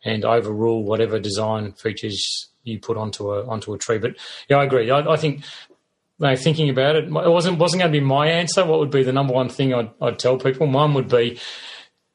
and 0.04 0.24
overrule 0.24 0.84
whatever 0.84 1.20
design 1.20 1.74
features 1.74 2.50
you 2.64 2.80
put 2.80 2.98
onto 2.98 3.32
a 3.34 3.46
onto 3.48 3.74
a 3.74 3.78
tree. 3.78 3.98
But 3.98 4.16
yeah, 4.50 4.58
I 4.58 4.64
agree. 4.64 4.90
I, 4.92 5.00
I 5.00 5.18
think 5.18 5.44
thinking 6.38 6.70
about 6.70 6.96
it, 6.96 7.06
it 7.06 7.12
wasn't 7.12 7.60
wasn't 7.60 7.82
going 7.82 7.92
to 7.92 8.00
be 8.00 8.06
my 8.06 8.28
answer. 8.28 8.66
What 8.66 8.80
would 8.80 8.92
be 8.92 9.04
the 9.04 9.14
number 9.14 9.34
one 9.34 9.50
thing 9.50 9.74
I'd, 9.74 9.92
I'd 10.02 10.20
tell 10.20 10.38
people? 10.38 10.68
Mine 10.68 10.94
would 10.94 11.10
be 11.10 11.40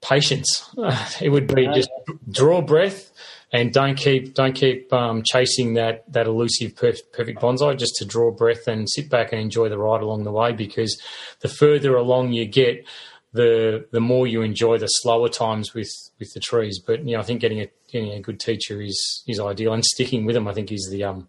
patience. 0.03 0.71
it 1.21 1.31
would 1.31 1.53
be 1.55 1.67
just 1.75 1.91
draw 2.31 2.61
breath 2.61 3.11
and 3.55 3.73
don't 3.73 3.95
keep 3.95 4.35
don't 4.35 4.53
keep 4.53 4.93
um, 4.93 5.23
chasing 5.23 5.75
that 5.75 6.13
that 6.13 6.27
elusive 6.27 6.75
perfect, 6.75 7.13
perfect 7.13 7.41
bonsai. 7.41 7.79
Just 7.79 7.95
to 7.99 8.05
draw 8.05 8.33
breath 8.33 8.67
and 8.67 8.91
sit 8.91 9.09
back 9.09 9.33
and 9.33 9.41
enjoy 9.41 9.69
the 9.69 9.79
ride 9.79 10.03
along 10.03 10.25
the 10.25 10.33
way. 10.33 10.53
Because 10.53 11.01
the 11.39 11.49
further 11.49 11.95
along 11.95 12.33
you 12.33 12.47
get, 12.47 12.85
the 13.33 13.87
the 13.93 14.01
more 14.01 14.27
you 14.27 14.43
enjoy 14.43 14.79
the 14.79 14.89
slower 14.89 15.29
times 15.29 15.73
with 15.73 15.89
with 16.19 16.33
the 16.35 16.41
trees. 16.41 16.81
But 16.85 17.07
you 17.07 17.15
know, 17.15 17.21
I 17.21 17.23
think 17.23 17.41
getting 17.41 17.61
a 17.61 17.69
getting 17.93 18.11
a 18.11 18.21
good 18.21 18.41
teacher 18.41 18.83
is 18.83 19.23
is 19.29 19.39
ideal, 19.39 19.73
and 19.73 19.85
sticking 19.85 20.27
with 20.27 20.35
them, 20.35 20.49
I 20.49 20.53
think, 20.53 20.73
is 20.73 20.89
the 20.91 21.05
um 21.05 21.29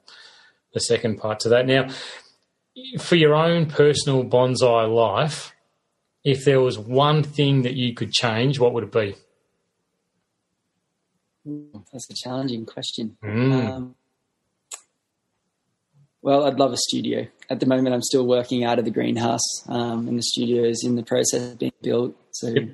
the 0.74 0.80
second 0.80 1.20
part 1.20 1.40
to 1.42 1.50
that. 1.50 1.68
Now, 1.68 1.90
for 3.00 3.18
your 3.18 3.36
own 3.36 3.68
personal 3.68 4.26
bonsai 4.26 4.92
life, 4.92 5.54
if 6.24 6.44
there 6.44 6.60
was 6.60 6.80
one 6.80 7.22
thing 7.22 7.62
that 7.62 7.76
you 7.76 7.94
could 7.94 8.12
change, 8.12 8.58
what 8.58 8.74
would 8.74 8.86
it 8.86 8.92
be? 8.92 9.16
That's 11.46 12.10
a 12.10 12.14
challenging 12.14 12.66
question. 12.66 13.18
Mm. 13.24 13.70
Um, 13.70 13.96
well, 16.22 16.46
I'd 16.46 16.58
love 16.58 16.74
a 16.74 16.78
studio. 16.78 17.28
At 17.50 17.60
the 17.60 17.68
moment, 17.68 17.94
I'm 17.94 18.02
still 18.02 18.26
working 18.26 18.64
out 18.64 18.80
of 18.80 18.86
the 18.86 18.92
greenhouse, 18.92 19.68
um, 19.70 20.08
and 20.08 20.18
the 20.18 20.24
studio 20.24 20.64
is 20.64 20.84
in 20.84 20.96
the 20.96 21.04
process 21.04 21.52
of 21.52 21.60
being 21.60 21.72
built. 21.84 22.16
So, 22.32 22.48
yep. 22.48 22.70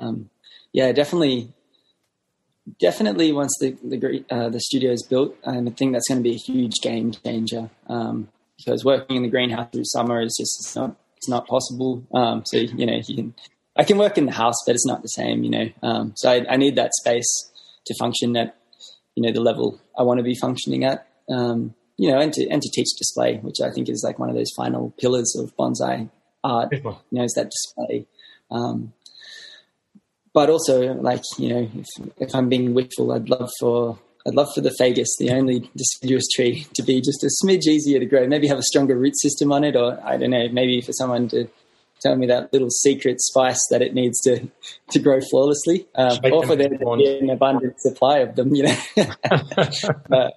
um, 0.00 0.30
yeah, 0.72 0.90
definitely, 0.92 1.52
definitely. 2.80 3.30
Once 3.32 3.54
the 3.60 3.76
the, 3.84 4.24
uh, 4.30 4.48
the 4.48 4.60
studio 4.60 4.90
is 4.92 5.06
built, 5.06 5.36
I 5.46 5.60
think 5.76 5.92
that's 5.92 6.08
going 6.08 6.22
to 6.22 6.28
be 6.28 6.34
a 6.34 6.38
huge 6.38 6.80
game 6.80 7.12
changer. 7.12 7.68
Um, 7.88 8.28
because 8.56 8.84
working 8.84 9.16
in 9.16 9.22
the 9.22 9.28
greenhouse 9.28 9.68
through 9.72 9.84
summer 9.84 10.22
is 10.22 10.36
just 10.38 10.60
it's 10.60 10.76
not 10.76 10.96
it's 11.16 11.28
not 11.28 11.46
possible. 11.46 12.02
Um, 12.14 12.44
so 12.46 12.56
you 12.56 12.86
know 12.86 13.00
you 13.06 13.16
can 13.16 13.34
I 13.76 13.84
can 13.84 13.98
work 13.98 14.16
in 14.16 14.26
the 14.26 14.32
house, 14.32 14.56
but 14.66 14.74
it's 14.74 14.86
not 14.86 15.02
the 15.02 15.08
same. 15.08 15.44
You 15.44 15.50
know, 15.50 15.68
um, 15.82 16.12
so 16.16 16.30
I, 16.30 16.46
I, 16.48 16.56
need 16.56 16.76
that 16.76 16.94
space 16.94 17.50
to 17.86 17.94
function 17.98 18.36
at 18.36 18.56
you 19.14 19.22
know 19.22 19.32
the 19.32 19.40
level 19.40 19.80
I 19.98 20.02
want 20.02 20.18
to 20.18 20.24
be 20.24 20.34
functioning 20.34 20.84
at. 20.84 21.06
Um, 21.28 21.74
you 21.96 22.10
know, 22.10 22.18
and 22.18 22.32
to 22.32 22.48
and 22.48 22.60
to 22.60 22.70
teach 22.72 22.88
display, 22.98 23.38
which 23.38 23.60
I 23.62 23.70
think 23.70 23.88
is 23.88 24.02
like 24.04 24.18
one 24.18 24.28
of 24.28 24.34
those 24.34 24.50
final 24.56 24.92
pillars 24.98 25.36
of 25.38 25.56
bonsai 25.56 26.10
art. 26.42 26.72
You 26.72 26.96
know, 27.12 27.24
is 27.24 27.32
that 27.34 27.50
display. 27.50 28.06
Um, 28.50 28.92
but 30.32 30.50
also, 30.50 30.94
like 30.94 31.22
you 31.38 31.48
know, 31.48 31.70
if 31.74 31.86
if 32.18 32.34
I'm 32.34 32.48
being 32.48 32.74
wishful, 32.74 33.12
I'd 33.12 33.28
love 33.28 33.50
for 33.60 33.98
I'd 34.26 34.34
love 34.34 34.48
for 34.54 34.60
the 34.60 34.74
Fagus, 34.80 35.08
the 35.18 35.30
only 35.30 35.70
deciduous 35.76 36.24
tree, 36.34 36.66
to 36.74 36.82
be 36.82 37.00
just 37.00 37.22
a 37.22 37.30
smidge 37.44 37.66
easier 37.66 38.00
to 38.00 38.06
grow. 38.06 38.26
Maybe 38.26 38.48
have 38.48 38.58
a 38.58 38.62
stronger 38.62 38.96
root 38.96 39.18
system 39.18 39.52
on 39.52 39.64
it, 39.64 39.76
or 39.76 40.00
I 40.04 40.16
don't 40.16 40.30
know, 40.30 40.48
maybe 40.50 40.80
for 40.80 40.92
someone 40.92 41.28
to 41.28 41.46
tell 42.04 42.16
me 42.16 42.26
that 42.26 42.52
little 42.52 42.70
secret 42.70 43.20
spice 43.20 43.60
that 43.70 43.82
it 43.82 43.94
needs 43.94 44.20
to 44.22 44.48
to 44.90 44.98
grow 44.98 45.20
flawlessly, 45.30 45.86
um, 45.94 46.18
or 46.32 46.46
for 46.46 46.56
there 46.56 46.68
to 46.68 46.96
be 46.96 47.18
an 47.18 47.30
abundant 47.30 47.80
supply 47.80 48.18
of 48.18 48.36
them. 48.36 48.54
You 48.54 48.64
know, 48.64 48.76
but, 50.08 50.34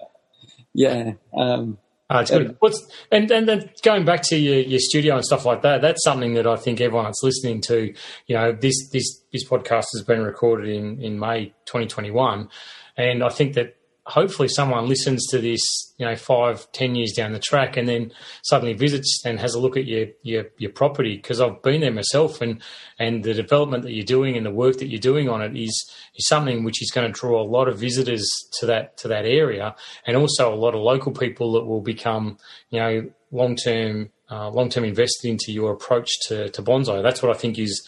yeah. 0.73 1.13
Um, 1.35 1.77
Oh, 2.09 2.19
it's 2.19 2.31
good. 2.31 2.55
What's 2.59 2.87
and 3.11 3.29
and 3.31 3.49
then 3.49 3.69
going 3.83 4.05
back 4.05 4.21
to 4.23 4.37
your, 4.37 4.61
your 4.61 4.79
studio 4.79 5.15
and 5.15 5.25
stuff 5.25 5.45
like 5.45 5.61
that. 5.63 5.81
That's 5.81 6.01
something 6.05 6.35
that 6.35 6.47
I 6.47 6.55
think 6.55 6.79
everyone 6.79 7.03
that's 7.03 7.21
listening 7.21 7.59
to, 7.63 7.93
you 8.27 8.35
know, 8.35 8.53
this 8.53 8.89
this 8.93 9.23
this 9.33 9.45
podcast 9.45 9.87
has 9.93 10.03
been 10.07 10.21
recorded 10.21 10.69
in 10.69 11.01
in 11.01 11.19
May 11.19 11.47
2021, 11.65 12.47
and 12.95 13.23
I 13.23 13.27
think 13.27 13.55
that 13.55 13.75
hopefully 14.07 14.47
someone 14.47 14.87
listens 14.87 15.27
to 15.27 15.39
this, 15.39 15.61
you 15.97 16.05
know, 16.05 16.15
five, 16.15 16.71
ten 16.71 16.95
years 16.95 17.11
down 17.11 17.33
the 17.33 17.39
track, 17.39 17.75
and 17.75 17.87
then 17.87 18.11
suddenly 18.43 18.73
visits 18.73 19.21
and 19.25 19.39
has 19.39 19.53
a 19.53 19.59
look 19.59 19.77
at 19.77 19.85
your 19.85 20.07
your, 20.23 20.45
your 20.57 20.71
property. 20.71 21.17
Because 21.17 21.41
I've 21.41 21.61
been 21.61 21.81
there 21.81 21.91
myself, 21.91 22.41
and 22.41 22.61
and 22.97 23.23
the 23.23 23.33
development 23.33 23.83
that 23.83 23.91
you're 23.91 24.05
doing 24.05 24.37
and 24.37 24.45
the 24.45 24.51
work 24.51 24.77
that 24.77 24.87
you're 24.87 24.99
doing 24.99 25.29
on 25.29 25.41
it 25.41 25.55
is 25.55 25.91
is 26.15 26.27
something 26.27 26.63
which 26.63 26.81
is 26.81 26.91
going 26.91 27.11
to 27.11 27.19
draw 27.19 27.41
a 27.41 27.47
lot 27.47 27.67
of 27.67 27.77
visitors 27.77 28.27
to 28.59 28.65
that 28.65 28.97
to 28.97 29.07
that 29.09 29.25
area, 29.25 29.75
and 30.05 30.15
also 30.17 30.53
a 30.53 30.55
lot 30.55 30.73
of 30.73 30.81
local 30.81 31.11
people 31.11 31.53
that 31.53 31.65
will 31.65 31.81
become, 31.81 32.37
you 32.69 32.79
know, 32.79 33.09
long 33.31 33.55
term 33.55 34.09
uh, 34.31 34.49
long 34.49 34.69
term 34.69 34.85
invested 34.85 35.29
into 35.29 35.51
your 35.51 35.73
approach 35.73 36.09
to 36.27 36.49
to 36.49 36.61
bonsai. 36.63 37.03
That's 37.03 37.21
what 37.21 37.35
I 37.35 37.39
think 37.39 37.59
is 37.59 37.87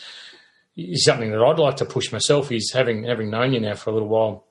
is 0.76 1.04
something 1.04 1.32
that 1.32 1.42
I'd 1.42 1.60
like 1.60 1.78
to 1.78 1.86
push 1.86 2.12
myself. 2.12 2.52
Is 2.52 2.72
having 2.74 3.06
having 3.06 3.30
known 3.30 3.54
you 3.54 3.62
now 3.62 3.76
for 3.76 3.90
a 3.90 3.94
little 3.94 4.10
while 4.10 4.46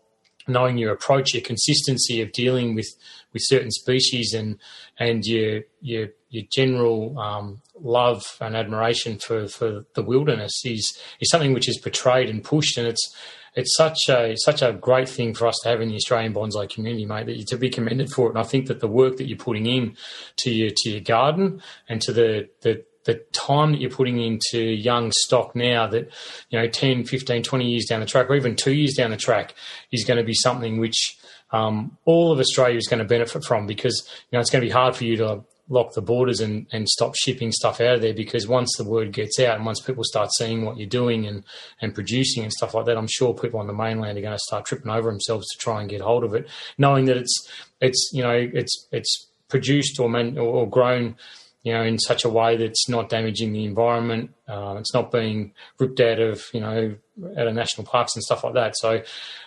knowing 0.48 0.78
your 0.78 0.92
approach, 0.92 1.34
your 1.34 1.42
consistency 1.42 2.20
of 2.20 2.32
dealing 2.32 2.74
with, 2.74 2.88
with 3.32 3.42
certain 3.44 3.70
species, 3.70 4.34
and 4.34 4.58
and 4.98 5.24
your 5.24 5.62
your 5.80 6.08
your 6.30 6.44
general 6.50 7.18
um, 7.18 7.62
love 7.80 8.22
and 8.40 8.56
admiration 8.56 9.18
for, 9.18 9.48
for 9.48 9.84
the 9.94 10.02
wilderness 10.02 10.52
is 10.64 10.98
is 11.20 11.30
something 11.30 11.52
which 11.52 11.68
is 11.68 11.78
portrayed 11.78 12.28
and 12.28 12.44
pushed, 12.44 12.76
and 12.78 12.86
it's 12.86 13.14
it's 13.54 13.76
such 13.76 14.08
a 14.08 14.36
such 14.36 14.62
a 14.62 14.72
great 14.72 15.08
thing 15.08 15.34
for 15.34 15.46
us 15.46 15.58
to 15.62 15.68
have 15.68 15.80
in 15.80 15.88
the 15.88 15.96
Australian 15.96 16.34
bonsai 16.34 16.68
community, 16.68 17.06
mate. 17.06 17.26
That 17.26 17.36
you 17.36 17.44
to 17.46 17.56
be 17.56 17.70
commended 17.70 18.10
for 18.10 18.26
it, 18.26 18.30
and 18.30 18.38
I 18.38 18.42
think 18.44 18.66
that 18.66 18.80
the 18.80 18.88
work 18.88 19.16
that 19.16 19.26
you're 19.26 19.38
putting 19.38 19.66
in 19.66 19.96
to 20.38 20.50
your 20.50 20.70
to 20.76 20.90
your 20.90 21.00
garden 21.00 21.62
and 21.88 22.00
to 22.02 22.12
the 22.12 22.48
the 22.62 22.84
the 23.08 23.14
time 23.32 23.72
that 23.72 23.80
you're 23.80 23.90
putting 23.90 24.20
into 24.20 24.60
young 24.60 25.10
stock 25.12 25.56
now 25.56 25.86
that 25.86 26.10
you 26.50 26.58
know 26.58 26.68
10 26.68 27.04
15 27.04 27.42
20 27.42 27.64
years 27.64 27.86
down 27.86 28.00
the 28.00 28.06
track 28.06 28.28
or 28.28 28.34
even 28.34 28.54
two 28.54 28.74
years 28.74 28.92
down 28.94 29.10
the 29.10 29.16
track 29.16 29.54
is 29.90 30.04
going 30.04 30.18
to 30.18 30.24
be 30.24 30.34
something 30.34 30.78
which 30.78 31.16
um, 31.50 31.96
all 32.04 32.30
of 32.30 32.38
australia 32.38 32.76
is 32.76 32.86
going 32.86 32.98
to 32.98 33.06
benefit 33.06 33.42
from 33.42 33.66
because 33.66 34.06
you 34.30 34.36
know 34.36 34.40
it's 34.40 34.50
going 34.50 34.60
to 34.60 34.66
be 34.66 34.72
hard 34.72 34.94
for 34.94 35.04
you 35.04 35.16
to 35.16 35.42
lock 35.70 35.94
the 35.94 36.02
borders 36.02 36.40
and, 36.40 36.66
and 36.70 36.86
stop 36.86 37.14
shipping 37.14 37.50
stuff 37.50 37.80
out 37.80 37.94
of 37.94 38.02
there 38.02 38.12
because 38.12 38.46
once 38.46 38.74
the 38.76 38.84
word 38.84 39.10
gets 39.10 39.40
out 39.40 39.56
and 39.56 39.64
once 39.64 39.80
people 39.80 40.04
start 40.04 40.30
seeing 40.34 40.66
what 40.66 40.76
you're 40.76 40.86
doing 40.86 41.26
and, 41.26 41.44
and 41.80 41.94
producing 41.94 42.42
and 42.42 42.52
stuff 42.52 42.72
like 42.72 42.86
that, 42.86 42.96
I'm 42.96 43.06
sure 43.06 43.34
people 43.34 43.60
on 43.60 43.66
the 43.66 43.74
mainland 43.74 44.16
are 44.16 44.22
going 44.22 44.32
to 44.32 44.38
start 44.38 44.64
tripping 44.64 44.90
over 44.90 45.10
themselves 45.10 45.46
to 45.48 45.58
try 45.58 45.80
and 45.80 45.90
get 45.90 46.00
hold 46.00 46.24
of 46.24 46.34
it, 46.34 46.48
knowing 46.78 47.04
that 47.04 47.18
it's 47.18 47.48
it's 47.82 48.10
you 48.14 48.22
know 48.22 48.32
it's 48.32 48.88
it's 48.92 49.26
produced 49.48 50.00
or 50.00 50.08
man, 50.08 50.38
or, 50.38 50.48
or 50.48 50.70
grown 50.70 51.16
you 51.62 51.72
know, 51.72 51.82
in 51.82 51.98
such 51.98 52.24
a 52.24 52.28
way 52.28 52.56
that's 52.56 52.88
not 52.88 53.08
damaging 53.08 53.52
the 53.52 53.64
environment. 53.64 54.30
Uh, 54.48 54.76
it's 54.78 54.94
not 54.94 55.10
being 55.10 55.52
ripped 55.78 56.00
out 56.00 56.20
of, 56.20 56.44
you 56.52 56.60
know, 56.60 56.94
out 57.36 57.46
of 57.46 57.54
national 57.54 57.86
parks 57.86 58.14
and 58.14 58.22
stuff 58.22 58.44
like 58.44 58.54
that. 58.54 58.76
So 58.76 59.02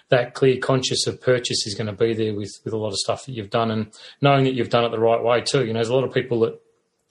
that 0.09 0.33
clear 0.33 0.57
conscious 0.57 1.07
of 1.07 1.21
purchase 1.21 1.65
is 1.65 1.73
going 1.73 1.87
to 1.87 1.93
be 1.93 2.13
there 2.13 2.35
with, 2.35 2.51
with 2.65 2.73
a 2.73 2.77
lot 2.77 2.89
of 2.89 2.97
stuff 2.97 3.25
that 3.25 3.31
you've 3.31 3.49
done 3.49 3.71
and 3.71 3.91
knowing 4.21 4.43
that 4.43 4.53
you've 4.53 4.69
done 4.69 4.83
it 4.83 4.89
the 4.89 4.99
right 4.99 5.23
way 5.23 5.41
too. 5.41 5.65
You 5.65 5.73
know, 5.73 5.79
there's 5.79 5.89
a 5.89 5.95
lot 5.95 6.03
of 6.03 6.13
people 6.13 6.41
that, 6.41 6.61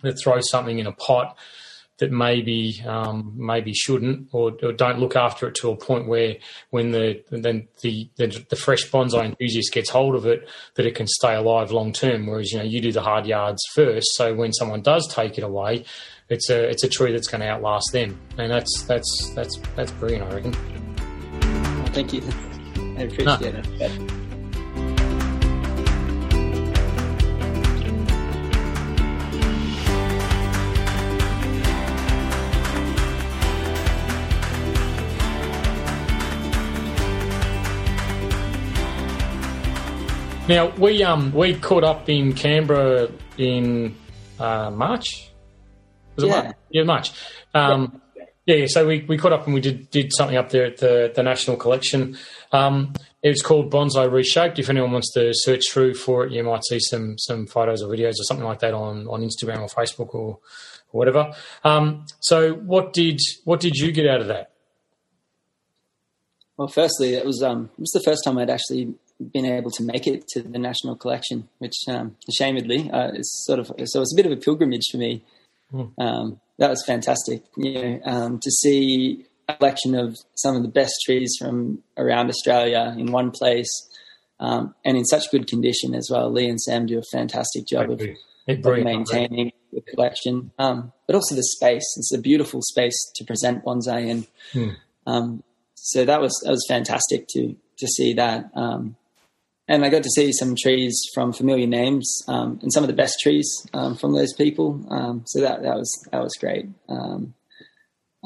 that 0.03 0.19
throw 0.23 0.39
something 0.41 0.79
in 0.79 0.87
a 0.87 0.93
pot 0.93 1.37
that 2.01 2.11
maybe 2.11 2.83
um, 2.87 3.33
maybe 3.37 3.73
shouldn't 3.73 4.29
or, 4.33 4.53
or, 4.63 4.73
don't 4.73 4.99
look 4.99 5.17
after 5.17 5.47
it 5.47 5.55
to 5.55 5.71
a 5.71 5.77
point 5.77 6.09
where 6.09 6.37
when 6.71 6.91
the 6.91 7.23
then 7.31 7.69
the, 7.83 8.09
the, 8.17 8.45
the 8.49 8.57
fresh 8.57 8.91
bonsai 8.91 9.27
enthusiast 9.27 9.73
gets 9.73 9.91
hold 9.91 10.15
of 10.15 10.27
it 10.27 10.49
that 10.75 10.87
it 10.87 10.95
can 10.95 11.07
stay 11.07 11.35
alive 11.35 11.71
long 11.71 11.93
term. 11.93 12.27
Whereas 12.27 12.51
you 12.51 12.59
know 12.59 12.65
you 12.65 12.81
do 12.81 12.91
the 12.91 13.03
hard 13.03 13.27
yards 13.27 13.63
first, 13.75 14.09
so 14.15 14.35
when 14.35 14.53
someone 14.53 14.81
does 14.81 15.07
take 15.13 15.39
it 15.39 15.45
away, 15.45 15.85
it's 16.29 16.49
a 16.51 16.69
it's 16.69 16.85
a 16.85 16.89
tree 16.89 17.13
that's 17.13 17.29
going 17.29 17.43
to 17.43 17.49
outlast 17.49 17.91
them, 17.93 18.19
and 18.39 18.51
that's 18.51 18.85
that's 18.85 19.33
that's 19.35 19.59
that's 19.77 19.93
brilliant, 19.93 20.25
I 20.25 20.35
reckon. 20.35 20.53
Thank 21.93 22.13
you. 22.15 22.23
I 22.97 23.03
appreciate 23.03 23.55
no. 23.55 23.87
it. 23.87 24.20
Now 40.51 40.67
we 40.79 41.05
um 41.05 41.33
we 41.33 41.55
caught 41.55 41.85
up 41.85 42.09
in 42.09 42.33
Canberra 42.33 43.09
in 43.39 43.95
uh, 44.41 44.73
March. 44.73 45.31
Was 46.17 46.25
yeah. 46.25 46.41
it 46.41 46.43
March? 46.43 46.57
Yeah, 46.71 46.83
March. 46.83 47.13
Um, 47.55 48.03
yeah. 48.47 48.57
yeah. 48.57 48.67
so 48.67 48.85
we, 48.85 49.05
we 49.09 49.17
caught 49.17 49.33
up 49.33 49.45
and 49.45 49.55
we 49.55 49.61
did 49.61 49.89
did 49.91 50.13
something 50.13 50.37
up 50.37 50.51
there 50.51 50.65
at 50.65 50.79
the 50.79 51.13
the 51.15 51.23
National 51.23 51.57
Collection. 51.57 52.19
Um, 52.51 52.95
it 53.23 53.29
was 53.29 53.43
called 53.43 53.71
Bonsai 53.71 54.11
Reshaped. 54.11 54.59
If 54.59 54.69
anyone 54.69 54.91
wants 54.91 55.13
to 55.15 55.31
search 55.33 55.71
through 55.71 55.95
for 55.95 56.27
it, 56.27 56.33
you 56.33 56.43
might 56.43 56.65
see 56.65 56.81
some 56.81 57.17
some 57.17 57.47
photos 57.47 57.81
or 57.81 57.89
videos 57.89 58.15
or 58.19 58.25
something 58.25 58.45
like 58.45 58.59
that 58.59 58.75
on, 58.75 59.07
on 59.07 59.23
Instagram 59.23 59.61
or 59.61 59.69
Facebook 59.69 60.17
or, 60.17 60.41
or 60.91 60.99
whatever. 60.99 61.33
Um, 61.63 62.07
so 62.19 62.55
what 62.55 62.93
did 62.93 63.21
what 63.45 63.61
did 63.61 63.77
you 63.77 63.93
get 63.93 64.09
out 64.09 64.21
of 64.21 64.27
that? 64.27 64.51
Well, 66.57 66.67
firstly, 66.67 67.15
it 67.15 67.25
was 67.25 67.41
um, 67.41 67.71
it 67.79 67.81
was 67.81 67.93
the 67.93 68.03
first 68.03 68.25
time 68.25 68.37
I'd 68.37 68.51
actually 68.51 68.97
been 69.33 69.45
able 69.45 69.71
to 69.73 69.83
make 69.83 70.07
it 70.07 70.27
to 70.29 70.43
the 70.43 70.59
national 70.59 70.97
collection, 70.97 71.49
which 71.59 71.77
um, 71.89 72.17
ashamedly 72.29 72.93
uh, 72.93 73.13
is 73.15 73.45
sort 73.45 73.59
of 73.59 73.67
so 73.85 74.01
it's 74.01 74.13
a 74.13 74.17
bit 74.17 74.27
of 74.27 74.33
a 74.33 74.37
pilgrimage 74.37 74.89
for 74.91 74.99
me. 74.99 75.23
Mm. 75.73 75.93
Um, 75.99 76.41
that 76.59 76.71
was 76.71 76.85
fantastic, 76.85 77.45
you 77.57 77.75
know, 77.75 78.01
um, 78.05 78.39
to 78.41 78.51
see 78.51 79.27
a 79.49 79.57
collection 79.57 79.95
of 79.95 80.17
some 80.35 80.57
of 80.57 80.63
the 80.63 80.69
best 80.69 80.95
trees 81.05 81.35
from 81.39 81.83
around 81.97 82.29
Australia 82.29 82.95
in 82.99 83.13
one 83.13 83.31
place 83.31 83.71
um, 84.41 84.75
and 84.85 84.97
in 84.97 85.05
such 85.05 85.31
good 85.31 85.47
condition 85.47 85.95
as 85.95 86.09
well. 86.11 86.31
Leigh 86.31 86.49
and 86.49 86.61
Sam 86.61 86.87
do 86.87 86.99
a 86.99 87.03
fantastic 87.13 87.67
job 87.67 87.91
of, 87.91 88.01
of, 88.49 88.65
maintaining 88.65 89.53
the 89.73 89.81
collection, 89.81 90.51
um, 90.59 90.93
but 91.07 91.15
also 91.15 91.35
the 91.35 91.43
space. 91.43 91.85
It's 91.97 92.13
a 92.15 92.21
beautiful 92.21 92.61
space 92.63 92.99
to 93.17 93.25
present 93.25 93.65
bonsai 93.65 94.09
in. 94.09 94.27
Mm. 95.07 95.43
so 95.75 96.05
that 96.05 96.21
was 96.21 96.39
that 96.45 96.51
was 96.51 96.65
fantastic 96.69 97.27
to 97.29 97.57
to 97.79 97.87
see 97.87 98.15
that. 98.15 98.51
Um, 98.55 98.97
and 99.71 99.85
I 99.85 99.89
got 99.89 100.03
to 100.03 100.11
see 100.11 100.33
some 100.33 100.57
trees 100.57 101.01
from 101.15 101.33
familiar 101.33 101.67
names 101.69 102.23
um, 102.27 102.59
and 102.61 102.73
some 102.73 102.83
of 102.83 102.89
the 102.89 102.95
best 102.95 103.21
trees 103.23 103.49
um, 103.73 103.97
from 103.97 104.13
those 104.15 104.33
people. 104.33 104.85
Um, 104.91 105.23
so 105.27 105.41
that 105.41 105.63
that 105.63 105.77
was 105.77 106.09
that 106.11 106.21
was 106.21 106.35
great. 106.41 106.67
Um, 106.89 107.35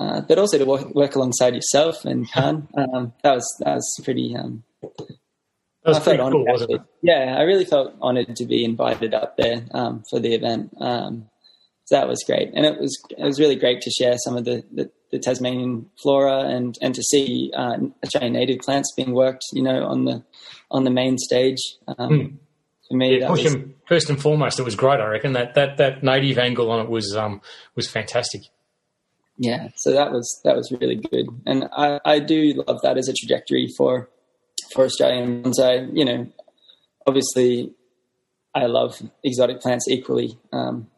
uh, 0.01 0.23
but 0.23 0.39
also 0.39 0.57
to 0.57 0.65
work, 0.65 0.93
work, 0.95 1.15
alongside 1.15 1.55
yourself 1.55 2.07
and 2.07 2.29
Khan, 2.33 2.67
um, 2.77 3.13
that 3.23 3.35
was 3.35 3.57
that 3.61 3.75
was 3.75 4.01
pretty. 4.03 4.35
Um, 4.35 4.65
that 4.83 5.91
was 5.91 6.01
pretty 6.01 6.19
cool, 6.19 6.47
wasn't 6.47 6.71
it? 6.71 6.81
Yeah, 7.03 7.37
I 7.37 7.43
really 7.43 7.67
felt 7.67 7.95
honoured 8.01 8.35
to 8.37 8.47
be 8.47 8.65
invited 8.65 9.13
up 9.13 9.37
there 9.37 9.67
for 10.09 10.19
the 10.19 10.33
event. 10.33 10.71
so 10.81 11.21
that 11.91 12.09
was 12.09 12.25
great, 12.27 12.53
and 12.55 12.65
it 12.65 12.81
was 12.81 12.99
it 13.11 13.23
was 13.23 13.39
really 13.39 13.57
great 13.57 13.83
to 13.83 13.91
share 13.91 14.17
some 14.17 14.35
of 14.35 14.47
the, 14.47 14.65
the, 14.73 14.91
the 15.13 15.19
Tasmanian 15.19 15.91
flora 16.03 16.49
and 16.49 16.75
and 16.81 16.95
to 16.95 17.03
see 17.03 17.53
uh, 17.55 17.77
Australian 18.03 18.33
native 18.33 18.61
plants 18.61 18.95
being 18.97 19.13
worked, 19.13 19.45
you 19.53 19.63
know, 19.63 19.85
on 19.85 20.07
the 20.07 20.25
on 20.75 20.85
the 20.85 20.91
main 20.91 21.17
stage. 21.17 21.59
Um, 21.87 22.11
mm. 22.11 22.37
For 22.89 22.97
me, 22.99 23.21
yeah, 23.21 23.31
was... 23.31 23.57
first 23.87 24.11
and 24.11 24.21
foremost, 24.21 24.59
it 24.59 24.65
was 24.65 24.75
great. 24.75 25.01
I 25.01 25.07
reckon 25.07 25.33
that 25.33 25.55
that 25.55 25.79
that 25.79 26.03
native 26.03 26.37
angle 26.37 26.71
on 26.71 26.85
it 26.85 26.91
was 26.91 27.17
um, 27.17 27.41
was 27.75 27.89
fantastic. 27.89 28.43
Yeah, 29.39 29.69
so 29.77 29.93
that 29.93 30.13
was 30.13 30.41
that 30.45 30.55
was 30.55 30.71
really 30.71 30.97
good, 30.97 31.27
and 31.47 31.65
I, 31.73 31.99
I 32.05 32.19
do 32.19 32.63
love 32.67 32.81
that 32.83 32.99
as 32.99 33.09
a 33.09 33.15
trajectory 33.15 33.69
for 33.79 34.11
for 34.75 34.85
Australian 34.85 35.43
bonsai. 35.43 35.97
You 35.97 36.05
know, 36.05 36.27
obviously, 37.07 37.73
I 38.55 38.67
love 38.67 39.01
exotic 39.23 39.61
plants 39.61 39.89
equally. 39.89 40.39
Um, 40.53 40.89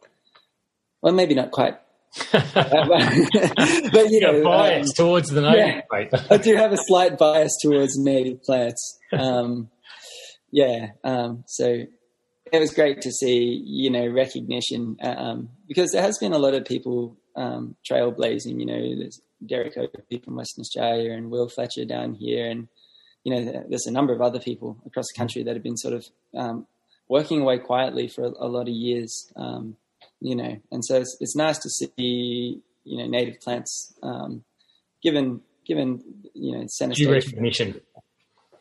well, 1.03 1.15
maybe 1.15 1.35
not 1.35 1.53
quite 1.53 1.79
but 2.33 4.11
you 4.11 4.21
know, 4.21 4.43
bias 4.43 4.89
um, 4.89 4.95
towards 4.97 5.29
the 5.31 5.43
native. 5.43 5.83
Yeah, 5.93 6.21
I 6.31 6.37
do 6.39 6.57
have 6.57 6.73
a 6.73 6.79
slight 6.79 7.19
bias 7.19 7.57
towards 7.61 7.99
native 7.99 8.43
plants. 8.43 8.99
Um, 9.13 9.71
yeah, 10.51 10.91
um, 11.05 11.45
so 11.47 11.83
it 12.53 12.59
was 12.59 12.73
great 12.73 13.03
to 13.03 13.13
see 13.13 13.63
you 13.65 13.91
know 13.91 14.07
recognition 14.09 14.97
um, 15.03 15.51
because 15.69 15.93
there 15.93 16.03
has 16.03 16.19
been 16.19 16.33
a 16.33 16.39
lot 16.39 16.55
of 16.55 16.65
people 16.65 17.17
um, 17.37 17.77
trailblazing. 17.89 18.59
You 18.59 18.67
know, 18.67 18.97
there's 18.99 19.21
Derek 19.45 19.77
Opie 19.77 20.23
from 20.25 20.37
Western 20.37 20.63
Australia 20.63 21.13
and 21.13 21.31
Will 21.31 21.49
Fletcher 21.49 21.85
down 21.85 22.15
here, 22.15 22.49
and 22.49 22.69
you 23.25 23.35
know, 23.35 23.65
there's 23.69 23.87
a 23.87 23.93
number 23.93 24.15
of 24.15 24.23
other 24.23 24.39
people 24.39 24.79
across 24.87 25.07
the 25.13 25.19
country 25.19 25.43
that 25.43 25.55
have 25.55 25.63
been 25.63 25.77
sort 25.77 25.95
of 25.95 26.07
um, 26.37 26.67
working 27.09 27.41
away 27.41 27.59
quietly 27.59 28.09
for 28.09 28.25
a, 28.25 28.31
a 28.39 28.49
lot 28.49 28.69
of 28.69 28.75
years. 28.75 29.33
Um, 29.35 29.77
you 30.21 30.35
know, 30.35 30.57
and 30.71 30.85
so 30.85 30.97
it's, 30.97 31.17
it's 31.21 31.37
nice 31.37 31.59
to 31.59 31.69
see, 31.69 32.61
you 32.85 32.99
know, 32.99 33.07
native 33.07 33.41
plants 33.41 33.95
um, 34.03 34.45
given 35.03 35.41
given 35.67 36.03
you 36.35 36.53
know 36.53 36.67
recognition. 37.11 37.81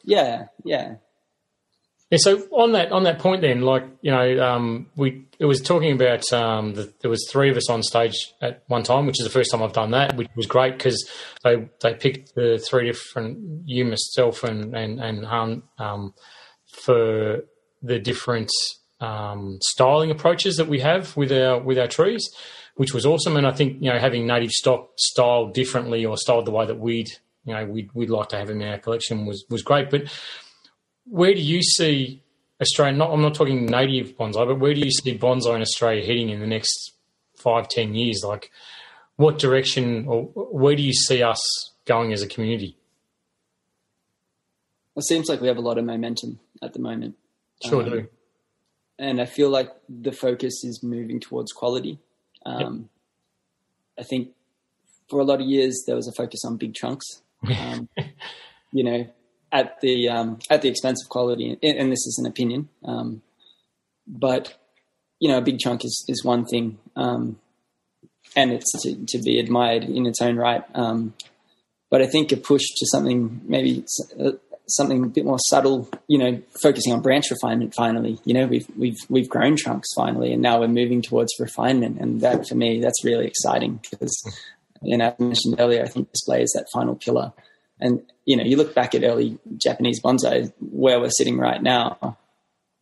Yeah, 0.03 0.47
yeah. 0.63 0.95
Yeah, 2.11 2.19
so 2.21 2.37
on 2.51 2.73
that 2.73 2.91
on 2.91 3.03
that 3.03 3.17
point, 3.17 3.41
then, 3.41 3.61
like 3.61 3.83
you 4.01 4.11
know, 4.11 4.39
um, 4.39 4.91
we 4.95 5.25
it 5.39 5.45
was 5.45 5.59
talking 5.59 5.91
about 5.91 6.31
um, 6.31 6.75
the, 6.75 6.93
there 7.01 7.09
was 7.09 7.27
three 7.31 7.49
of 7.49 7.57
us 7.57 7.67
on 7.69 7.81
stage 7.81 8.33
at 8.41 8.63
one 8.67 8.83
time, 8.83 9.07
which 9.07 9.19
is 9.19 9.25
the 9.25 9.31
first 9.31 9.51
time 9.51 9.63
I've 9.63 9.73
done 9.73 9.91
that, 9.91 10.15
which 10.15 10.29
was 10.35 10.45
great 10.45 10.77
because 10.77 11.09
they 11.43 11.67
they 11.81 11.95
picked 11.95 12.35
the 12.35 12.63
three 12.69 12.85
different 12.85 13.63
you, 13.65 13.85
myself, 13.85 14.43
and 14.43 14.75
and 14.75 14.99
and 14.99 15.25
Han 15.25 15.63
um, 15.79 16.13
for 16.83 17.39
the 17.81 17.99
different 17.99 18.51
um, 18.99 19.59
styling 19.61 20.11
approaches 20.11 20.55
that 20.57 20.67
we 20.67 20.79
have 20.79 21.15
with 21.17 21.31
our 21.31 21.59
with 21.59 21.77
our 21.77 21.87
trees, 21.87 22.29
which 22.75 22.93
was 22.93 23.05
awesome. 23.05 23.37
And 23.37 23.47
I 23.47 23.51
think 23.51 23.81
you 23.81 23.91
know 23.91 23.99
having 23.99 24.27
native 24.27 24.51
stock 24.51 24.91
styled 24.97 25.53
differently 25.53 26.05
or 26.05 26.17
styled 26.17 26.45
the 26.45 26.51
way 26.51 26.65
that 26.65 26.79
we'd 26.79 27.09
you 27.45 27.53
know 27.53 27.65
we'd 27.65 27.91
we'd 27.93 28.09
like 28.09 28.29
to 28.29 28.37
have 28.37 28.49
in 28.49 28.61
our 28.61 28.77
collection 28.77 29.25
was 29.25 29.45
was 29.49 29.61
great. 29.61 29.89
But 29.89 30.03
where 31.05 31.33
do 31.33 31.41
you 31.41 31.61
see 31.61 32.23
Australian? 32.61 32.97
Not 32.97 33.11
I'm 33.11 33.21
not 33.21 33.35
talking 33.35 33.65
native 33.65 34.17
bonsai, 34.17 34.47
but 34.47 34.59
where 34.59 34.73
do 34.73 34.81
you 34.81 34.91
see 34.91 35.17
bonsai 35.17 35.55
in 35.55 35.61
Australia 35.61 36.05
heading 36.05 36.29
in 36.29 36.39
the 36.39 36.47
next 36.47 36.93
five 37.35 37.67
ten 37.67 37.93
years? 37.93 38.23
Like 38.25 38.51
what 39.17 39.39
direction 39.39 40.05
or 40.07 40.23
where 40.23 40.75
do 40.75 40.83
you 40.83 40.93
see 40.93 41.21
us 41.23 41.39
going 41.85 42.13
as 42.13 42.21
a 42.21 42.27
community? 42.27 42.77
It 44.95 45.03
seems 45.03 45.27
like 45.27 45.41
we 45.41 45.49
have 45.49 45.57
a 45.57 45.61
lot 45.61 45.77
of 45.77 45.83
momentum 45.83 46.39
at 46.61 46.71
the 46.73 46.79
moment. 46.79 47.15
Sure 47.63 47.83
um, 47.83 47.89
do 47.89 48.07
and 48.97 49.21
I 49.21 49.25
feel 49.25 49.49
like 49.49 49.71
the 49.89 50.11
focus 50.11 50.63
is 50.63 50.81
moving 50.81 51.19
towards 51.19 51.51
quality. 51.51 51.99
Um, 52.45 52.89
yep. 53.97 53.99
I 53.99 54.03
think 54.03 54.29
for 55.09 55.19
a 55.19 55.23
lot 55.23 55.41
of 55.41 55.47
years 55.47 55.83
there 55.85 55.95
was 55.95 56.07
a 56.07 56.13
focus 56.13 56.43
on 56.45 56.57
big 56.57 56.73
chunks, 56.73 57.05
um, 57.59 57.89
you 58.71 58.83
know, 58.83 59.07
at 59.51 59.79
the 59.81 60.09
um, 60.09 60.39
at 60.49 60.61
the 60.61 60.69
expense 60.69 61.03
of 61.03 61.09
quality. 61.09 61.57
And, 61.61 61.77
and 61.77 61.91
this 61.91 62.05
is 62.05 62.17
an 62.19 62.25
opinion, 62.25 62.69
um, 62.83 63.21
but 64.07 64.55
you 65.19 65.29
know, 65.29 65.37
a 65.37 65.41
big 65.41 65.59
chunk 65.59 65.85
is 65.85 66.05
is 66.07 66.23
one 66.23 66.45
thing, 66.45 66.77
um, 66.95 67.39
and 68.35 68.51
it's 68.51 68.71
to, 68.83 69.05
to 69.07 69.23
be 69.23 69.39
admired 69.39 69.83
in 69.83 70.05
its 70.05 70.21
own 70.21 70.35
right. 70.35 70.63
Um, 70.73 71.13
but 71.89 72.01
I 72.01 72.07
think 72.07 72.31
a 72.31 72.37
push 72.37 72.63
to 72.77 72.85
something 72.87 73.41
maybe 73.45 73.85
uh, 74.19 74.31
something 74.67 75.03
a 75.03 75.07
bit 75.07 75.25
more 75.25 75.39
subtle, 75.39 75.89
you 76.07 76.17
know, 76.17 76.41
focusing 76.61 76.93
on 76.93 77.01
branch 77.01 77.29
refinement 77.31 77.73
finally. 77.75 78.19
You 78.25 78.33
know, 78.33 78.47
we've 78.47 78.67
we've 78.77 78.97
we've 79.09 79.29
grown 79.29 79.55
trunks 79.55 79.89
finally 79.95 80.33
and 80.33 80.41
now 80.41 80.59
we're 80.59 80.67
moving 80.67 81.01
towards 81.01 81.33
refinement 81.39 81.99
and 81.99 82.21
that 82.21 82.47
for 82.47 82.55
me 82.55 82.81
that's 82.81 83.03
really 83.03 83.27
exciting 83.27 83.79
because 83.89 84.15
you 84.81 84.97
know, 84.97 85.15
I 85.19 85.23
mentioned 85.23 85.55
earlier, 85.59 85.83
I 85.83 85.87
think 85.87 86.11
display 86.11 86.41
is 86.41 86.51
that 86.55 86.67
final 86.73 86.95
pillar. 86.95 87.33
And 87.79 88.01
you 88.25 88.37
know, 88.37 88.43
you 88.43 88.57
look 88.57 88.73
back 88.73 88.95
at 88.95 89.03
early 89.03 89.37
Japanese 89.57 90.01
bonsai 90.01 90.51
where 90.59 90.99
we're 90.99 91.09
sitting 91.09 91.37
right 91.37 91.61
now, 91.61 92.17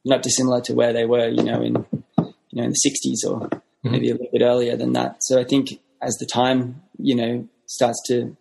not 0.06 0.22
dissimilar 0.22 0.62
to 0.62 0.74
where 0.74 0.94
they 0.94 1.06
were, 1.06 1.28
you 1.28 1.44
know, 1.44 1.62
in 1.62 1.86
you 2.18 2.62
know, 2.62 2.64
in 2.64 2.70
the 2.70 2.76
sixties 2.76 3.24
or 3.28 3.40
mm-hmm. 3.40 3.92
maybe 3.92 4.10
a 4.10 4.14
little 4.14 4.30
bit 4.32 4.42
earlier 4.42 4.76
than 4.76 4.94
that. 4.94 5.18
So 5.22 5.40
I 5.40 5.44
think 5.44 5.80
as 6.02 6.16
the 6.16 6.26
time, 6.26 6.82
you 6.98 7.16
know, 7.16 7.48
starts 7.66 8.02
to 8.08 8.36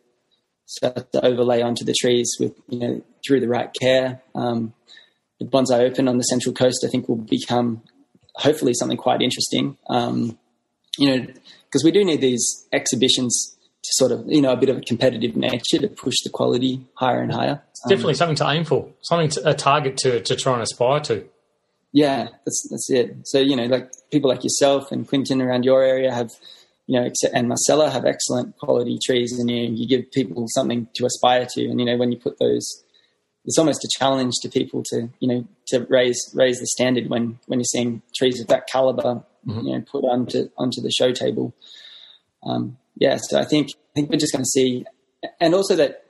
start 0.66 1.12
to 1.12 1.24
overlay 1.24 1.62
onto 1.62 1.84
the 1.84 1.94
trees 1.94 2.36
with 2.38 2.54
you 2.68 2.78
know 2.78 3.02
through 3.26 3.40
the 3.40 3.48
right 3.48 3.72
care. 3.80 4.22
Um, 4.34 4.74
the 5.38 5.46
bonsai 5.46 5.80
open 5.80 6.08
on 6.08 6.18
the 6.18 6.24
central 6.24 6.54
coast, 6.54 6.84
I 6.86 6.90
think, 6.90 7.08
will 7.08 7.16
become 7.16 7.82
hopefully 8.34 8.74
something 8.74 8.96
quite 8.96 9.22
interesting. 9.22 9.76
Um, 9.88 10.38
you 10.98 11.08
know, 11.08 11.26
because 11.64 11.84
we 11.84 11.90
do 11.90 12.04
need 12.04 12.20
these 12.20 12.66
exhibitions 12.72 13.56
to 13.82 13.90
sort 13.94 14.12
of 14.12 14.24
you 14.28 14.40
know 14.40 14.52
a 14.52 14.56
bit 14.56 14.68
of 14.68 14.78
a 14.78 14.80
competitive 14.80 15.36
nature 15.36 15.78
to 15.78 15.88
push 15.88 16.14
the 16.24 16.30
quality 16.30 16.84
higher 16.94 17.20
and 17.20 17.32
higher. 17.32 17.62
It's 17.70 17.82
definitely 17.88 18.12
um, 18.12 18.16
something 18.16 18.36
to 18.36 18.50
aim 18.50 18.64
for, 18.64 18.88
something 19.00 19.30
to, 19.30 19.48
a 19.48 19.54
target 19.54 19.96
to 19.98 20.20
to 20.20 20.36
try 20.36 20.54
and 20.54 20.62
aspire 20.62 21.00
to. 21.00 21.26
Yeah, 21.92 22.28
that's 22.44 22.68
that's 22.70 22.90
it. 22.90 23.16
So 23.24 23.38
you 23.38 23.56
know, 23.56 23.66
like 23.66 23.90
people 24.10 24.30
like 24.30 24.44
yourself 24.44 24.92
and 24.92 25.06
Quinton 25.06 25.42
around 25.42 25.64
your 25.64 25.82
area 25.82 26.12
have 26.12 26.30
you 26.86 27.00
know, 27.00 27.10
and 27.32 27.48
Marcella 27.48 27.90
have 27.90 28.04
excellent 28.04 28.56
quality 28.58 28.98
trees, 29.04 29.38
and 29.38 29.50
you 29.50 29.62
you 29.62 29.86
give 29.86 30.10
people 30.10 30.44
something 30.48 30.88
to 30.94 31.06
aspire 31.06 31.46
to. 31.54 31.66
And 31.66 31.80
you 31.80 31.86
know, 31.86 31.96
when 31.96 32.12
you 32.12 32.18
put 32.18 32.38
those, 32.38 32.81
it's 33.44 33.58
almost 33.58 33.84
a 33.84 33.88
challenge 33.98 34.34
to 34.42 34.48
people 34.48 34.82
to 34.86 35.08
you 35.20 35.28
know 35.28 35.46
to 35.68 35.86
raise 35.88 36.18
raise 36.34 36.58
the 36.58 36.66
standard 36.66 37.08
when 37.08 37.38
when 37.46 37.58
you're 37.58 37.64
seeing 37.64 38.02
trees 38.16 38.40
of 38.40 38.46
that 38.48 38.66
caliber, 38.66 39.24
mm-hmm. 39.46 39.66
you 39.66 39.72
know, 39.72 39.84
put 39.90 40.04
onto 40.04 40.48
onto 40.56 40.80
the 40.80 40.90
show 40.90 41.12
table. 41.12 41.54
Um, 42.44 42.78
yeah, 42.96 43.18
so 43.20 43.38
I 43.38 43.44
think 43.44 43.70
I 43.70 43.92
think 43.94 44.10
we're 44.10 44.18
just 44.18 44.32
going 44.32 44.44
to 44.44 44.50
see, 44.50 44.84
and 45.40 45.54
also 45.54 45.76
that 45.76 46.04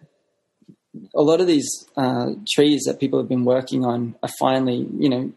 a 1.14 1.22
lot 1.22 1.40
of 1.40 1.46
these 1.46 1.86
uh, 1.96 2.32
trees 2.54 2.82
that 2.86 3.00
people 3.00 3.18
have 3.18 3.28
been 3.28 3.44
working 3.44 3.84
on 3.84 4.14
are 4.22 4.30
finally, 4.38 4.86
you 4.98 5.08
know, 5.08 5.32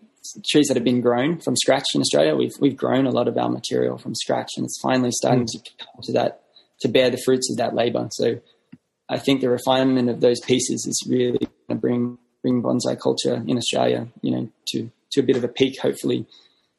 trees 0.50 0.68
that 0.68 0.76
have 0.76 0.84
been 0.84 1.02
grown 1.02 1.40
from 1.40 1.56
scratch 1.56 1.88
in 1.94 2.02
Australia. 2.02 2.36
We've 2.36 2.56
we've 2.60 2.76
grown 2.76 3.06
a 3.06 3.12
lot 3.12 3.28
of 3.28 3.38
our 3.38 3.50
material 3.50 3.98
from 3.98 4.16
scratch, 4.16 4.52
and 4.58 4.66
it's 4.66 4.80
finally 4.82 5.12
starting 5.12 5.44
mm. 5.44 5.52
to 5.52 5.60
come 5.80 6.02
to 6.04 6.14
that 6.14 6.42
to 6.82 6.90
bear 6.90 7.10
the 7.10 7.22
fruits 7.24 7.50
of 7.50 7.58
that 7.58 7.74
labour. 7.74 8.08
So 8.12 8.42
I 9.10 9.20
think 9.20 9.42
the 9.42 9.50
refinement 9.50 10.10
of 10.10 10.22
those 10.22 10.40
pieces 10.42 10.86
is 10.88 11.08
really 11.10 11.38
going 11.38 11.50
to 11.70 11.76
bring 11.76 12.18
bring 12.42 12.62
bonsai 12.62 13.00
culture 13.00 13.44
in 13.48 13.58
Australia, 13.58 14.08
you 14.22 14.32
know, 14.32 14.50
to 14.70 14.92
to 15.12 15.22
a 15.22 15.24
bit 15.24 15.38
of 15.38 15.44
a 15.44 15.50
peak, 15.50 15.80
hopefully. 15.80 16.26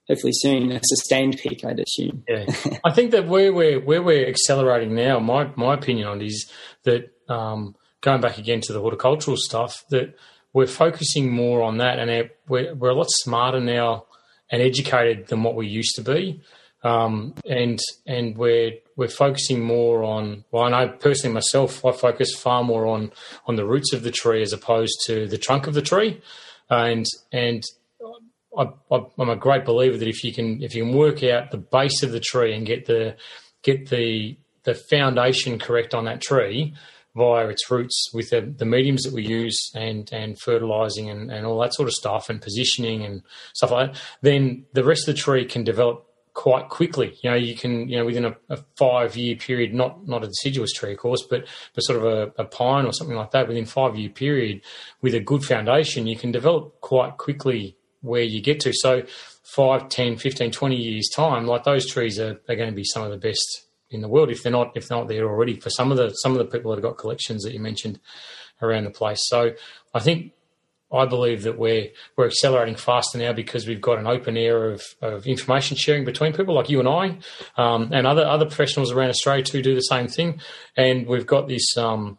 Hopefully 0.09 0.33
soon, 0.37 0.71
a 0.71 0.79
sustained 0.85 1.37
peak, 1.37 1.65
I'd 1.65 1.81
assume. 1.81 2.23
Yeah, 2.29 2.45
I 2.85 2.93
think 2.93 3.11
that 3.11 3.27
where 3.27 3.53
we're 3.53 3.81
where 3.81 4.01
we're 4.01 4.29
accelerating 4.29 4.95
now, 4.95 5.19
my 5.19 5.51
my 5.57 5.75
opinion 5.75 6.07
on 6.07 6.21
it 6.21 6.27
is 6.27 6.49
that 6.85 7.11
um, 7.29 7.75
going 8.03 8.21
back 8.21 8.39
again 8.39 8.61
to 8.61 8.73
the 8.73 8.81
horticultural 8.81 9.37
stuff, 9.37 9.85
that 9.91 10.15
we're 10.53 10.69
focusing 10.69 11.33
more 11.33 11.61
on 11.61 11.79
that, 11.79 11.99
and 11.99 12.31
we're, 12.49 12.75
we're 12.75 12.91
a 12.91 12.95
lot 12.95 13.09
smarter 13.11 13.61
now 13.61 14.07
and 14.51 14.63
educated 14.63 15.27
than 15.27 15.43
what 15.43 15.57
we 15.57 15.67
used 15.67 15.97
to 15.97 16.03
be. 16.03 16.41
Um, 16.87 17.35
and 17.45 17.81
and 18.07 18.37
we're 18.39 18.75
we're 18.95 19.09
focusing 19.09 19.61
more 19.61 20.05
on. 20.05 20.45
Well, 20.53 20.63
I 20.63 20.71
know 20.71 20.89
personally 20.89 21.35
myself, 21.35 21.85
I 21.85 21.91
focus 21.91 22.35
far 22.37 22.63
more 22.63 22.87
on 22.87 23.11
on 23.47 23.57
the 23.57 23.67
roots 23.67 23.93
of 23.93 24.05
the 24.05 24.13
tree 24.13 24.41
as 24.41 24.53
opposed 24.53 24.95
to 25.07 25.27
the 25.27 25.39
trunk 25.39 25.67
of 25.67 25.75
the 25.75 25.83
tree, 25.83 26.21
and 26.71 27.05
and 27.33 27.65
I, 28.57 28.69
am 29.19 29.29
a 29.29 29.37
great 29.37 29.65
believer 29.65 29.97
that 29.97 30.09
if 30.09 30.23
you 30.23 30.33
can 30.33 30.63
if 30.63 30.77
you 30.77 30.85
can 30.85 30.95
work 30.95 31.25
out 31.25 31.51
the 31.51 31.59
base 31.59 32.05
of 32.05 32.13
the 32.13 32.21
tree 32.21 32.55
and 32.55 32.65
get 32.65 32.87
the 32.87 33.17
get 33.63 33.89
the 33.89 34.37
the 34.63 34.75
foundation 34.75 35.59
correct 35.59 35.93
on 35.93 36.05
that 36.05 36.21
tree, 36.21 36.73
via 37.17 37.49
its 37.49 37.69
roots 37.71 38.11
with 38.13 38.31
the, 38.31 38.43
the 38.43 38.65
mediums 38.65 39.03
that 39.03 39.13
we 39.13 39.27
use 39.27 39.73
and 39.75 40.09
and 40.13 40.39
fertilizing 40.39 41.11
and, 41.11 41.33
and 41.33 41.47
all 41.47 41.59
that 41.59 41.75
sort 41.75 41.89
of 41.89 41.95
stuff 41.95 42.31
and 42.31 42.41
positioning 42.41 43.05
and 43.05 43.23
stuff 43.55 43.73
like 43.73 43.93
that, 43.93 44.03
then 44.23 44.67
the 44.73 44.85
rest 44.85 45.09
of 45.09 45.15
the 45.15 45.21
tree 45.21 45.45
can 45.45 45.65
develop 45.65 46.06
quite 46.37 46.69
quickly. 46.69 47.17
You 47.23 47.31
know, 47.31 47.37
you 47.37 47.57
can, 47.57 47.89
you 47.89 47.97
know, 47.97 48.05
within 48.05 48.27
a, 48.27 48.37
a 48.51 48.59
five 48.77 49.17
year 49.17 49.37
period, 49.37 49.73
not 49.73 50.07
not 50.07 50.23
a 50.23 50.29
deciduous 50.29 50.73
tree, 50.73 50.93
of 50.93 50.99
course, 50.99 51.27
but 51.29 51.47
but 51.75 51.81
sort 51.81 51.99
of 51.99 52.05
a, 52.05 52.43
a 52.43 52.45
pine 52.45 52.85
or 52.85 52.93
something 52.93 53.17
like 53.17 53.31
that, 53.31 53.49
within 53.49 53.65
five 53.65 53.97
year 53.97 54.11
period, 54.11 54.61
with 55.01 55.15
a 55.15 55.21
good 55.21 55.43
foundation, 55.43 56.07
you 56.07 56.17
can 56.17 56.31
develop 56.31 56.79
quite 56.83 57.17
quickly 57.17 57.77
where 58.03 58.23
you 58.23 58.43
get 58.43 58.61
to. 58.61 58.73
So 58.75 59.03
5, 59.45 59.89
10, 59.89 60.19
15, 60.19 60.53
20 60.53 60.77
years 60.77 61.09
time, 61.09 61.47
like 61.47 61.65
those 61.65 61.91
trees 61.91 62.21
are, 62.21 62.39
are 62.49 62.57
going 62.57 62.69
to 62.69 62.77
be 62.77 62.85
some 62.85 63.03
of 63.03 63.11
the 63.11 63.17
best 63.17 63.65
in 63.91 64.03
the 64.03 64.09
world 64.09 64.31
if 64.31 64.43
they're 64.43 64.53
not 64.53 64.77
if 64.77 64.89
they're 64.89 64.99
not 64.99 65.09
there 65.09 65.27
already 65.27 65.59
for 65.59 65.71
some 65.71 65.91
of 65.91 65.97
the 65.97 66.11
some 66.11 66.33
of 66.33 66.39
the 66.39 66.45
people 66.45 66.71
that 66.71 66.77
have 66.77 66.91
got 66.91 66.99
collections 66.99 67.45
that 67.45 67.55
you 67.55 67.61
mentioned 67.61 67.99
around 68.61 68.85
the 68.85 68.91
place. 68.91 69.21
So 69.23 69.53
I 69.95 70.01
think 70.01 70.33
I 70.97 71.07
believe 71.07 71.43
that 71.43 71.59
we're 71.59 71.89
we're 72.17 72.27
accelerating 72.27 72.77
faster 72.77 73.19
now 73.19 73.33
because 73.33 73.67
we've 73.67 73.81
got 73.81 73.99
an 73.99 74.07
open 74.07 74.37
era 74.37 74.73
of, 74.73 74.83
of 75.03 75.27
information 75.27 75.77
sharing 75.77 76.05
between 76.05 76.33
people 76.33 76.55
like 76.55 76.69
you 76.69 76.81
and 76.81 76.89
I, 76.89 77.19
um, 77.57 77.91
and 77.93 78.07
other 78.07 78.25
other 78.27 78.47
professionals 78.47 78.93
around 78.93 79.11
Australia 79.11 79.45
too 79.45 79.63
do 79.63 79.75
the 79.75 79.81
same 79.81 80.09
thing. 80.09 80.41
And 80.77 81.07
we've 81.07 81.27
got 81.27 81.49
this 81.49 81.77
um, 81.77 82.19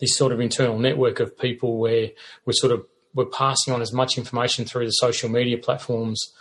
this 0.00 0.16
sort 0.16 0.32
of 0.32 0.40
internal 0.40 0.78
network 0.78 1.20
of 1.20 1.38
people 1.38 1.78
where 1.78 2.10
we're 2.44 2.52
sort 2.52 2.72
of 2.72 2.84
we're 3.14 3.26
passing 3.26 3.74
on 3.74 3.82
as 3.82 3.92
much 3.92 4.18
information 4.18 4.64
through 4.64 4.86
the 4.86 4.92
social 4.92 5.28
media 5.28 5.58
platforms 5.58 6.32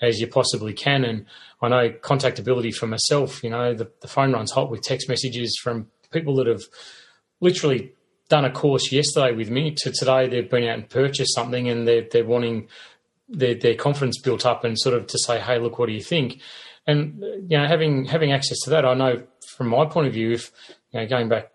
as 0.00 0.20
you 0.20 0.26
possibly 0.26 0.72
can. 0.72 1.04
And 1.04 1.26
I 1.60 1.68
know 1.68 1.90
contactability 1.90 2.74
for 2.74 2.86
myself, 2.86 3.42
you 3.42 3.50
know, 3.50 3.74
the, 3.74 3.90
the 4.00 4.08
phone 4.08 4.32
runs 4.32 4.52
hot 4.52 4.70
with 4.70 4.82
text 4.82 5.08
messages 5.08 5.58
from 5.60 5.88
people 6.10 6.36
that 6.36 6.46
have 6.46 6.62
literally 7.40 7.94
done 8.28 8.44
a 8.44 8.50
course 8.50 8.92
yesterday 8.92 9.34
with 9.34 9.50
me 9.50 9.74
to 9.76 9.90
today 9.90 10.28
they've 10.28 10.50
been 10.50 10.64
out 10.64 10.78
and 10.78 10.88
purchased 10.88 11.34
something 11.34 11.68
and 11.68 11.88
they're, 11.88 12.06
they're 12.10 12.24
wanting 12.24 12.68
their, 13.28 13.54
their 13.54 13.74
confidence 13.74 14.20
built 14.20 14.46
up 14.46 14.64
and 14.64 14.78
sort 14.78 14.94
of 14.94 15.06
to 15.06 15.18
say, 15.18 15.38
hey, 15.38 15.58
look, 15.58 15.78
what 15.78 15.86
do 15.86 15.92
you 15.92 16.02
think? 16.02 16.40
And, 16.86 17.20
you 17.48 17.58
know, 17.58 17.66
having, 17.66 18.04
having 18.06 18.32
access 18.32 18.58
to 18.60 18.70
that, 18.70 18.84
I 18.84 18.94
know 18.94 19.22
from 19.56 19.68
my 19.68 19.84
point 19.86 20.06
of 20.06 20.14
view, 20.14 20.32
if, 20.32 20.50
you 20.90 21.00
know, 21.00 21.06
going 21.06 21.28
back, 21.28 21.50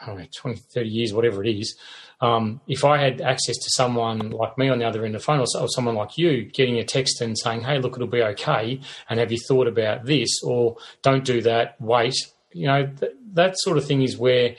I 0.00 0.06
don't 0.06 0.18
know, 0.18 0.26
20, 0.36 0.58
30 0.74 0.88
years, 0.88 1.12
whatever 1.12 1.44
it 1.44 1.48
is, 1.48 1.76
um, 2.20 2.60
if 2.66 2.84
I 2.84 2.98
had 2.98 3.20
access 3.20 3.56
to 3.56 3.70
someone 3.70 4.30
like 4.30 4.56
me 4.56 4.68
on 4.68 4.78
the 4.78 4.86
other 4.86 5.04
end 5.04 5.14
of 5.14 5.20
the 5.20 5.24
phone 5.24 5.40
or, 5.40 5.68
someone 5.68 5.94
like 5.94 6.16
you 6.16 6.44
getting 6.44 6.78
a 6.78 6.84
text 6.84 7.20
and 7.20 7.38
saying, 7.38 7.62
hey, 7.62 7.78
look, 7.78 7.94
it'll 7.94 8.06
be 8.06 8.22
okay, 8.22 8.80
and 9.08 9.20
have 9.20 9.30
you 9.30 9.38
thought 9.46 9.66
about 9.66 10.06
this, 10.06 10.42
or 10.42 10.76
don't 11.02 11.24
do 11.24 11.42
that, 11.42 11.80
wait, 11.80 12.14
you 12.52 12.66
know, 12.66 12.86
th- 12.86 13.12
that 13.34 13.58
sort 13.58 13.76
of 13.76 13.84
thing 13.84 14.02
is 14.02 14.16
where 14.16 14.56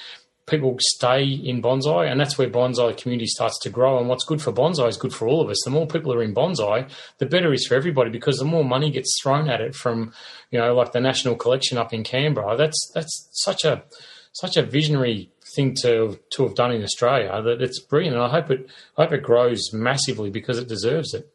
people 0.47 0.77
stay 0.79 1.23
in 1.25 1.61
bonsai, 1.61 2.09
and 2.09 2.19
that's 2.19 2.37
where 2.37 2.49
bonsai 2.49 2.97
community 2.97 3.27
starts 3.27 3.59
to 3.59 3.69
grow. 3.69 3.99
And 3.99 4.07
what's 4.07 4.25
good 4.25 4.41
for 4.41 4.51
bonsai 4.51 4.87
is 4.87 4.97
good 4.97 5.13
for 5.13 5.27
all 5.27 5.41
of 5.41 5.49
us. 5.49 5.61
The 5.63 5.71
more 5.71 5.85
people 5.85 6.13
are 6.13 6.23
in 6.23 6.33
bonsai, 6.33 6.89
the 7.17 7.25
better 7.25 7.53
is 7.53 7.67
for 7.67 7.75
everybody 7.75 8.09
because 8.09 8.37
the 8.37 8.45
more 8.45 8.63
money 8.63 8.89
gets 8.89 9.19
thrown 9.21 9.49
at 9.49 9.61
it 9.61 9.75
from, 9.75 10.13
you 10.49 10.59
know, 10.59 10.73
like 10.73 10.93
the 10.93 11.01
National 11.01 11.35
Collection 11.35 11.77
up 11.77 11.93
in 11.93 12.03
Canberra. 12.03 12.55
That's 12.57 12.91
that's 12.93 13.29
such 13.33 13.65
a 13.65 13.83
such 14.31 14.55
a 14.55 14.63
visionary 14.63 15.31
thing 15.55 15.75
to 15.81 16.19
to 16.31 16.43
have 16.43 16.55
done 16.55 16.71
in 16.71 16.83
Australia 16.83 17.41
that 17.41 17.61
it's 17.61 17.79
brilliant, 17.79 18.15
and 18.15 18.23
I 18.23 18.29
hope 18.29 18.49
it 18.49 18.69
I 18.97 19.03
hope 19.03 19.13
it 19.13 19.23
grows 19.23 19.73
massively 19.73 20.29
because 20.29 20.57
it 20.57 20.67
deserves 20.67 21.13
it. 21.13 21.29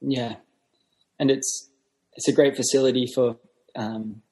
Yeah, 0.00 0.36
and 1.18 1.30
it's 1.30 1.70
it's 2.14 2.28
a 2.28 2.32
great 2.32 2.56
facility 2.56 3.06
for 3.14 3.36
um, 3.76 4.22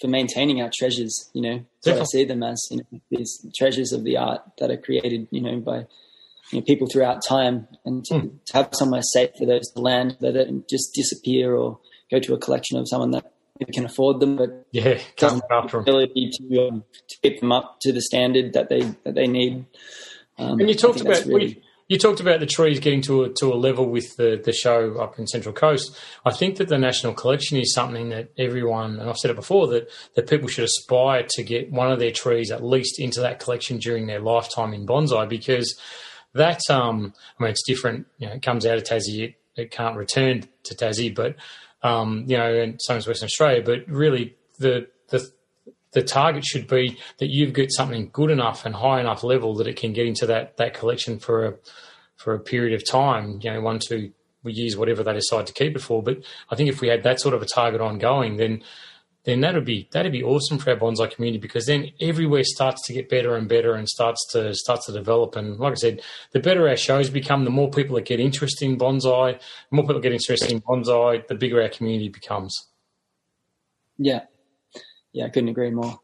for 0.00 0.08
maintaining 0.08 0.60
our 0.60 0.70
treasures. 0.76 1.30
You 1.32 1.42
know, 1.42 1.64
so 1.94 2.00
I 2.00 2.04
see 2.04 2.24
them 2.24 2.42
as 2.42 2.60
you 2.70 2.78
know, 2.78 3.00
these 3.10 3.46
treasures 3.56 3.92
of 3.92 4.04
the 4.04 4.16
art 4.16 4.42
that 4.58 4.70
are 4.70 4.76
created. 4.76 5.28
You 5.30 5.42
know, 5.42 5.60
by 5.60 5.86
you 6.50 6.60
know, 6.60 6.62
people 6.62 6.88
throughout 6.90 7.22
time, 7.26 7.68
and 7.84 8.04
to, 8.06 8.14
mm. 8.14 8.30
to 8.46 8.52
have 8.54 8.70
somewhere 8.72 9.02
safe 9.02 9.30
for 9.38 9.46
those 9.46 9.70
to 9.72 9.80
land 9.80 10.16
that 10.20 10.32
don't 10.32 10.68
just 10.68 10.94
disappear 10.94 11.54
or 11.54 11.78
go 12.10 12.18
to 12.18 12.34
a 12.34 12.38
collection 12.38 12.78
of 12.78 12.88
someone 12.88 13.10
that 13.10 13.32
can 13.72 13.84
afford 13.84 14.20
them, 14.20 14.36
but 14.36 14.66
yeah, 14.70 14.98
doesn't 15.16 15.42
have 15.50 15.70
the 15.70 15.78
ability 15.78 16.30
to, 16.32 16.68
um, 16.68 16.84
to 17.08 17.16
keep 17.22 17.40
them 17.40 17.50
up 17.50 17.78
to 17.80 17.92
the 17.92 18.00
standard 18.00 18.52
that 18.52 18.68
they 18.68 18.80
that 19.04 19.14
they 19.14 19.26
need. 19.26 19.66
Um, 20.38 20.60
and 20.60 20.68
you 20.68 20.74
talked 20.74 21.00
about 21.00 21.24
really... 21.24 21.46
we, 21.46 21.62
you 21.88 21.96
talked 21.98 22.20
about 22.20 22.40
the 22.40 22.46
trees 22.46 22.80
getting 22.80 23.00
to 23.02 23.24
a, 23.24 23.28
to 23.30 23.46
a 23.46 23.56
level 23.56 23.88
with 23.88 24.16
the, 24.16 24.40
the 24.42 24.52
show 24.52 24.98
up 25.00 25.18
in 25.18 25.26
Central 25.26 25.54
Coast. 25.54 25.98
I 26.24 26.32
think 26.32 26.56
that 26.56 26.68
the 26.68 26.78
National 26.78 27.14
Collection 27.14 27.56
is 27.58 27.72
something 27.72 28.10
that 28.10 28.30
everyone, 28.36 29.00
and 29.00 29.08
I've 29.08 29.16
said 29.16 29.30
it 29.30 29.36
before, 29.36 29.68
that, 29.68 29.90
that 30.14 30.28
people 30.28 30.48
should 30.48 30.64
aspire 30.64 31.26
to 31.30 31.42
get 31.42 31.72
one 31.72 31.90
of 31.90 31.98
their 31.98 32.12
trees 32.12 32.50
at 32.50 32.62
least 32.62 33.00
into 33.00 33.20
that 33.22 33.40
collection 33.40 33.78
during 33.78 34.06
their 34.06 34.20
lifetime 34.20 34.74
in 34.74 34.86
bonsai 34.86 35.28
because 35.28 35.78
that, 36.34 36.60
um, 36.68 37.14
I 37.38 37.42
mean, 37.42 37.50
it's 37.50 37.66
different. 37.66 38.06
You 38.18 38.28
know, 38.28 38.34
it 38.34 38.42
comes 38.42 38.66
out 38.66 38.76
of 38.76 38.84
Tassie, 38.84 39.28
it, 39.28 39.34
it 39.56 39.70
can't 39.70 39.96
return 39.96 40.46
to 40.64 40.74
Tassie, 40.74 41.14
but, 41.14 41.36
um, 41.82 42.24
you 42.28 42.36
know, 42.36 42.52
and 42.52 42.80
same 42.82 42.98
as 42.98 43.08
Western 43.08 43.26
Australia, 43.26 43.62
but 43.64 43.88
really 43.88 44.36
the, 44.58 44.88
the 45.92 46.02
target 46.02 46.44
should 46.44 46.66
be 46.66 46.98
that 47.18 47.28
you've 47.28 47.52
got 47.52 47.68
something 47.70 48.10
good 48.12 48.30
enough 48.30 48.64
and 48.66 48.74
high 48.74 49.00
enough 49.00 49.24
level 49.24 49.54
that 49.56 49.66
it 49.66 49.76
can 49.76 49.92
get 49.92 50.06
into 50.06 50.26
that 50.26 50.56
that 50.56 50.74
collection 50.74 51.18
for 51.18 51.46
a 51.46 51.54
for 52.16 52.34
a 52.34 52.40
period 52.40 52.74
of 52.74 52.88
time. 52.88 53.38
You 53.42 53.52
know, 53.52 53.60
one 53.60 53.78
two 53.78 54.12
use 54.44 54.76
whatever 54.76 55.02
they 55.02 55.12
decide 55.12 55.46
to 55.46 55.52
keep 55.52 55.76
it 55.76 55.82
for. 55.82 56.02
But 56.02 56.18
I 56.50 56.56
think 56.56 56.68
if 56.68 56.80
we 56.80 56.88
had 56.88 57.02
that 57.02 57.20
sort 57.20 57.34
of 57.34 57.42
a 57.42 57.46
target 57.46 57.80
ongoing, 57.80 58.36
then 58.36 58.62
then 59.24 59.40
that'd 59.40 59.64
be 59.64 59.88
that'd 59.92 60.12
be 60.12 60.22
awesome 60.22 60.58
for 60.58 60.70
our 60.70 60.76
bonsai 60.76 61.10
community 61.10 61.38
because 61.38 61.66
then 61.66 61.90
everywhere 62.00 62.44
starts 62.44 62.86
to 62.86 62.92
get 62.92 63.10
better 63.10 63.36
and 63.36 63.48
better 63.48 63.74
and 63.74 63.88
starts 63.88 64.26
to 64.32 64.54
starts 64.54 64.86
to 64.86 64.92
develop. 64.92 65.36
And 65.36 65.58
like 65.58 65.72
I 65.72 65.76
said, 65.76 66.00
the 66.32 66.40
better 66.40 66.68
our 66.68 66.76
shows 66.76 67.10
become, 67.10 67.44
the 67.44 67.50
more 67.50 67.70
people 67.70 67.96
that 67.96 68.06
get 68.06 68.20
interested 68.20 68.64
in 68.64 68.78
bonsai, 68.78 69.38
the 69.38 69.76
more 69.76 69.84
people 69.84 70.00
get 70.00 70.12
interested 70.12 70.50
in 70.50 70.62
bonsai, 70.62 71.26
the 71.26 71.34
bigger 71.34 71.60
our 71.60 71.68
community 71.68 72.08
becomes. 72.08 72.56
Yeah, 73.98 74.22
yeah, 75.18 75.26
I 75.26 75.30
couldn't 75.30 75.48
agree 75.48 75.70
more. 75.70 75.98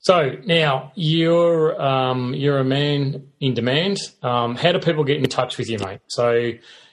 So 0.00 0.36
now 0.46 0.92
you're 0.94 1.80
um, 1.80 2.32
you're 2.32 2.58
a 2.58 2.64
man 2.64 3.28
in 3.38 3.52
demand. 3.52 3.98
Um, 4.22 4.56
how 4.56 4.72
do 4.72 4.78
people 4.78 5.04
get 5.04 5.18
in 5.18 5.24
touch 5.24 5.58
with 5.58 5.68
you, 5.68 5.78
mate? 5.78 6.00
So 6.06 6.52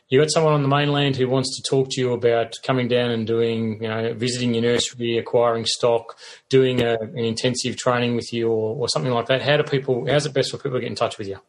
you 0.10 0.20
got 0.20 0.30
someone 0.30 0.54
on 0.54 0.62
the 0.62 0.68
mainland 0.68 1.16
who 1.16 1.30
wants 1.30 1.56
to 1.56 1.70
talk 1.70 1.88
to 1.92 2.02
you 2.02 2.12
about 2.12 2.54
coming 2.64 2.90
down 2.90 3.12
and 3.12 3.26
doing, 3.26 3.82
you 3.82 3.88
know, 3.88 4.14
visiting 4.14 4.54
your 4.54 4.64
nursery, 4.64 5.18
acquiring 5.18 5.66
stock, 5.66 6.18
doing 6.50 6.82
a, 6.82 6.98
an 7.00 7.18
intensive 7.18 7.78
training 7.78 8.18
with 8.18 8.34
you, 8.34 8.50
or, 8.50 8.76
or 8.76 8.90
something 8.90 9.14
like 9.14 9.28
that. 9.28 9.42
How 9.42 9.56
do 9.56 9.64
people? 9.64 10.06
How's 10.10 10.26
it 10.26 10.34
best 10.34 10.52
for 10.52 10.58
people 10.58 10.74
to 10.74 10.82
get 10.82 10.90
in 10.90 10.96
touch 10.96 11.18
with 11.18 11.30
you? 11.30 11.40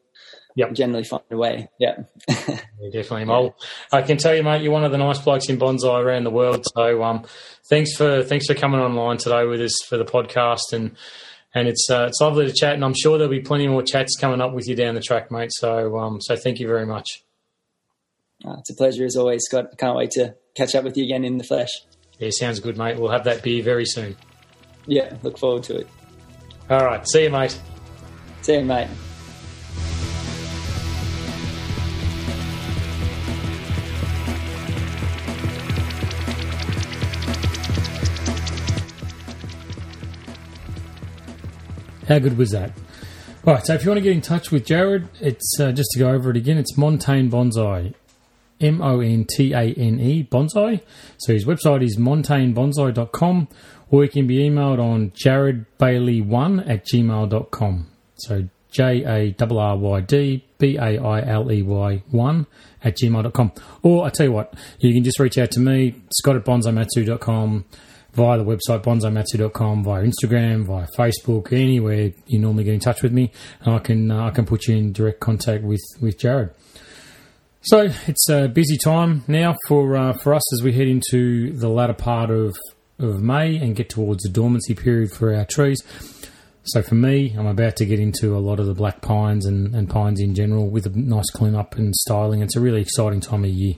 yep. 0.56 0.74
generally 0.74 1.04
find 1.04 1.24
a 1.32 1.38
way. 1.38 1.70
Yeah. 1.80 2.04
yeah 2.28 2.60
definitely. 2.91 3.26
Well, 3.26 3.56
I 3.91 4.02
can 4.02 4.18
tell 4.18 4.36
you, 4.36 4.43
mate, 4.43 4.62
you're 4.62 4.72
one 4.72 4.84
of 4.84 4.91
the 4.91 4.97
nice 4.97 5.20
blokes 5.20 5.49
in 5.49 5.58
bonsai 5.58 6.04
around 6.04 6.24
the 6.24 6.32
world. 6.32 6.66
So, 6.76 7.04
um, 7.04 7.26
thanks 7.70 7.95
for 7.95 8.24
thanks 8.24 8.47
for 8.47 8.54
coming 8.54 8.80
online 8.80 9.18
today 9.18 9.45
with 9.45 9.62
us 9.62 9.76
for 9.88 9.97
the 9.97 10.06
podcast, 10.06 10.74
and 10.74 10.95
and 11.54 11.68
it's 11.68 11.89
uh, 11.89 12.06
it's 12.08 12.20
lovely 12.22 12.47
to 12.47 12.54
chat. 12.54 12.74
And 12.74 12.86
I'm 12.86 12.95
sure 12.95 13.18
there'll 13.18 13.32
be 13.32 13.41
plenty 13.41 13.68
more 13.68 13.84
chats 13.84 14.18
coming 14.20 14.41
up 14.41 14.54
with 14.54 14.68
you 14.68 14.76
down 14.76 14.95
the 14.95 15.02
track, 15.02 15.32
mate. 15.32 15.52
So, 15.54 15.97
um, 15.97 16.22
so 16.22 16.36
thank 16.36 16.60
you 16.60 16.68
very 16.68 16.86
much. 16.86 17.24
Uh, 18.45 18.56
it's 18.60 18.72
a 18.72 18.76
pleasure 18.76 19.06
as 19.06 19.16
always, 19.16 19.43
Scott. 19.43 19.68
I 19.72 19.76
can't 19.76 19.95
wait 19.95 20.12
to 20.12 20.36
catch 20.56 20.76
up 20.76 20.84
with 20.84 20.97
you 20.97 21.04
again 21.06 21.24
in 21.24 21.38
the 21.38 21.43
flesh. 21.43 21.70
Yeah, 22.20 22.30
sounds 22.32 22.60
good, 22.60 22.78
mate. 22.78 22.99
We'll 22.99 23.12
have 23.12 23.24
that 23.26 23.43
beer 23.43 23.64
very 23.64 23.86
soon. 23.86 24.16
Yeah, 24.88 25.16
look 25.24 25.38
forward 25.38 25.64
to 25.64 25.78
it. 25.78 25.88
All 26.70 26.86
right, 26.86 27.08
see 27.08 27.24
you, 27.24 27.30
mate. 27.30 27.60
See 28.41 28.56
you, 28.56 28.66
mate. 28.66 28.88
How 42.12 42.20
good 42.20 42.38
was 42.38 42.51
that? 42.51 42.74
Right, 43.45 43.66
so 43.66 43.74
if 43.74 43.86
you 43.86 43.89
want 43.89 43.99
to 43.99 44.01
get 44.01 44.12
in 44.12 44.20
touch 44.20 44.51
with 44.51 44.66
Jarryd, 44.66 45.07
it's 45.22 45.57
uh, 45.62 45.72
just 45.72 45.91
to 45.91 45.99
go 45.99 46.09
over 46.09 46.32
it 46.32 46.36
again, 46.36 46.57
it's 46.57 46.76
Montane 46.76 47.32
Bonsai. 47.32 47.93
M 48.59 48.82
O 48.82 48.99
N 48.99 49.26
T 49.34 49.53
A 49.53 49.74
N 49.74 49.97
E 49.97 50.28
Bonsai. 50.30 50.82
So 51.20 51.32
his 51.32 51.45
website 51.45 51.82
is 51.82 51.97
montanebonsai.com 51.97 53.47
or 53.89 54.03
he 54.03 54.09
can 54.09 54.28
be 54.28 54.39
emailed 54.39 54.80
on 54.80 55.12
jarrydbailey1 55.12 56.70
at 56.70 56.86
gmail.com. 56.86 57.88
So 58.16 58.49
J 58.72 59.05
A 59.05 59.36
R 59.39 59.57
R 59.57 59.78
Y 59.78 60.01
D 60.01 60.45
B 60.57 60.76
A 60.76 60.99
I 60.99 61.22
L 61.22 61.49
E 61.49 61.62
Y 61.62 62.03
1 62.12 62.47
at 62.84 62.97
gmail.com. 62.97 63.51
Or 63.84 64.05
I 64.05 64.09
tell 64.09 64.26
you 64.26 64.34
what, 64.34 64.53
you 64.80 64.93
can 64.93 65.05
just 65.05 65.18
reach 65.18 65.38
out 65.38 65.51
to 65.51 65.62
me, 65.62 65.95
scott 66.12 66.36
at 66.36 66.43
bonsaimatsu.com 66.43 67.64
via 68.14 68.38
the 68.38 68.45
website 68.45 68.84
bonsaimatsu.com, 68.84 69.84
via 69.84 70.03
Instagram, 70.03 70.66
via 70.66 70.88
Facebook, 70.97 71.51
anywhere 71.53 72.12
you 72.28 72.39
normally 72.39 72.64
get 72.64 72.74
in 72.74 72.80
touch 72.80 73.01
with 73.01 73.12
me, 73.12 73.32
and 73.62 73.76
I 73.76 73.80
can 73.80 74.12
uh, 74.12 74.26
I 74.26 74.32
can 74.32 74.45
put 74.45 74.68
you 74.68 74.76
in 74.76 74.93
direct 74.93 75.20
contact 75.20 75.64
with 75.64 75.82
with 75.99 76.18
Jarryd. 76.18 76.53
So 77.64 77.89
it's 78.07 78.28
a 78.28 78.47
busy 78.47 78.78
time 78.78 79.24
now 79.28 79.55
for 79.68 79.95
uh, 79.95 80.14
for 80.14 80.34
us 80.34 80.53
as 80.53 80.64
we 80.64 80.74
head 80.74 80.88
into 80.88 81.53
the 81.53 81.70
latter 81.70 81.93
part 81.93 82.32
of 82.32 82.55
of 82.99 83.22
May 83.22 83.57
and 83.57 83.76
get 83.76 83.89
towards 83.89 84.24
the 84.24 84.30
dormancy 84.30 84.76
period 84.76 85.12
for 85.12 85.34
our 85.34 85.45
trees. 85.45 85.82
So 86.64 86.84
for 86.84 86.93
me, 86.93 87.34
I'm 87.36 87.47
about 87.47 87.76
to 87.78 87.86
get 87.86 87.99
into 87.99 88.38
a 88.38 88.39
lot 88.39 88.59
of 88.59 88.68
the 88.68 88.76
black 88.76 89.01
pines 89.01 89.47
and, 89.47 89.74
and 89.74 89.89
pines 89.89 90.20
in 90.20 90.36
general 90.36 90.70
with 90.70 90.86
a 90.86 90.89
nice 90.89 91.30
clean 91.32 91.55
up 91.55 91.76
and 91.76 91.95
styling. 91.95 92.43
It's 92.43 92.55
a 92.55 92.59
really 92.59 92.82
exciting 92.82 93.20
time 93.20 93.43
of 93.43 93.49
year. 93.49 93.76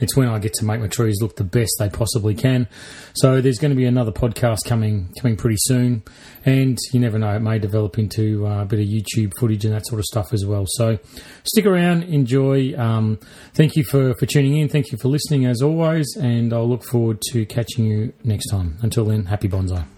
It's 0.00 0.16
when 0.16 0.28
I 0.28 0.40
get 0.40 0.52
to 0.54 0.64
make 0.64 0.80
my 0.80 0.88
trees 0.88 1.22
look 1.22 1.36
the 1.36 1.44
best 1.44 1.70
they 1.78 1.88
possibly 1.88 2.34
can. 2.34 2.66
So 3.14 3.40
there's 3.40 3.58
going 3.58 3.70
to 3.70 3.76
be 3.76 3.84
another 3.84 4.10
podcast 4.10 4.64
coming 4.66 5.12
coming 5.20 5.36
pretty 5.36 5.58
soon, 5.60 6.02
and 6.44 6.76
you 6.92 6.98
never 6.98 7.20
know, 7.20 7.36
it 7.36 7.40
may 7.40 7.60
develop 7.60 7.98
into 7.98 8.46
uh, 8.46 8.62
a 8.62 8.64
bit 8.64 8.80
of 8.80 8.86
YouTube 8.86 9.32
footage 9.38 9.64
and 9.64 9.72
that 9.72 9.86
sort 9.86 10.00
of 10.00 10.04
stuff 10.04 10.32
as 10.32 10.44
well. 10.44 10.64
So 10.66 10.98
stick 11.44 11.66
around, 11.66 12.02
enjoy. 12.02 12.76
Um, 12.76 13.20
thank 13.54 13.76
you 13.76 13.84
for 13.84 14.14
for 14.14 14.26
tuning 14.26 14.56
in. 14.56 14.68
Thank 14.68 14.90
you 14.90 14.98
for 14.98 15.06
listening 15.06 15.46
as 15.46 15.62
always, 15.62 16.16
and 16.20 16.52
I'll 16.52 16.68
look 16.68 16.82
forward 16.82 17.20
to 17.30 17.46
catching 17.46 17.84
you 17.84 18.12
next 18.24 18.48
time. 18.50 18.78
Until 18.82 19.04
then, 19.04 19.26
happy 19.26 19.48
bonsai. 19.48 19.93